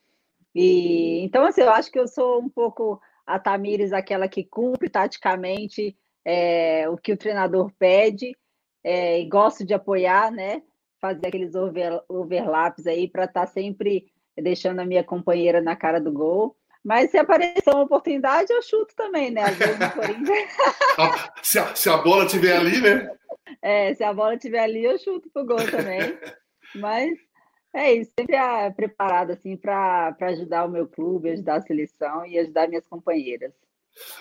E 0.55 1.21
então, 1.25 1.45
assim, 1.45 1.63
eu 1.63 1.71
acho 1.71 1.91
que 1.91 1.99
eu 1.99 2.07
sou 2.07 2.41
um 2.41 2.49
pouco 2.49 3.01
a 3.27 3.39
Tamires, 3.39 3.93
aquela 3.93 4.29
que 4.29 4.45
cumpre 4.45 4.89
taticamente 4.89 5.97
é, 6.25 6.89
o 6.89 6.97
que 6.97 7.13
o 7.13 7.17
treinador 7.17 7.73
pede, 7.79 8.37
é, 8.85 9.21
e 9.21 9.29
gosto 9.29 9.65
de 9.65 9.75
apoiar, 9.75 10.31
né? 10.31 10.63
Fazer 11.01 11.27
aqueles 11.27 11.55
over, 11.55 12.01
overlaps 12.09 12.87
aí 12.87 13.09
para 13.09 13.25
estar 13.25 13.47
tá 13.47 13.47
sempre 13.47 14.07
deixando 14.37 14.81
a 14.81 14.85
minha 14.85 15.03
companheira 15.03 15.61
na 15.61 15.75
cara 15.75 16.01
do 16.01 16.13
gol. 16.13 16.57
Mas 16.85 17.11
se 17.11 17.19
aparecer 17.19 17.69
uma 17.69 17.85
oportunidade, 17.85 18.53
eu 18.53 18.61
chuto 18.63 18.95
também, 18.97 19.31
né? 19.31 19.43
Às 19.43 19.57
vezes 19.57 19.79
no 19.79 19.91
Corinthians. 19.93 20.51
se, 21.43 21.59
a, 21.59 21.75
se 21.75 21.89
a 21.89 21.97
bola 21.99 22.25
estiver 22.25 22.57
ali, 22.57 22.81
né? 22.81 23.11
É, 23.61 23.95
se 23.95 24.03
a 24.03 24.13
bola 24.13 24.35
estiver 24.35 24.61
ali, 24.61 24.85
eu 24.85 24.99
chuto 24.99 25.31
pro 25.31 25.47
gol 25.47 25.65
também. 25.71 26.19
Mas 26.75 27.17
é 27.75 27.93
isso, 27.93 28.13
sempre 28.19 28.37
é 28.37 28.71
preparado 28.71 29.33
assim 29.33 29.57
para 29.57 30.15
ajudar 30.21 30.65
o 30.65 30.71
meu 30.71 30.87
clube, 30.87 31.31
ajudar 31.31 31.57
a 31.57 31.63
seleção 31.63 32.27
e 32.27 32.39
ajudar 32.39 32.69
minhas 32.69 32.87
companheiras. 32.87 33.53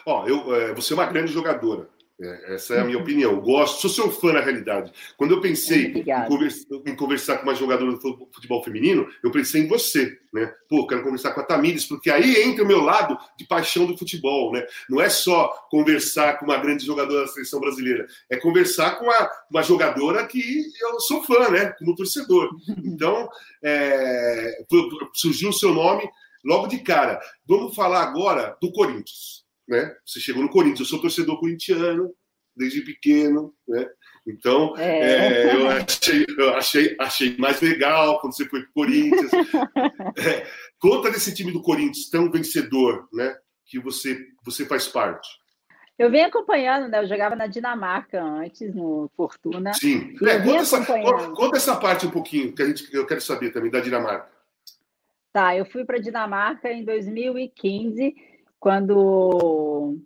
Ó, 0.06 0.28
eu, 0.28 0.56
é, 0.56 0.74
você 0.74 0.94
é 0.94 0.96
uma 0.96 1.06
grande 1.06 1.32
jogadora. 1.32 1.90
É, 2.22 2.54
essa 2.54 2.76
é 2.76 2.82
a 2.82 2.84
minha 2.84 3.00
opinião. 3.00 3.42
Gosto, 3.42 3.82
sou 3.82 3.90
seu 3.90 4.12
fã 4.12 4.32
na 4.32 4.42
realidade. 4.42 4.92
Quando 5.18 5.32
eu 5.32 5.42
pensei 5.42 5.88
em 5.88 6.28
conversar, 6.28 6.68
em 6.86 6.96
conversar, 6.96 7.38
com 7.38 7.44
uma 7.44 7.56
jogadora 7.56 7.92
do 7.94 8.30
futebol 8.32 8.64
feminino, 8.64 9.10
eu 9.24 9.32
pensei 9.32 9.64
em 9.64 9.68
você, 9.68 10.20
né? 10.32 10.54
Pô, 10.70 10.86
quero 10.86 11.02
conversar 11.02 11.34
com 11.34 11.42
a 11.42 11.44
Tamires, 11.44 11.86
porque 11.86 12.12
aí 12.12 12.44
entra 12.44 12.64
o 12.64 12.68
meu 12.68 12.82
lado 12.82 13.18
de 13.36 13.46
paixão 13.46 13.88
do 13.88 13.98
futebol, 13.98 14.52
né? 14.52 14.64
Não 14.88 15.02
é 15.02 15.10
só 15.10 15.48
conversar 15.72 16.38
com 16.38 16.46
uma 16.46 16.58
grande 16.58 16.86
jogadora 16.86 17.22
da 17.22 17.28
seleção 17.28 17.60
brasileira, 17.60 18.06
é 18.30 18.38
conversar 18.38 19.00
com 19.00 19.06
uma, 19.06 19.32
uma 19.50 19.64
jogadora 19.64 20.28
que 20.28 20.64
eu 20.80 21.00
sou 21.00 21.24
fã, 21.24 21.50
né? 21.50 21.74
Como 21.80 21.96
torcedor. 21.96 22.50
Então, 22.92 23.30
é, 23.64 24.64
surgiu 25.14 25.50
o 25.50 25.54
seu 25.54 25.74
nome 25.74 26.08
logo 26.44 26.68
de 26.68 26.80
cara. 26.80 27.20
Vamos 27.48 27.74
falar 27.74 28.04
agora 28.04 28.56
do 28.62 28.72
Corinthians 28.72 29.42
né? 29.68 29.96
Você 30.06 30.20
chegou 30.20 30.42
no 30.42 30.50
Corinthians, 30.50 30.80
eu 30.80 30.86
sou 30.86 31.02
torcedor 31.02 31.40
corintiano 31.40 32.14
desde 32.56 32.82
pequeno, 32.82 33.54
né? 33.68 33.88
Então, 34.28 34.78
é. 34.78 35.00
É, 35.00 35.56
eu, 35.56 35.70
achei, 35.70 36.26
eu 36.38 36.54
achei, 36.54 36.96
achei 37.00 37.38
mais 37.38 37.60
legal 37.62 38.20
quando 38.20 38.36
você 38.36 38.46
foi 38.46 38.62
para 38.62 38.70
o 38.70 38.74
Corinthians. 38.74 39.32
é, 40.18 40.48
conta 40.80 41.10
desse 41.10 41.34
time 41.34 41.52
do 41.52 41.62
Corinthians 41.62 42.10
tão 42.10 42.30
vencedor, 42.30 43.08
né? 43.12 43.36
Que 43.66 43.80
você, 43.80 44.20
você 44.44 44.66
faz 44.66 44.88
parte. 44.88 45.28
Eu 45.98 46.10
venho 46.10 46.28
acompanhando, 46.28 46.88
né? 46.88 47.00
Eu 47.00 47.08
jogava 47.08 47.36
na 47.36 47.48
Dinamarca 47.48 48.22
antes, 48.22 48.74
no 48.74 49.10
Fortuna. 49.16 49.74
Sim. 49.74 50.16
É, 50.24 50.40
conta, 50.40 50.58
essa, 50.58 50.86
conta, 50.86 51.58
essa, 51.58 51.76
parte 51.76 52.06
um 52.06 52.12
pouquinho, 52.12 52.54
que 52.54 52.62
a 52.62 52.66
gente, 52.66 52.94
eu 52.94 53.06
quero 53.06 53.22
saber 53.22 53.52
também 53.52 53.72
da 53.72 53.80
Dinamarca. 53.80 54.30
Tá, 55.34 55.56
eu 55.56 55.66
fui 55.66 55.86
para 55.86 55.98
a 55.98 56.02
Dinamarca 56.02 56.72
em 56.72 56.84
2015 56.84 58.16
quando 58.62 59.98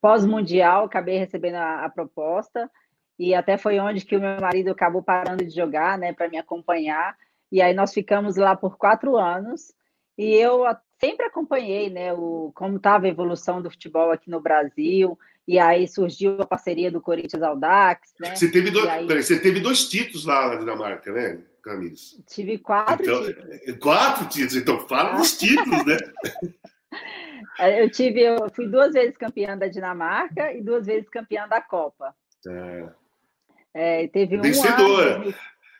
pós-mundial 0.00 0.84
acabei 0.84 1.18
recebendo 1.18 1.56
a, 1.56 1.84
a, 1.84 1.88
proposta 1.90 2.70
e 3.18 3.34
até 3.34 3.58
foi 3.58 3.80
onde 3.80 4.04
que 4.04 4.16
o 4.16 4.20
meu 4.20 4.40
marido 4.40 4.70
acabou 4.70 5.02
parando 5.02 5.44
de 5.44 5.50
jogar, 5.50 5.98
né, 5.98 6.12
para 6.12 6.28
me 6.28 6.38
acompanhar. 6.38 7.16
E 7.50 7.60
aí 7.60 7.74
nós 7.74 7.92
ficamos 7.92 8.36
lá 8.36 8.54
por 8.54 8.78
quatro 8.78 9.16
anos 9.16 9.72
e 10.16 10.32
eu 10.32 10.62
sempre 11.00 11.26
acompanhei, 11.26 11.90
né, 11.90 12.12
o 12.12 12.52
como 12.54 12.76
estava 12.76 13.06
a 13.06 13.08
evolução 13.08 13.60
do 13.60 13.68
futebol 13.68 14.12
aqui 14.12 14.30
no 14.30 14.40
Brasil. 14.40 15.18
E 15.46 15.58
aí 15.58 15.86
surgiu 15.88 16.40
a 16.40 16.46
parceria 16.46 16.90
do 16.90 17.02
Corinthians 17.02 17.42
Audax, 17.42 18.14
né? 18.18 18.34
Você 18.34 18.50
teve 18.50 18.70
dois, 18.70 18.88
aí... 18.88 19.06
você 19.06 19.38
teve 19.38 19.60
dois 19.60 19.86
títulos 19.88 20.24
lá 20.24 20.48
na 20.48 20.54
Dinamarca, 20.56 21.12
né, 21.12 21.42
Camila? 21.62 21.92
Tive 22.26 22.58
quatro 22.58 23.04
então, 23.04 23.24
títulos. 23.26 23.78
Quatro 23.78 24.28
títulos, 24.28 24.56
então 24.56 24.88
fala 24.88 25.18
dos 25.18 25.32
títulos, 25.36 25.84
né? 25.84 25.98
É, 27.58 27.82
eu 27.82 27.90
tive, 27.90 28.20
eu 28.20 28.50
fui 28.50 28.66
duas 28.66 28.92
vezes 28.92 29.16
campeã 29.16 29.56
da 29.56 29.68
Dinamarca 29.68 30.52
e 30.52 30.62
duas 30.62 30.86
vezes 30.86 31.08
campeã 31.08 31.46
da 31.48 31.60
Copa. 31.60 32.14
É. 32.46 32.88
É, 33.74 34.08
teve 34.08 34.36
Vencedora. 34.36 35.18
um 35.18 35.22
ano. 35.22 35.34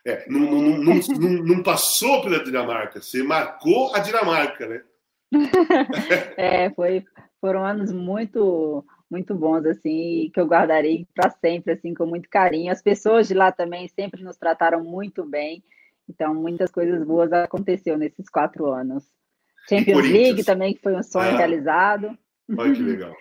É, 0.05 0.29
não, 0.29 0.39
não, 0.39 0.61
não, 0.77 0.93
não, 1.19 1.29
não 1.43 1.63
passou 1.63 2.21
pela 2.21 2.43
Dinamarca, 2.43 3.01
você 3.01 3.23
marcou 3.23 3.95
a 3.95 3.99
Dinamarca, 3.99 4.67
né? 4.67 4.83
É, 6.37 6.69
foi, 6.71 7.03
foram 7.41 7.65
anos 7.65 7.91
muito 7.91 8.85
muito 9.09 9.35
bons 9.35 9.65
assim 9.65 10.31
que 10.33 10.39
eu 10.39 10.47
guardarei 10.47 11.07
para 11.13 11.29
sempre 11.29 11.73
assim 11.73 11.93
com 11.93 12.05
muito 12.05 12.29
carinho. 12.29 12.71
As 12.71 12.81
pessoas 12.81 13.27
de 13.27 13.33
lá 13.33 13.51
também 13.51 13.87
sempre 13.87 14.23
nos 14.23 14.37
trataram 14.37 14.83
muito 14.83 15.23
bem. 15.23 15.63
Então 16.09 16.33
muitas 16.33 16.71
coisas 16.71 17.03
boas 17.03 17.31
aconteceu 17.31 17.97
nesses 17.97 18.29
quatro 18.29 18.67
anos. 18.67 19.03
Champions 19.69 20.09
League 20.09 20.43
também 20.43 20.73
que 20.73 20.81
foi 20.81 20.95
um 20.95 21.03
sonho 21.03 21.33
ah, 21.33 21.37
realizado. 21.37 22.17
Olha 22.57 22.73
que 22.73 22.81
legal. 22.81 23.15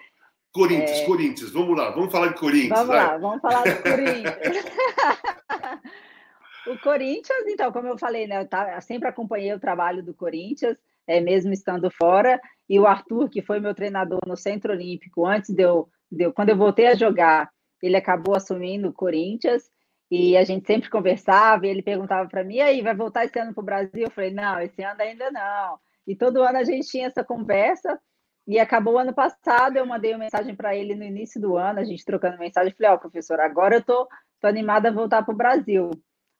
Corinthians, 0.52 1.00
é... 1.00 1.06
Corinthians, 1.06 1.50
vamos 1.50 1.76
lá, 1.76 1.90
vamos 1.90 2.12
falar 2.12 2.28
de 2.28 2.38
Corinthians. 2.38 2.68
Vamos 2.68 2.86
vai. 2.86 3.06
lá, 3.06 3.18
vamos 3.18 3.40
falar 3.40 3.64
de 3.64 3.82
Corinthians. 3.82 4.64
o 6.68 6.78
Corinthians, 6.78 7.46
então, 7.48 7.72
como 7.72 7.88
eu 7.88 7.98
falei, 7.98 8.26
né, 8.26 8.42
eu, 8.42 8.80
sempre 8.80 9.08
acompanhei 9.08 9.52
o 9.52 9.58
trabalho 9.58 10.02
do 10.02 10.14
Corinthians 10.14 10.78
é, 11.06 11.20
mesmo 11.20 11.52
estando 11.52 11.90
fora. 11.90 12.40
E 12.68 12.78
o 12.78 12.86
Arthur, 12.86 13.28
que 13.28 13.42
foi 13.42 13.60
meu 13.60 13.74
treinador 13.74 14.20
no 14.26 14.36
Centro 14.36 14.72
Olímpico, 14.72 15.26
antes 15.26 15.50
de 15.50 15.62
eu, 15.62 15.88
de 16.10 16.24
eu, 16.24 16.32
quando 16.32 16.50
eu 16.50 16.56
voltei 16.56 16.86
a 16.86 16.94
jogar, 16.94 17.50
ele 17.82 17.96
acabou 17.96 18.36
assumindo 18.36 18.88
o 18.88 18.92
Corinthians. 18.92 19.70
E 20.10 20.36
a 20.36 20.44
gente 20.44 20.66
sempre 20.66 20.88
conversava, 20.88 21.66
e 21.66 21.70
ele 21.70 21.82
perguntava 21.82 22.28
para 22.28 22.44
mim, 22.44 22.56
e 22.56 22.60
aí, 22.60 22.82
vai 22.82 22.94
voltar 22.94 23.24
esse 23.24 23.38
ano 23.38 23.52
para 23.52 23.62
o 23.62 23.64
Brasil? 23.64 24.04
Eu 24.04 24.10
falei, 24.10 24.30
não, 24.30 24.60
esse 24.60 24.82
ano 24.82 25.00
ainda 25.00 25.30
não. 25.30 25.78
E 26.06 26.14
todo 26.14 26.42
ano 26.42 26.58
a 26.58 26.64
gente 26.64 26.88
tinha 26.88 27.06
essa 27.06 27.24
conversa, 27.24 27.98
e 28.46 28.58
acabou 28.58 28.98
ano 28.98 29.14
passado, 29.14 29.76
eu 29.76 29.86
mandei 29.86 30.12
uma 30.12 30.24
mensagem 30.24 30.54
para 30.54 30.76
ele 30.76 30.94
no 30.94 31.04
início 31.04 31.40
do 31.40 31.56
ano, 31.56 31.80
a 31.80 31.84
gente 31.84 32.04
trocando 32.04 32.38
mensagem, 32.38 32.74
falei, 32.74 32.92
ó, 32.92 32.94
oh, 32.94 32.98
professor, 32.98 33.40
agora 33.40 33.76
eu 33.76 33.82
tô, 33.82 34.06
tô 34.40 34.46
animada 34.46 34.90
a 34.90 34.92
voltar 34.92 35.22
para 35.22 35.32
o 35.32 35.36
Brasil. 35.36 35.90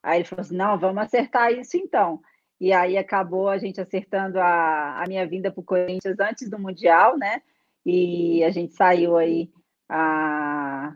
Aí 0.03 0.19
ele 0.19 0.25
falou 0.25 0.41
assim, 0.41 0.55
não, 0.55 0.77
vamos 0.77 1.01
acertar 1.01 1.51
isso 1.51 1.77
então 1.77 2.21
e 2.59 2.71
aí 2.71 2.97
acabou 2.97 3.49
a 3.49 3.57
gente 3.57 3.81
acertando 3.81 4.39
a, 4.39 5.01
a 5.01 5.03
minha 5.07 5.27
vinda 5.27 5.51
para 5.51 5.59
o 5.59 5.63
Corinthians 5.63 6.19
antes 6.19 6.49
do 6.49 6.59
Mundial, 6.59 7.17
né? 7.17 7.41
E 7.85 8.43
a 8.43 8.49
gente 8.49 8.73
saiu 8.73 9.17
aí, 9.17 9.51
a, 9.89 10.95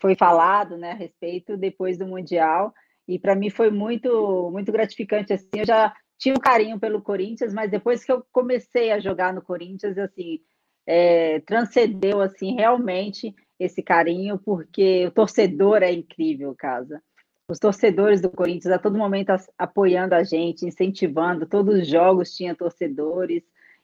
foi 0.00 0.14
falado 0.16 0.76
né, 0.76 0.92
a 0.92 0.94
respeito 0.94 1.56
depois 1.56 1.98
do 1.98 2.06
Mundial, 2.06 2.72
e 3.06 3.18
para 3.18 3.34
mim 3.34 3.50
foi 3.50 3.70
muito, 3.70 4.50
muito 4.50 4.72
gratificante, 4.72 5.32
assim, 5.32 5.48
eu 5.54 5.66
já 5.66 5.94
tinha 6.24 6.34
um 6.34 6.40
carinho 6.40 6.80
pelo 6.80 7.02
Corinthians, 7.02 7.52
mas 7.52 7.70
depois 7.70 8.02
que 8.02 8.10
eu 8.10 8.24
comecei 8.32 8.90
a 8.90 8.98
jogar 8.98 9.34
no 9.34 9.42
Corinthians, 9.42 9.98
assim, 9.98 10.40
é, 10.86 11.40
transcendeu, 11.40 12.22
assim, 12.22 12.54
realmente 12.54 13.34
esse 13.60 13.82
carinho, 13.82 14.38
porque 14.38 15.06
o 15.06 15.10
torcedor 15.10 15.82
é 15.82 15.92
incrível, 15.92 16.54
casa 16.56 17.02
os 17.46 17.58
torcedores 17.58 18.22
do 18.22 18.30
Corinthians 18.30 18.72
a 18.72 18.78
todo 18.78 18.96
momento 18.96 19.30
apoiando 19.58 20.14
a 20.14 20.22
gente, 20.22 20.64
incentivando, 20.64 21.46
todos 21.46 21.80
os 21.80 21.86
jogos 21.86 22.34
tinha 22.34 22.54
torcedores. 22.54 23.42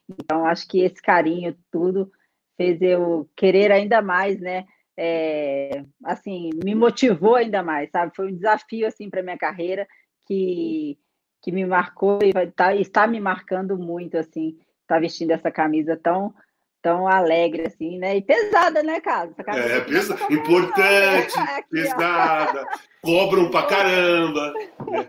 Então, 0.09 0.45
acho 0.47 0.67
que 0.67 0.79
esse 0.81 0.99
carinho, 0.99 1.55
tudo, 1.71 2.11
fez 2.57 2.81
eu 2.81 3.29
querer 3.35 3.71
ainda 3.71 4.01
mais, 4.01 4.39
né? 4.39 4.65
É, 4.97 5.85
assim, 6.03 6.49
me 6.63 6.73
motivou 6.73 7.35
ainda 7.35 7.61
mais, 7.61 7.91
sabe? 7.91 8.15
Foi 8.15 8.31
um 8.31 8.35
desafio, 8.35 8.87
assim, 8.87 9.11
para 9.11 9.21
minha 9.21 9.37
carreira 9.37 9.87
que, 10.27 10.97
que 11.41 11.51
me 11.51 11.65
marcou 11.65 12.19
e 12.21 12.31
vai, 12.31 12.47
tá, 12.47 12.75
está 12.75 13.07
me 13.07 13.19
marcando 13.19 13.77
muito, 13.77 14.17
assim, 14.17 14.57
tá 14.87 14.99
vestindo 14.99 15.31
essa 15.31 15.51
camisa 15.51 15.99
tão 16.01 16.33
tão 16.81 17.07
alegre 17.07 17.67
assim, 17.67 17.99
né? 17.99 18.17
E 18.17 18.21
pesada, 18.21 18.81
né, 18.81 18.99
cara? 18.99 19.31
é, 19.49 19.81
pesa... 19.81 20.17
importante, 20.31 21.37
Aqui, 21.37 21.69
pesada, 21.69 22.65
cobram 23.01 23.51
pra 23.51 23.67
caramba. 23.67 24.51
Né? 24.89 25.07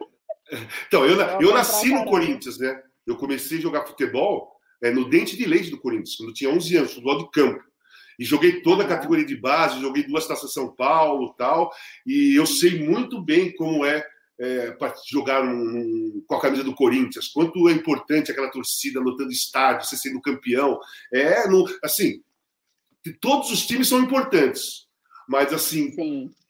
Então, 0.87 1.07
eu, 1.07 1.19
eu 1.41 1.55
nasci 1.55 1.89
no 1.89 2.05
Corinthians, 2.05 2.59
né? 2.59 2.79
Eu 3.07 3.17
comecei 3.17 3.57
a 3.57 3.61
jogar 3.63 3.87
futebol 3.87 4.53
é, 4.83 4.91
no 4.91 5.09
dente 5.09 5.37
de 5.37 5.47
leite 5.47 5.71
do 5.71 5.81
Corinthians, 5.81 6.17
quando 6.17 6.29
eu 6.29 6.35
tinha 6.35 6.51
11 6.51 6.77
anos, 6.77 6.91
futebol 6.91 7.19
de 7.19 7.31
campo. 7.31 7.65
E 8.19 8.25
joguei 8.25 8.61
toda 8.61 8.85
a 8.85 8.87
categoria 8.87 9.25
de 9.25 9.37
base, 9.37 9.81
joguei 9.81 10.03
duas 10.03 10.27
taças 10.27 10.53
São 10.53 10.75
Paulo 10.75 11.35
tal. 11.39 11.73
E 12.07 12.37
eu 12.37 12.45
sei 12.45 12.87
muito 12.87 13.21
bem 13.23 13.55
como 13.57 13.85
é 13.87 14.05
é, 14.43 14.73
para 14.73 14.93
jogar 15.09 15.45
um, 15.45 16.25
com 16.27 16.35
a 16.35 16.41
camisa 16.41 16.65
do 16.65 16.75
Corinthians, 16.75 17.29
quanto 17.29 17.69
é 17.69 17.73
importante 17.73 18.33
aquela 18.33 18.51
torcida 18.51 18.99
lotando 18.99 19.31
estádio, 19.31 19.87
você 19.87 19.97
sendo 19.97 20.21
campeão. 20.21 20.81
É, 21.13 21.47
no, 21.47 21.65
assim, 21.85 22.21
todos 23.21 23.53
os 23.53 23.65
times 23.65 23.87
são 23.87 24.01
importantes, 24.01 24.89
mas 25.29 25.53
assim, 25.53 25.95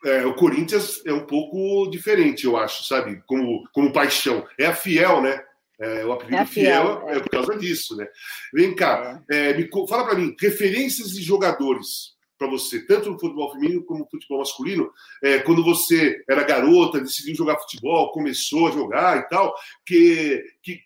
é, 0.06 0.24
o 0.24 0.34
Corinthians 0.34 1.04
é 1.04 1.12
um 1.12 1.26
pouco 1.26 1.90
diferente, 1.90 2.46
eu 2.46 2.56
acho, 2.56 2.82
sabe? 2.84 3.22
Como, 3.26 3.62
como 3.74 3.92
paixão. 3.92 4.46
É 4.58 4.66
a 4.66 4.74
fiel, 4.74 5.20
né? 5.20 5.44
É, 5.78 6.04
o 6.06 6.12
apelido 6.12 6.36
é 6.36 6.46
fiel, 6.46 7.00
fiel 7.00 7.08
é. 7.10 7.16
é. 7.16 7.20
por 7.20 7.28
causa 7.28 7.58
disso, 7.58 7.94
né? 7.94 8.06
Vem 8.54 8.74
cá, 8.74 9.22
é. 9.30 9.50
É, 9.50 9.54
me, 9.54 9.68
fala 9.86 10.04
para 10.04 10.14
mim, 10.14 10.34
referências 10.40 11.10
de 11.10 11.20
jogadores 11.20 12.12
para 12.42 12.50
você, 12.50 12.84
tanto 12.84 13.08
no 13.08 13.18
futebol 13.20 13.52
feminino 13.52 13.84
como 13.84 14.00
no 14.00 14.10
futebol 14.10 14.38
masculino, 14.38 14.90
é, 15.22 15.38
quando 15.38 15.62
você 15.62 16.20
era 16.28 16.42
garota, 16.42 17.00
decidiu 17.00 17.36
jogar 17.36 17.58
futebol, 17.58 18.10
começou 18.10 18.66
a 18.66 18.72
jogar 18.72 19.18
e 19.18 19.28
tal, 19.28 19.54
que, 19.86 20.44
que, 20.60 20.82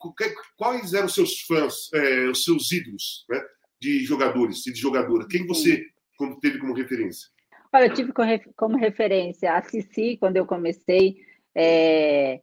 quais 0.55 0.93
eram 0.93 1.07
os 1.07 1.15
seus 1.15 1.41
fãs, 1.41 1.91
é, 1.95 2.29
os 2.29 2.45
seus 2.45 2.71
ídolos 2.71 3.25
né, 3.31 3.41
de 3.81 4.05
jogadores 4.05 4.67
e 4.67 4.73
de 4.73 4.79
jogadora? 4.79 5.27
Quem 5.27 5.47
você 5.47 5.83
como, 6.19 6.39
teve 6.39 6.59
como 6.59 6.75
referência? 6.75 7.29
Olha, 7.73 7.87
eu 7.87 7.95
tive 7.95 8.13
como 8.55 8.77
referência 8.77 9.55
a 9.55 9.63
Cici, 9.63 10.19
quando 10.19 10.37
eu 10.37 10.45
comecei. 10.45 11.17
É, 11.55 12.43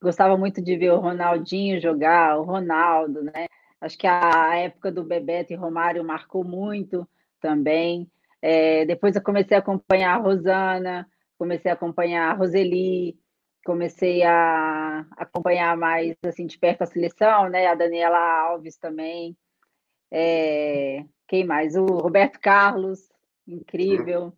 gostava 0.00 0.36
muito 0.38 0.62
de 0.62 0.76
ver 0.78 0.92
o 0.92 0.98
Ronaldinho 0.98 1.80
jogar, 1.80 2.38
o 2.38 2.44
Ronaldo, 2.44 3.22
né? 3.22 3.46
Acho 3.80 3.98
que 3.98 4.06
a 4.06 4.56
época 4.56 4.90
do 4.90 5.04
Bebeto 5.04 5.52
e 5.52 5.56
Romário 5.56 6.02
marcou 6.02 6.42
muito 6.42 7.06
também. 7.38 8.10
É, 8.42 8.84
depois 8.84 9.16
eu 9.16 9.22
comecei 9.22 9.56
a 9.56 9.60
acompanhar 9.60 10.14
a 10.14 10.22
Rosana, 10.22 11.08
comecei 11.38 11.70
a 11.70 11.74
acompanhar 11.74 12.30
a 12.30 12.34
Roseli, 12.34 13.18
comecei 13.64 14.22
a 14.22 15.06
acompanhar 15.16 15.76
mais 15.76 16.14
assim 16.24 16.46
de 16.46 16.58
perto 16.58 16.82
a 16.82 16.86
seleção, 16.86 17.48
né? 17.48 17.66
A 17.66 17.74
Daniela 17.74 18.18
Alves 18.18 18.76
também. 18.76 19.36
É, 20.10 21.04
quem 21.26 21.44
mais? 21.44 21.74
O 21.74 21.84
Roberto 21.84 22.38
Carlos, 22.40 23.08
incrível. 23.46 24.32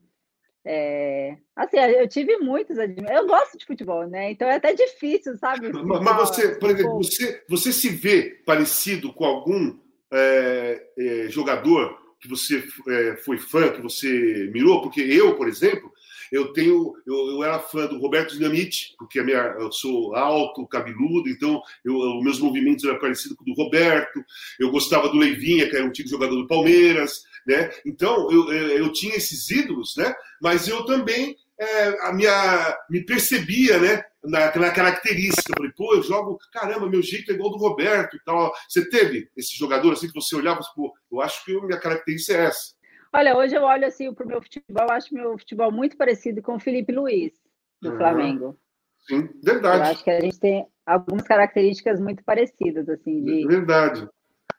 É, 0.65 1.37
assim, 1.55 1.79
eu 1.79 2.09
tive 2.09 2.37
muitos 2.39 2.77
Eu 2.77 3.27
gosto 3.27 3.57
de 3.57 3.65
futebol, 3.65 4.07
né? 4.07 4.33
Então 4.33 4.49
é 4.49 4.57
até 4.57 4.75
difícil, 4.75 5.37
sabe? 5.39 5.71
Mas 5.73 6.17
você, 6.17 6.57
por 6.57 6.71
exemplo, 6.71 6.97
você, 6.97 7.43
você 7.49 7.73
se 7.73 7.89
vê 7.89 8.43
parecido 8.45 9.13
com 9.13 9.25
algum 9.25 9.79
é, 10.13 10.87
é, 10.99 11.29
jogador 11.29 12.08
que 12.21 12.29
você 12.29 12.65
é, 12.89 13.17
foi 13.17 13.39
fã, 13.39 13.71
que 13.71 13.81
você 13.81 14.51
mirou? 14.53 14.83
Porque 14.83 15.01
eu, 15.01 15.37
por 15.37 15.49
exemplo, 15.49 15.93
eu 16.31 16.53
tenho, 16.53 16.95
eu, 17.07 17.15
eu 17.31 17.45
era 17.45 17.59
fã 17.59 17.87
do 17.87 17.99
Roberto 17.99 18.35
Dinamite, 18.35 18.95
porque 18.99 19.19
a 19.19 19.25
minha, 19.25 19.57
eu 19.59 19.73
sou 19.73 20.15
alto, 20.15 20.67
cabeludo, 20.67 21.29
então 21.29 21.63
eu, 21.85 21.95
os 21.95 22.23
meus 22.23 22.39
movimentos 22.41 22.85
eram 22.85 22.99
parecidos 22.99 23.37
com 23.37 23.45
o 23.45 23.47
do 23.47 23.55
Roberto. 23.55 24.23
Eu 24.59 24.71
gostava 24.71 25.09
do 25.09 25.19
Leivinha, 25.19 25.69
que 25.69 25.77
era 25.77 25.85
um 25.85 25.89
antigo 25.89 26.09
jogador 26.09 26.37
do 26.37 26.47
Palmeiras, 26.47 27.23
né? 27.47 27.71
Então 27.87 28.31
eu, 28.31 28.53
eu, 28.53 28.69
eu 28.79 28.93
tinha 28.93 29.17
esses 29.17 29.51
ídolos, 29.51 29.95
né? 29.97 30.15
Mas 30.41 30.69
eu 30.69 30.85
também 30.85 31.37
é, 31.59 32.09
a 32.09 32.13
minha, 32.13 32.77
me 32.89 33.05
percebia, 33.05 33.79
né? 33.79 34.05
Na, 34.25 34.55
na, 34.57 34.71
característica. 34.73 35.53
Eu 35.53 35.57
falei, 35.57 35.73
pô, 35.77 35.95
eu 35.95 36.03
jogo, 36.03 36.39
caramba, 36.53 36.89
meu 36.89 37.01
jeito 37.03 37.31
é 37.31 37.35
igual 37.35 37.51
do 37.51 37.59
Roberto 37.59 38.17
e 38.17 38.25
tal. 38.25 38.53
Você 38.69 38.89
teve 38.89 39.31
esse 39.37 39.57
jogador 39.57 39.93
assim 39.93 40.09
que 40.09 40.15
você 40.15 40.35
olhava 40.35 40.61
e 40.61 40.75
pô, 40.75 40.93
eu 41.13 41.21
acho 41.21 41.45
que 41.45 41.57
a 41.57 41.63
minha 41.63 41.79
característica 41.79 42.37
é 42.37 42.47
essa. 42.47 42.75
Olha, 43.15 43.37
hoje 43.37 43.55
eu 43.55 43.63
olho 43.63 43.87
assim 43.87 44.13
para 44.13 44.25
o 44.25 44.29
meu 44.29 44.43
futebol, 44.43 44.91
acho 44.91 45.15
meu 45.15 45.39
futebol 45.39 45.73
muito 45.73 45.97
parecido 45.97 46.43
com 46.43 46.57
o 46.57 46.61
Felipe 46.61 46.93
Luiz, 46.93 47.33
do 47.81 47.91
uhum. 47.91 47.97
Flamengo. 47.97 48.59
Sim, 49.07 49.29
verdade. 49.43 49.79
Eu 49.79 49.93
acho 49.93 50.05
que 50.05 50.11
a 50.11 50.21
gente 50.21 50.39
tem 50.39 50.67
algumas 50.85 51.23
características 51.23 52.01
muito 52.01 52.23
parecidas, 52.25 52.89
assim, 52.89 53.23
de. 53.25 53.47
Verdade. 53.47 54.09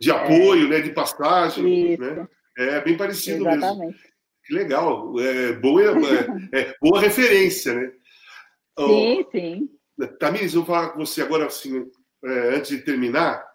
De 0.02 0.10
apoio, 0.12 0.68
é... 0.68 0.70
né? 0.70 0.80
De 0.80 0.92
passagem. 0.92 1.94
Isso. 1.94 2.02
Né? 2.02 2.28
É 2.58 2.82
bem 2.82 2.98
parecido 2.98 3.48
Exatamente. 3.48 3.94
mesmo. 3.94 4.10
Que 4.46 4.54
legal. 4.54 5.14
É, 5.20 5.54
boa, 5.54 5.84
é, 5.84 6.60
é, 6.60 6.76
boa 6.82 7.00
referência, 7.00 7.74
né? 7.74 7.92
Sim, 8.88 9.26
oh, 9.26 9.32
sim. 9.32 9.70
Tamires, 10.20 10.54
eu 10.54 10.64
vou 10.64 10.76
falar 10.76 10.90
com 10.90 11.06
você 11.06 11.22
agora, 11.22 11.46
assim, 11.46 11.86
é, 12.24 12.56
antes 12.56 12.72
de 12.72 12.84
terminar, 12.84 13.46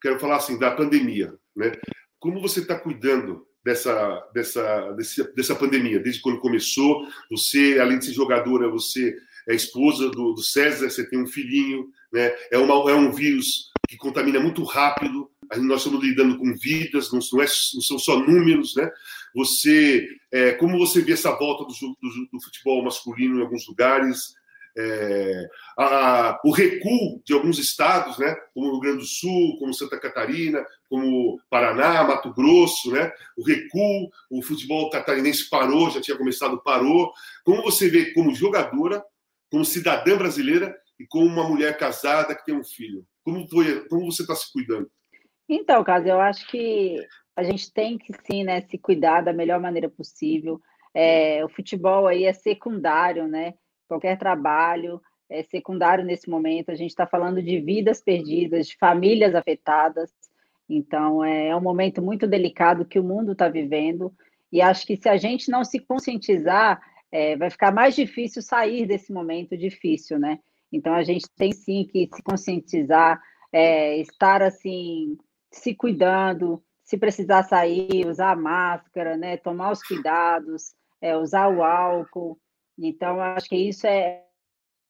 quero 0.00 0.18
falar 0.18 0.36
assim 0.36 0.58
da 0.58 0.70
pandemia, 0.72 1.34
né? 1.54 1.72
Como 2.18 2.40
você 2.40 2.60
está 2.60 2.78
cuidando 2.78 3.46
dessa, 3.64 4.20
dessa, 4.34 4.92
dessa, 4.92 5.24
dessa 5.34 5.54
pandemia, 5.54 6.00
desde 6.00 6.20
quando 6.20 6.40
começou? 6.40 7.06
Você, 7.30 7.78
além 7.80 7.98
de 7.98 8.06
ser 8.06 8.12
jogadora, 8.12 8.68
você 8.68 9.16
é 9.48 9.54
esposa 9.54 10.08
do, 10.10 10.32
do 10.32 10.42
César, 10.42 10.90
você 10.90 11.08
tem 11.08 11.20
um 11.20 11.26
filhinho, 11.26 11.88
né? 12.12 12.34
É, 12.50 12.58
uma, 12.58 12.90
é 12.90 12.94
um 12.94 13.12
vírus 13.12 13.70
que 13.88 13.96
contamina 13.96 14.40
muito 14.40 14.62
rápido. 14.64 15.30
nós 15.58 15.80
estamos 15.80 16.02
lidando 16.02 16.38
com 16.38 16.54
vidas, 16.56 17.12
não, 17.12 17.20
não, 17.32 17.42
é, 17.42 17.46
não 17.74 17.82
são 17.82 17.98
só 17.98 18.18
números, 18.18 18.74
né? 18.76 18.90
Você, 19.34 20.08
é, 20.30 20.52
como 20.52 20.78
você 20.78 21.00
vê 21.00 21.12
essa 21.12 21.32
volta 21.36 21.64
do, 21.64 21.72
do, 21.72 22.28
do 22.32 22.42
futebol 22.42 22.84
masculino 22.84 23.38
em 23.38 23.42
alguns 23.42 23.66
lugares? 23.66 24.34
É, 24.76 25.48
a, 25.78 26.40
o 26.44 26.50
recuo 26.50 27.22
de 27.24 27.34
alguns 27.34 27.58
estados, 27.58 28.18
né, 28.18 28.34
como 28.54 28.68
o 28.68 28.70
Rio 28.72 28.80
Grande 28.80 28.98
do 28.98 29.04
Sul, 29.04 29.58
como 29.58 29.74
Santa 29.74 29.98
Catarina, 30.00 30.64
como 30.88 31.38
Paraná, 31.50 32.04
Mato 32.04 32.32
Grosso, 32.32 32.90
né, 32.90 33.12
o 33.36 33.44
recuo, 33.44 34.10
o 34.30 34.42
futebol 34.42 34.88
catarinense 34.90 35.48
parou, 35.50 35.90
já 35.90 36.00
tinha 36.00 36.16
começado, 36.16 36.62
parou. 36.62 37.12
Como 37.44 37.62
você 37.62 37.88
vê 37.88 38.12
como 38.12 38.34
jogadora, 38.34 39.04
como 39.50 39.64
cidadã 39.64 40.16
brasileira 40.16 40.74
e 40.98 41.06
como 41.06 41.26
uma 41.26 41.48
mulher 41.48 41.76
casada 41.76 42.34
que 42.34 42.44
tem 42.44 42.54
um 42.54 42.64
filho? 42.64 43.04
Como, 43.22 43.46
foi, 43.48 43.86
como 43.88 44.10
você 44.10 44.22
está 44.22 44.34
se 44.34 44.50
cuidando? 44.52 44.90
Então, 45.48 45.84
Caso, 45.84 46.08
eu 46.08 46.20
acho 46.20 46.46
que 46.48 46.96
a 47.36 47.42
gente 47.42 47.72
tem 47.72 47.98
que 47.98 48.12
sim, 48.26 48.44
né, 48.44 48.62
se 48.62 48.78
cuidar 48.78 49.22
da 49.22 49.32
melhor 49.32 49.60
maneira 49.60 49.88
possível. 49.88 50.60
É, 50.94 51.44
o 51.44 51.48
futebol 51.48 52.06
aí 52.06 52.24
é 52.24 52.32
secundário, 52.32 53.26
né? 53.26 53.54
Qualquer 53.92 54.16
trabalho 54.16 55.00
é 55.28 55.42
secundário 55.42 56.04
nesse 56.04 56.30
momento. 56.30 56.70
A 56.70 56.74
gente 56.74 56.90
está 56.90 57.06
falando 57.06 57.42
de 57.42 57.60
vidas 57.60 58.00
perdidas, 58.00 58.66
de 58.66 58.76
famílias 58.76 59.34
afetadas. 59.34 60.10
Então, 60.68 61.22
é, 61.22 61.48
é 61.48 61.56
um 61.56 61.60
momento 61.60 62.00
muito 62.00 62.26
delicado 62.26 62.86
que 62.86 62.98
o 62.98 63.04
mundo 63.04 63.32
está 63.32 63.48
vivendo. 63.48 64.12
E 64.50 64.62
acho 64.62 64.86
que 64.86 64.96
se 64.96 65.08
a 65.08 65.16
gente 65.16 65.50
não 65.50 65.64
se 65.64 65.78
conscientizar, 65.78 66.80
é, 67.10 67.36
vai 67.36 67.50
ficar 67.50 67.72
mais 67.72 67.94
difícil 67.94 68.40
sair 68.40 68.86
desse 68.86 69.12
momento 69.12 69.56
difícil, 69.56 70.18
né? 70.18 70.38
Então, 70.72 70.94
a 70.94 71.02
gente 71.02 71.26
tem 71.36 71.52
sim 71.52 71.86
que 71.90 72.08
se 72.14 72.22
conscientizar, 72.22 73.20
é, 73.52 73.98
estar 73.98 74.42
assim, 74.42 75.18
se 75.50 75.74
cuidando, 75.74 76.62
se 76.82 76.96
precisar 76.96 77.42
sair, 77.42 78.06
usar 78.06 78.34
máscara, 78.36 79.18
né? 79.18 79.36
Tomar 79.36 79.72
os 79.72 79.82
cuidados, 79.82 80.74
é, 81.00 81.14
usar 81.14 81.48
o 81.48 81.62
álcool. 81.62 82.38
Então, 82.78 83.20
acho 83.20 83.48
que 83.48 83.56
isso 83.56 83.86
é, 83.86 84.24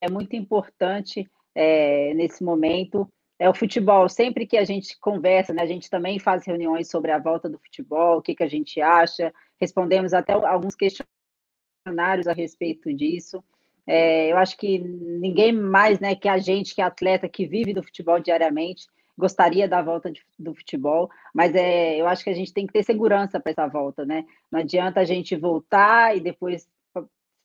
é 0.01 0.09
muito 0.09 0.35
importante 0.35 1.29
é, 1.55 2.13
nesse 2.13 2.43
momento. 2.43 3.07
É 3.39 3.49
o 3.49 3.53
futebol, 3.53 4.07
sempre 4.07 4.45
que 4.45 4.57
a 4.57 4.63
gente 4.63 4.97
conversa, 4.99 5.53
né, 5.53 5.63
a 5.63 5.67
gente 5.67 5.89
também 5.89 6.19
faz 6.19 6.45
reuniões 6.45 6.89
sobre 6.89 7.11
a 7.11 7.19
volta 7.19 7.49
do 7.49 7.59
futebol, 7.59 8.17
o 8.17 8.21
que, 8.21 8.35
que 8.35 8.43
a 8.43 8.47
gente 8.47 8.79
acha, 8.79 9.33
respondemos 9.59 10.13
até 10.13 10.33
alguns 10.33 10.75
questionários 10.75 12.27
a 12.27 12.33
respeito 12.33 12.93
disso. 12.93 13.43
É, 13.85 14.31
eu 14.31 14.37
acho 14.37 14.57
que 14.57 14.79
ninguém 14.79 15.51
mais 15.51 15.99
né, 15.99 16.15
que 16.15 16.29
a 16.29 16.37
gente, 16.37 16.73
que 16.73 16.81
é 16.81 16.85
atleta, 16.85 17.27
que 17.27 17.45
vive 17.45 17.73
do 17.73 17.83
futebol 17.83 18.19
diariamente, 18.19 18.87
gostaria 19.17 19.67
da 19.67 19.81
volta 19.81 20.11
de, 20.11 20.21
do 20.39 20.55
futebol, 20.55 21.09
mas 21.33 21.53
é, 21.53 21.97
eu 21.97 22.07
acho 22.07 22.23
que 22.23 22.29
a 22.29 22.33
gente 22.35 22.53
tem 22.53 22.65
que 22.65 22.73
ter 22.73 22.83
segurança 22.83 23.39
para 23.39 23.51
essa 23.51 23.67
volta, 23.67 24.05
né? 24.05 24.25
Não 24.51 24.59
adianta 24.59 25.01
a 25.01 25.03
gente 25.03 25.35
voltar 25.35 26.15
e 26.15 26.19
depois 26.19 26.67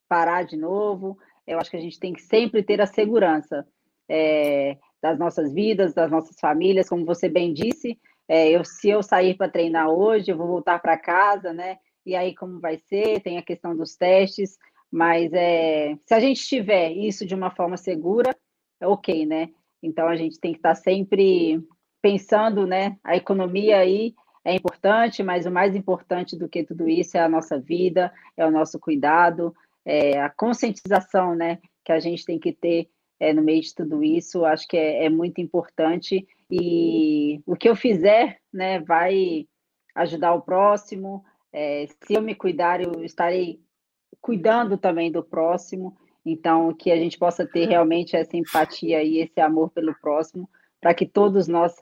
parar 0.08 0.44
de 0.44 0.56
novo. 0.56 1.18
Eu 1.46 1.58
acho 1.58 1.70
que 1.70 1.76
a 1.76 1.80
gente 1.80 1.98
tem 1.98 2.12
que 2.12 2.22
sempre 2.22 2.62
ter 2.62 2.80
a 2.80 2.86
segurança 2.86 3.66
é, 4.08 4.76
das 5.02 5.18
nossas 5.18 5.52
vidas, 5.52 5.94
das 5.94 6.10
nossas 6.10 6.38
famílias, 6.40 6.88
como 6.88 7.04
você 7.04 7.28
bem 7.28 7.52
disse. 7.52 7.98
É, 8.28 8.50
eu, 8.50 8.64
se 8.64 8.88
eu 8.88 9.02
sair 9.02 9.36
para 9.36 9.50
treinar 9.50 9.88
hoje, 9.88 10.30
eu 10.30 10.36
vou 10.36 10.46
voltar 10.46 10.78
para 10.80 10.98
casa, 10.98 11.52
né? 11.52 11.78
E 12.04 12.14
aí, 12.14 12.34
como 12.34 12.60
vai 12.60 12.78
ser? 12.78 13.20
Tem 13.20 13.38
a 13.38 13.42
questão 13.42 13.76
dos 13.76 13.96
testes, 13.96 14.56
mas 14.90 15.32
é, 15.32 15.96
se 16.06 16.14
a 16.14 16.20
gente 16.20 16.46
tiver 16.46 16.90
isso 16.92 17.26
de 17.26 17.34
uma 17.34 17.50
forma 17.50 17.76
segura, 17.76 18.34
é 18.80 18.86
ok, 18.86 19.26
né? 19.26 19.50
Então 19.82 20.08
a 20.08 20.16
gente 20.16 20.40
tem 20.40 20.52
que 20.52 20.58
estar 20.58 20.74
tá 20.74 20.74
sempre 20.74 21.62
pensando, 22.02 22.66
né? 22.66 22.96
A 23.04 23.16
economia 23.16 23.78
aí 23.78 24.14
é 24.44 24.54
importante, 24.54 25.22
mas 25.22 25.46
o 25.46 25.50
mais 25.50 25.74
importante 25.74 26.36
do 26.36 26.48
que 26.48 26.64
tudo 26.64 26.88
isso 26.88 27.16
é 27.16 27.20
a 27.20 27.28
nossa 27.28 27.58
vida, 27.58 28.12
é 28.36 28.46
o 28.46 28.50
nosso 28.50 28.78
cuidado, 28.78 29.54
é, 29.88 30.20
a 30.20 30.28
conscientização 30.28 31.34
né, 31.34 31.58
que 31.82 31.90
a 31.90 31.98
gente 31.98 32.22
tem 32.22 32.38
que 32.38 32.52
ter 32.52 32.90
é, 33.18 33.32
no 33.32 33.42
meio 33.42 33.62
de 33.62 33.74
tudo 33.74 34.04
isso, 34.04 34.44
acho 34.44 34.68
que 34.68 34.76
é, 34.76 35.06
é, 35.06 35.08
muito 35.08 35.40
importante. 35.40 36.28
E 36.50 37.40
o 37.46 37.56
que 37.56 37.66
eu 37.66 37.74
fizer 37.74 38.38
né, 38.52 38.80
vai 38.80 39.48
ajudar 39.94 40.34
o 40.34 40.42
próximo. 40.42 41.24
É, 41.50 41.86
se 42.04 42.12
eu 42.12 42.20
me 42.20 42.34
cuidar, 42.34 42.82
eu 42.82 43.02
estarei 43.02 43.62
cuidando 44.20 44.76
também 44.76 45.10
do 45.10 45.24
próximo. 45.24 45.96
Então, 46.22 46.74
que 46.74 46.90
a 46.90 46.96
gente 46.96 47.18
possa 47.18 47.46
ter 47.46 47.66
realmente 47.66 48.14
essa 48.14 48.36
empatia 48.36 49.02
e 49.02 49.20
esse 49.20 49.40
amor 49.40 49.70
pelo 49.70 49.98
próximo, 49.98 50.46
para 50.78 50.92
que 50.92 51.06
todos 51.06 51.48
nós 51.48 51.74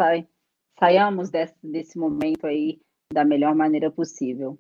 saiamos 0.79 1.29
desse, 1.29 1.57
desse 1.61 1.99
momento 1.99 2.47
aí 2.47 2.79
da 3.13 3.25
melhor 3.25 3.57
maneira 3.57 3.91
possível. 3.91 4.57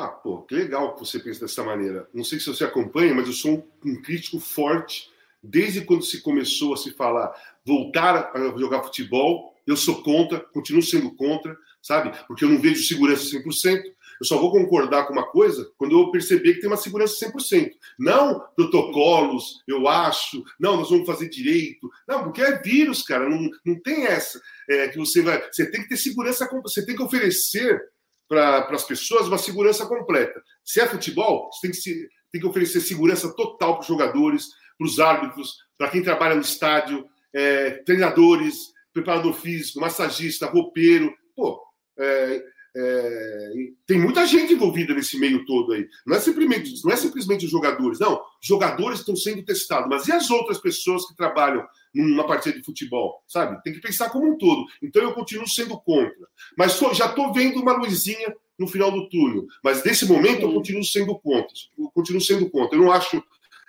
Ah, 0.00 0.08
pô, 0.08 0.40
que 0.44 0.54
legal 0.54 0.94
que 0.94 1.00
você 1.00 1.18
pensa 1.18 1.40
dessa 1.40 1.62
maneira. 1.62 2.08
Não 2.14 2.24
sei 2.24 2.40
se 2.40 2.46
você 2.46 2.64
acompanha, 2.64 3.14
mas 3.14 3.26
eu 3.26 3.34
sou 3.34 3.68
um, 3.84 3.90
um 3.90 4.00
crítico 4.00 4.40
forte 4.40 5.10
desde 5.42 5.82
quando 5.82 6.02
se 6.02 6.22
começou 6.22 6.72
a 6.72 6.76
se 6.78 6.90
falar 6.92 7.34
voltar 7.66 8.32
a 8.34 8.58
jogar 8.58 8.82
futebol. 8.82 9.54
Eu 9.66 9.76
sou 9.76 10.02
contra, 10.02 10.40
continuo 10.40 10.82
sendo 10.82 11.14
contra, 11.14 11.54
sabe? 11.82 12.16
Porque 12.26 12.46
eu 12.46 12.48
não 12.48 12.58
vejo 12.58 12.82
segurança 12.82 13.24
100%. 13.24 13.82
Eu 14.20 14.26
só 14.26 14.38
vou 14.38 14.50
concordar 14.50 15.06
com 15.06 15.12
uma 15.12 15.26
coisa 15.26 15.70
quando 15.76 15.92
eu 15.92 16.10
perceber 16.10 16.54
que 16.54 16.60
tem 16.60 16.70
uma 16.70 16.78
segurança 16.78 17.26
100%. 17.26 17.70
Não 17.98 18.40
protocolos, 18.56 19.62
eu 19.68 19.86
acho, 19.86 20.42
não, 20.58 20.78
nós 20.78 20.88
vamos 20.88 21.06
fazer 21.06 21.28
direito. 21.28 21.90
Não, 22.08 22.24
porque 22.24 22.40
é 22.40 22.58
vírus, 22.58 23.02
cara, 23.02 23.28
não, 23.28 23.50
não 23.66 23.78
tem 23.82 24.06
essa. 24.06 24.40
É, 24.66 24.88
que 24.88 24.96
você 24.96 25.20
vai. 25.20 25.46
Você 25.52 25.70
tem 25.70 25.82
que 25.82 25.90
ter 25.90 25.98
segurança, 25.98 26.48
você 26.62 26.86
tem 26.86 26.96
que 26.96 27.02
oferecer 27.02 27.82
para 28.30 28.68
as 28.70 28.84
pessoas 28.84 29.26
uma 29.26 29.36
segurança 29.36 29.84
completa. 29.86 30.40
Se 30.64 30.80
é 30.80 30.86
futebol, 30.86 31.50
você 31.52 31.62
tem 31.62 31.70
que, 31.72 31.76
se, 31.76 32.08
tem 32.30 32.40
que 32.40 32.46
oferecer 32.46 32.80
segurança 32.80 33.34
total 33.34 33.74
para 33.74 33.80
os 33.80 33.88
jogadores, 33.88 34.46
para 34.78 34.86
os 34.86 35.00
árbitros, 35.00 35.56
para 35.76 35.90
quem 35.90 36.00
trabalha 36.00 36.36
no 36.36 36.40
estádio, 36.40 37.04
é, 37.34 37.70
treinadores, 37.84 38.72
preparador 38.92 39.32
físico, 39.32 39.80
massagista, 39.80 40.46
roupeiro. 40.46 41.12
Pô, 41.34 41.60
é, 41.98 42.44
é, 42.76 43.52
tem 43.84 43.98
muita 43.98 44.24
gente 44.24 44.52
envolvida 44.52 44.94
nesse 44.94 45.18
meio 45.18 45.44
todo 45.44 45.72
aí. 45.72 45.88
Não 46.06 46.16
é 46.16 46.20
simplesmente, 46.20 46.72
não 46.84 46.92
é 46.92 46.96
simplesmente 46.96 47.46
os 47.46 47.50
jogadores, 47.50 47.98
não. 47.98 48.22
Jogadores 48.40 49.00
estão 49.00 49.14
sendo 49.14 49.44
testados, 49.44 49.88
mas 49.88 50.08
e 50.08 50.12
as 50.12 50.30
outras 50.30 50.58
pessoas 50.58 51.06
que 51.06 51.14
trabalham 51.14 51.66
numa 51.94 52.26
partida 52.26 52.58
de 52.58 52.64
futebol? 52.64 53.22
Sabe? 53.28 53.62
Tem 53.62 53.72
que 53.72 53.80
pensar 53.80 54.10
como 54.10 54.32
um 54.32 54.38
todo. 54.38 54.64
Então 54.82 55.02
eu 55.02 55.12
continuo 55.12 55.48
sendo 55.48 55.78
contra. 55.80 56.26
Mas 56.56 56.72
só, 56.72 56.94
já 56.94 57.06
estou 57.06 57.32
vendo 57.32 57.60
uma 57.60 57.72
luzinha 57.72 58.34
no 58.58 58.66
final 58.66 58.90
do 58.90 59.08
túnel. 59.08 59.46
Mas 59.62 59.84
nesse 59.84 60.06
momento 60.06 60.42
eu 60.42 60.52
continuo 60.52 60.84
sendo 60.84 61.18
contra. 61.18 61.54
Eu 61.78 61.90
continuo 61.94 62.20
sendo 62.20 62.48
contra. 62.50 62.78
Eu 62.78 62.82
não 62.82 62.92
acho 62.92 63.22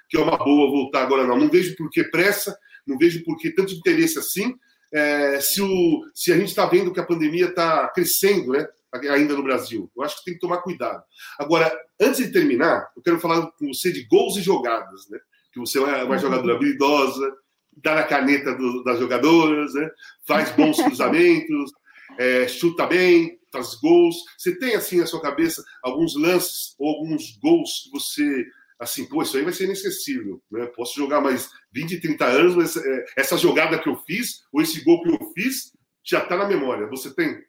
que 0.09 0.17
é 0.17 0.21
uma 0.21 0.37
boa 0.37 0.69
voltar 0.69 1.03
agora, 1.03 1.25
não. 1.25 1.37
Não 1.37 1.49
vejo 1.49 1.75
por 1.75 1.89
que 1.89 2.03
pressa, 2.05 2.57
não 2.85 2.97
vejo 2.97 3.23
por 3.23 3.37
que 3.37 3.51
tanto 3.51 3.73
interesse 3.73 4.19
assim. 4.19 4.53
É, 4.93 5.39
se, 5.39 5.61
o, 5.61 6.01
se 6.13 6.33
a 6.33 6.37
gente 6.37 6.49
está 6.49 6.65
vendo 6.65 6.91
que 6.91 6.99
a 6.99 7.05
pandemia 7.05 7.45
está 7.45 7.87
crescendo, 7.89 8.51
né? 8.51 8.67
Ainda 8.93 9.35
no 9.35 9.43
Brasil. 9.43 9.91
Eu 9.95 10.03
acho 10.03 10.17
que 10.17 10.25
tem 10.25 10.33
que 10.33 10.39
tomar 10.39 10.61
cuidado. 10.61 11.03
Agora, 11.39 11.71
antes 11.99 12.25
de 12.25 12.31
terminar, 12.31 12.89
eu 12.95 13.01
quero 13.01 13.19
falar 13.19 13.47
com 13.51 13.67
você 13.73 13.91
de 13.91 14.03
gols 14.05 14.37
e 14.37 14.41
jogadas, 14.41 15.09
né? 15.09 15.19
Que 15.53 15.59
você 15.59 15.79
é 15.79 16.03
uma 16.03 16.17
jogadora 16.17 16.55
habilidosa, 16.55 17.35
dá 17.77 17.95
na 17.95 18.03
caneta 18.03 18.53
do, 18.55 18.83
das 18.83 18.99
jogadoras, 18.99 19.73
né? 19.73 19.89
Faz 20.25 20.51
bons 20.51 20.77
cruzamentos, 20.83 21.71
é, 22.17 22.47
chuta 22.47 22.85
bem, 22.85 23.39
faz 23.51 23.75
gols. 23.75 24.15
Você 24.37 24.57
tem 24.57 24.75
assim 24.75 24.99
na 24.99 25.05
sua 25.05 25.21
cabeça 25.21 25.63
alguns 25.83 26.15
lances 26.15 26.75
ou 26.77 26.89
alguns 26.89 27.37
gols 27.37 27.83
que 27.83 27.91
você 27.91 28.45
assim, 28.81 29.05
pô, 29.05 29.21
isso 29.21 29.37
aí 29.37 29.43
vai 29.43 29.53
ser 29.53 29.65
inesquecível, 29.65 30.41
né? 30.51 30.65
Posso 30.75 30.95
jogar 30.95 31.21
mais 31.21 31.51
20, 31.71 32.01
30 32.01 32.25
anos, 32.25 32.55
mas 32.55 32.75
é, 32.75 33.05
essa 33.15 33.37
jogada 33.37 33.77
que 33.77 33.87
eu 33.87 33.95
fiz 33.95 34.41
ou 34.51 34.59
esse 34.59 34.83
gol 34.83 35.03
que 35.03 35.09
eu 35.09 35.19
fiz 35.35 35.71
já 36.03 36.23
está 36.23 36.35
na 36.35 36.47
memória. 36.47 36.87
Você 36.87 37.13
tem? 37.13 37.43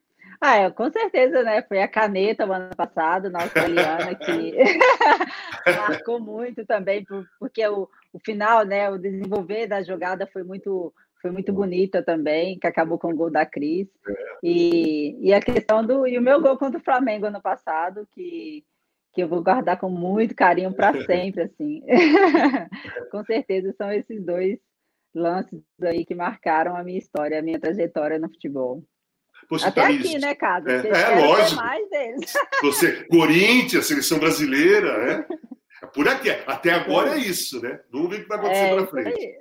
Ah, 0.44 0.56
é, 0.56 0.70
com 0.72 0.90
certeza, 0.90 1.40
né? 1.44 1.62
Foi 1.62 1.80
a 1.80 1.86
caneta 1.86 2.44
o 2.44 2.52
ano 2.52 2.74
passado, 2.74 3.30
na 3.30 3.42
australiana, 3.42 4.12
que 4.16 4.56
marcou 5.78 6.18
muito 6.18 6.66
também, 6.66 7.06
porque 7.38 7.64
o, 7.68 7.88
o 8.12 8.18
final, 8.18 8.64
né? 8.64 8.90
O 8.90 8.98
desenvolver 8.98 9.68
da 9.68 9.84
jogada 9.84 10.26
foi 10.26 10.42
muito, 10.42 10.92
foi 11.20 11.30
muito 11.30 11.52
bonita 11.52 12.02
também, 12.02 12.58
que 12.58 12.66
acabou 12.66 12.98
com 12.98 13.12
o 13.12 13.16
gol 13.16 13.30
da 13.30 13.46
Cris. 13.46 13.86
É. 14.04 14.14
E, 14.42 15.28
e 15.28 15.32
a 15.32 15.40
questão 15.40 15.86
do. 15.86 16.08
E 16.08 16.18
o 16.18 16.22
meu 16.22 16.40
gol 16.42 16.58
contra 16.58 16.80
o 16.80 16.84
Flamengo 16.84 17.26
ano 17.26 17.40
passado, 17.40 18.04
que, 18.10 18.64
que 19.12 19.22
eu 19.22 19.28
vou 19.28 19.44
guardar 19.44 19.78
com 19.78 19.88
muito 19.88 20.34
carinho 20.34 20.74
para 20.74 20.92
sempre, 21.06 21.42
assim. 21.42 21.84
com 23.12 23.24
certeza 23.24 23.72
são 23.78 23.92
esses 23.92 24.20
dois 24.20 24.58
lances 25.14 25.62
aí 25.82 26.04
que 26.04 26.16
marcaram 26.16 26.74
a 26.74 26.82
minha 26.82 26.98
história, 26.98 27.38
a 27.38 27.42
minha 27.42 27.60
trajetória 27.60 28.18
no 28.18 28.28
futebol. 28.28 28.82
Poxa, 29.48 29.68
Até 29.68 29.82
tá 29.82 29.88
aqui, 29.88 30.18
né, 30.18 30.34
Casa? 30.34 30.70
É, 30.70 30.88
é 30.88 31.20
lógico. 31.20 31.56
Mais 31.56 31.90
deles. 31.90 32.32
Você, 32.62 33.04
Corinthians, 33.04 33.86
seleção 33.86 34.18
brasileira, 34.18 34.98
né? 34.98 35.26
Por 35.94 36.08
aqui. 36.08 36.30
Até 36.46 36.70
agora 36.70 37.16
é 37.16 37.18
isso, 37.18 37.60
né? 37.60 37.80
Vamos 37.90 38.10
ver 38.10 38.20
o 38.20 38.22
que 38.22 38.28
vai 38.28 38.38
acontecer 38.38 38.64
é, 38.64 38.74
para 38.74 38.86
frente. 38.86 39.34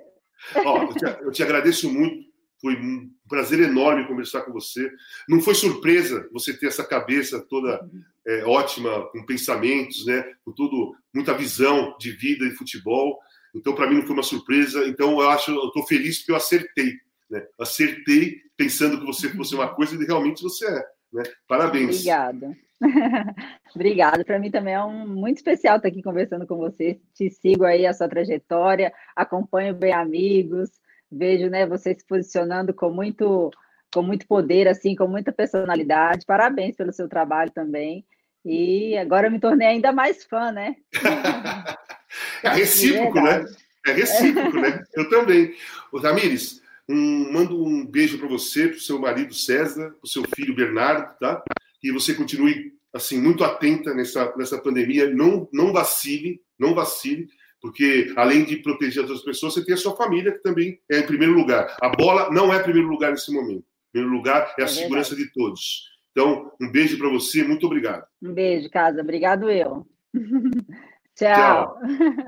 Ó, 0.64 0.82
eu 0.82 0.94
te, 0.94 1.04
eu 1.24 1.30
te, 1.30 1.42
agradeço 1.42 1.92
muito. 1.92 2.30
Foi 2.60 2.74
um 2.76 3.10
prazer 3.28 3.60
enorme 3.60 4.06
conversar 4.06 4.42
com 4.42 4.52
você. 4.52 4.90
Não 5.28 5.40
foi 5.40 5.54
surpresa 5.54 6.28
você 6.32 6.56
ter 6.56 6.66
essa 6.66 6.84
cabeça 6.84 7.44
toda 7.48 7.80
é, 8.26 8.44
ótima, 8.44 9.08
com 9.10 9.24
pensamentos, 9.24 10.04
né? 10.06 10.24
Com 10.44 10.52
tudo, 10.52 10.94
muita 11.14 11.34
visão 11.34 11.96
de 11.98 12.12
vida 12.12 12.44
e 12.44 12.54
futebol. 12.54 13.18
Então, 13.54 13.74
para 13.74 13.88
mim, 13.88 13.96
não 13.96 14.02
foi 14.02 14.14
uma 14.14 14.22
surpresa. 14.22 14.86
Então, 14.86 15.20
eu 15.20 15.28
acho, 15.30 15.50
eu 15.50 15.66
estou 15.66 15.86
feliz 15.86 16.18
porque 16.18 16.32
eu 16.32 16.36
acertei. 16.36 16.94
Né? 17.32 17.46
Acertei 17.58 18.42
pensando 18.54 19.00
que 19.00 19.06
você 19.06 19.30
fosse 19.30 19.54
uma 19.54 19.74
coisa 19.74 19.94
e 19.96 20.04
realmente 20.04 20.42
você 20.42 20.66
é. 20.66 20.84
Né? 21.10 21.22
Parabéns. 21.48 21.96
Obrigada. 21.96 22.56
Obrigada. 23.74 24.24
Para 24.24 24.38
mim 24.38 24.50
também 24.50 24.74
é 24.74 24.84
um 24.84 25.08
muito 25.08 25.38
especial 25.38 25.76
estar 25.76 25.88
aqui 25.88 26.02
conversando 26.02 26.46
com 26.46 26.58
você. 26.58 27.00
Te 27.14 27.30
sigo 27.30 27.64
aí 27.64 27.86
a 27.86 27.94
sua 27.94 28.06
trajetória, 28.06 28.92
acompanho 29.16 29.74
bem 29.74 29.94
amigos, 29.94 30.68
vejo, 31.10 31.48
né, 31.48 31.66
você 31.66 31.94
se 31.94 32.06
posicionando 32.06 32.74
com 32.74 32.90
muito 32.90 33.50
com 33.94 34.02
muito 34.02 34.26
poder 34.26 34.68
assim, 34.68 34.94
com 34.94 35.06
muita 35.06 35.32
personalidade. 35.32 36.26
Parabéns 36.26 36.76
pelo 36.76 36.92
seu 36.92 37.08
trabalho 37.08 37.50
também. 37.50 38.06
E 38.44 38.96
agora 38.96 39.26
eu 39.26 39.30
me 39.30 39.40
tornei 39.40 39.68
ainda 39.68 39.92
mais 39.92 40.24
fã, 40.24 40.50
né? 40.50 40.76
é 42.42 42.48
recíproco, 42.50 43.20
né? 43.20 43.44
É 43.84 43.90
recíproco, 43.90 44.60
né? 44.60 44.80
Eu 44.94 45.10
também. 45.10 45.56
Ô, 45.90 46.00
Tamires, 46.00 46.61
um, 46.88 47.32
mando 47.32 47.64
um 47.64 47.86
beijo 47.86 48.18
para 48.18 48.28
você, 48.28 48.68
para 48.68 48.76
o 48.76 48.80
seu 48.80 48.98
marido 48.98 49.34
César, 49.34 49.90
para 49.90 50.04
o 50.04 50.08
seu 50.08 50.22
filho 50.34 50.54
Bernardo, 50.54 51.16
tá? 51.18 51.42
Que 51.80 51.92
você 51.92 52.14
continue 52.14 52.72
assim 52.92 53.20
muito 53.20 53.42
atenta 53.42 53.94
nessa 53.94 54.34
nessa 54.36 54.58
pandemia, 54.58 55.10
não 55.10 55.48
não 55.52 55.72
vacile, 55.72 56.40
não 56.58 56.74
vacile, 56.74 57.28
porque 57.60 58.12
além 58.16 58.44
de 58.44 58.56
proteger 58.56 59.04
as 59.04 59.10
outras 59.10 59.24
pessoas, 59.24 59.54
você 59.54 59.64
tem 59.64 59.74
a 59.74 59.78
sua 59.78 59.96
família 59.96 60.32
que 60.32 60.42
também 60.42 60.80
é 60.90 60.98
em 60.98 61.06
primeiro 61.06 61.32
lugar. 61.32 61.76
A 61.80 61.88
bola 61.88 62.30
não 62.30 62.52
é 62.52 62.62
primeiro 62.62 62.88
lugar 62.88 63.12
nesse 63.12 63.32
momento. 63.32 63.64
Primeiro 63.92 64.14
lugar 64.14 64.54
é 64.58 64.62
a 64.62 64.64
é 64.64 64.68
segurança 64.68 65.14
de 65.14 65.32
todos. 65.32 65.92
Então, 66.10 66.50
um 66.60 66.70
beijo 66.70 66.98
para 66.98 67.08
você, 67.08 67.42
muito 67.42 67.66
obrigado. 67.66 68.04
Um 68.22 68.32
beijo, 68.32 68.68
Casa. 68.70 69.00
Obrigado 69.00 69.50
eu. 69.50 69.86
Tchau. 71.14 71.78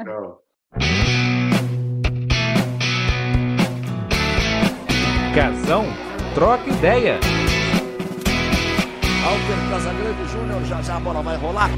Tchau. 0.05 0.43
Tchau. 0.79 1.34
Casão, 5.35 5.85
troca 6.33 6.71
ideia. 6.71 7.19
Alter 9.27 9.69
Casagrande 9.69 10.31
Júnior, 10.31 10.65
já 10.65 10.81
já 10.81 10.97
a 10.97 11.01
bola 11.01 11.23
vai 11.23 11.37
rolar. 11.37 11.71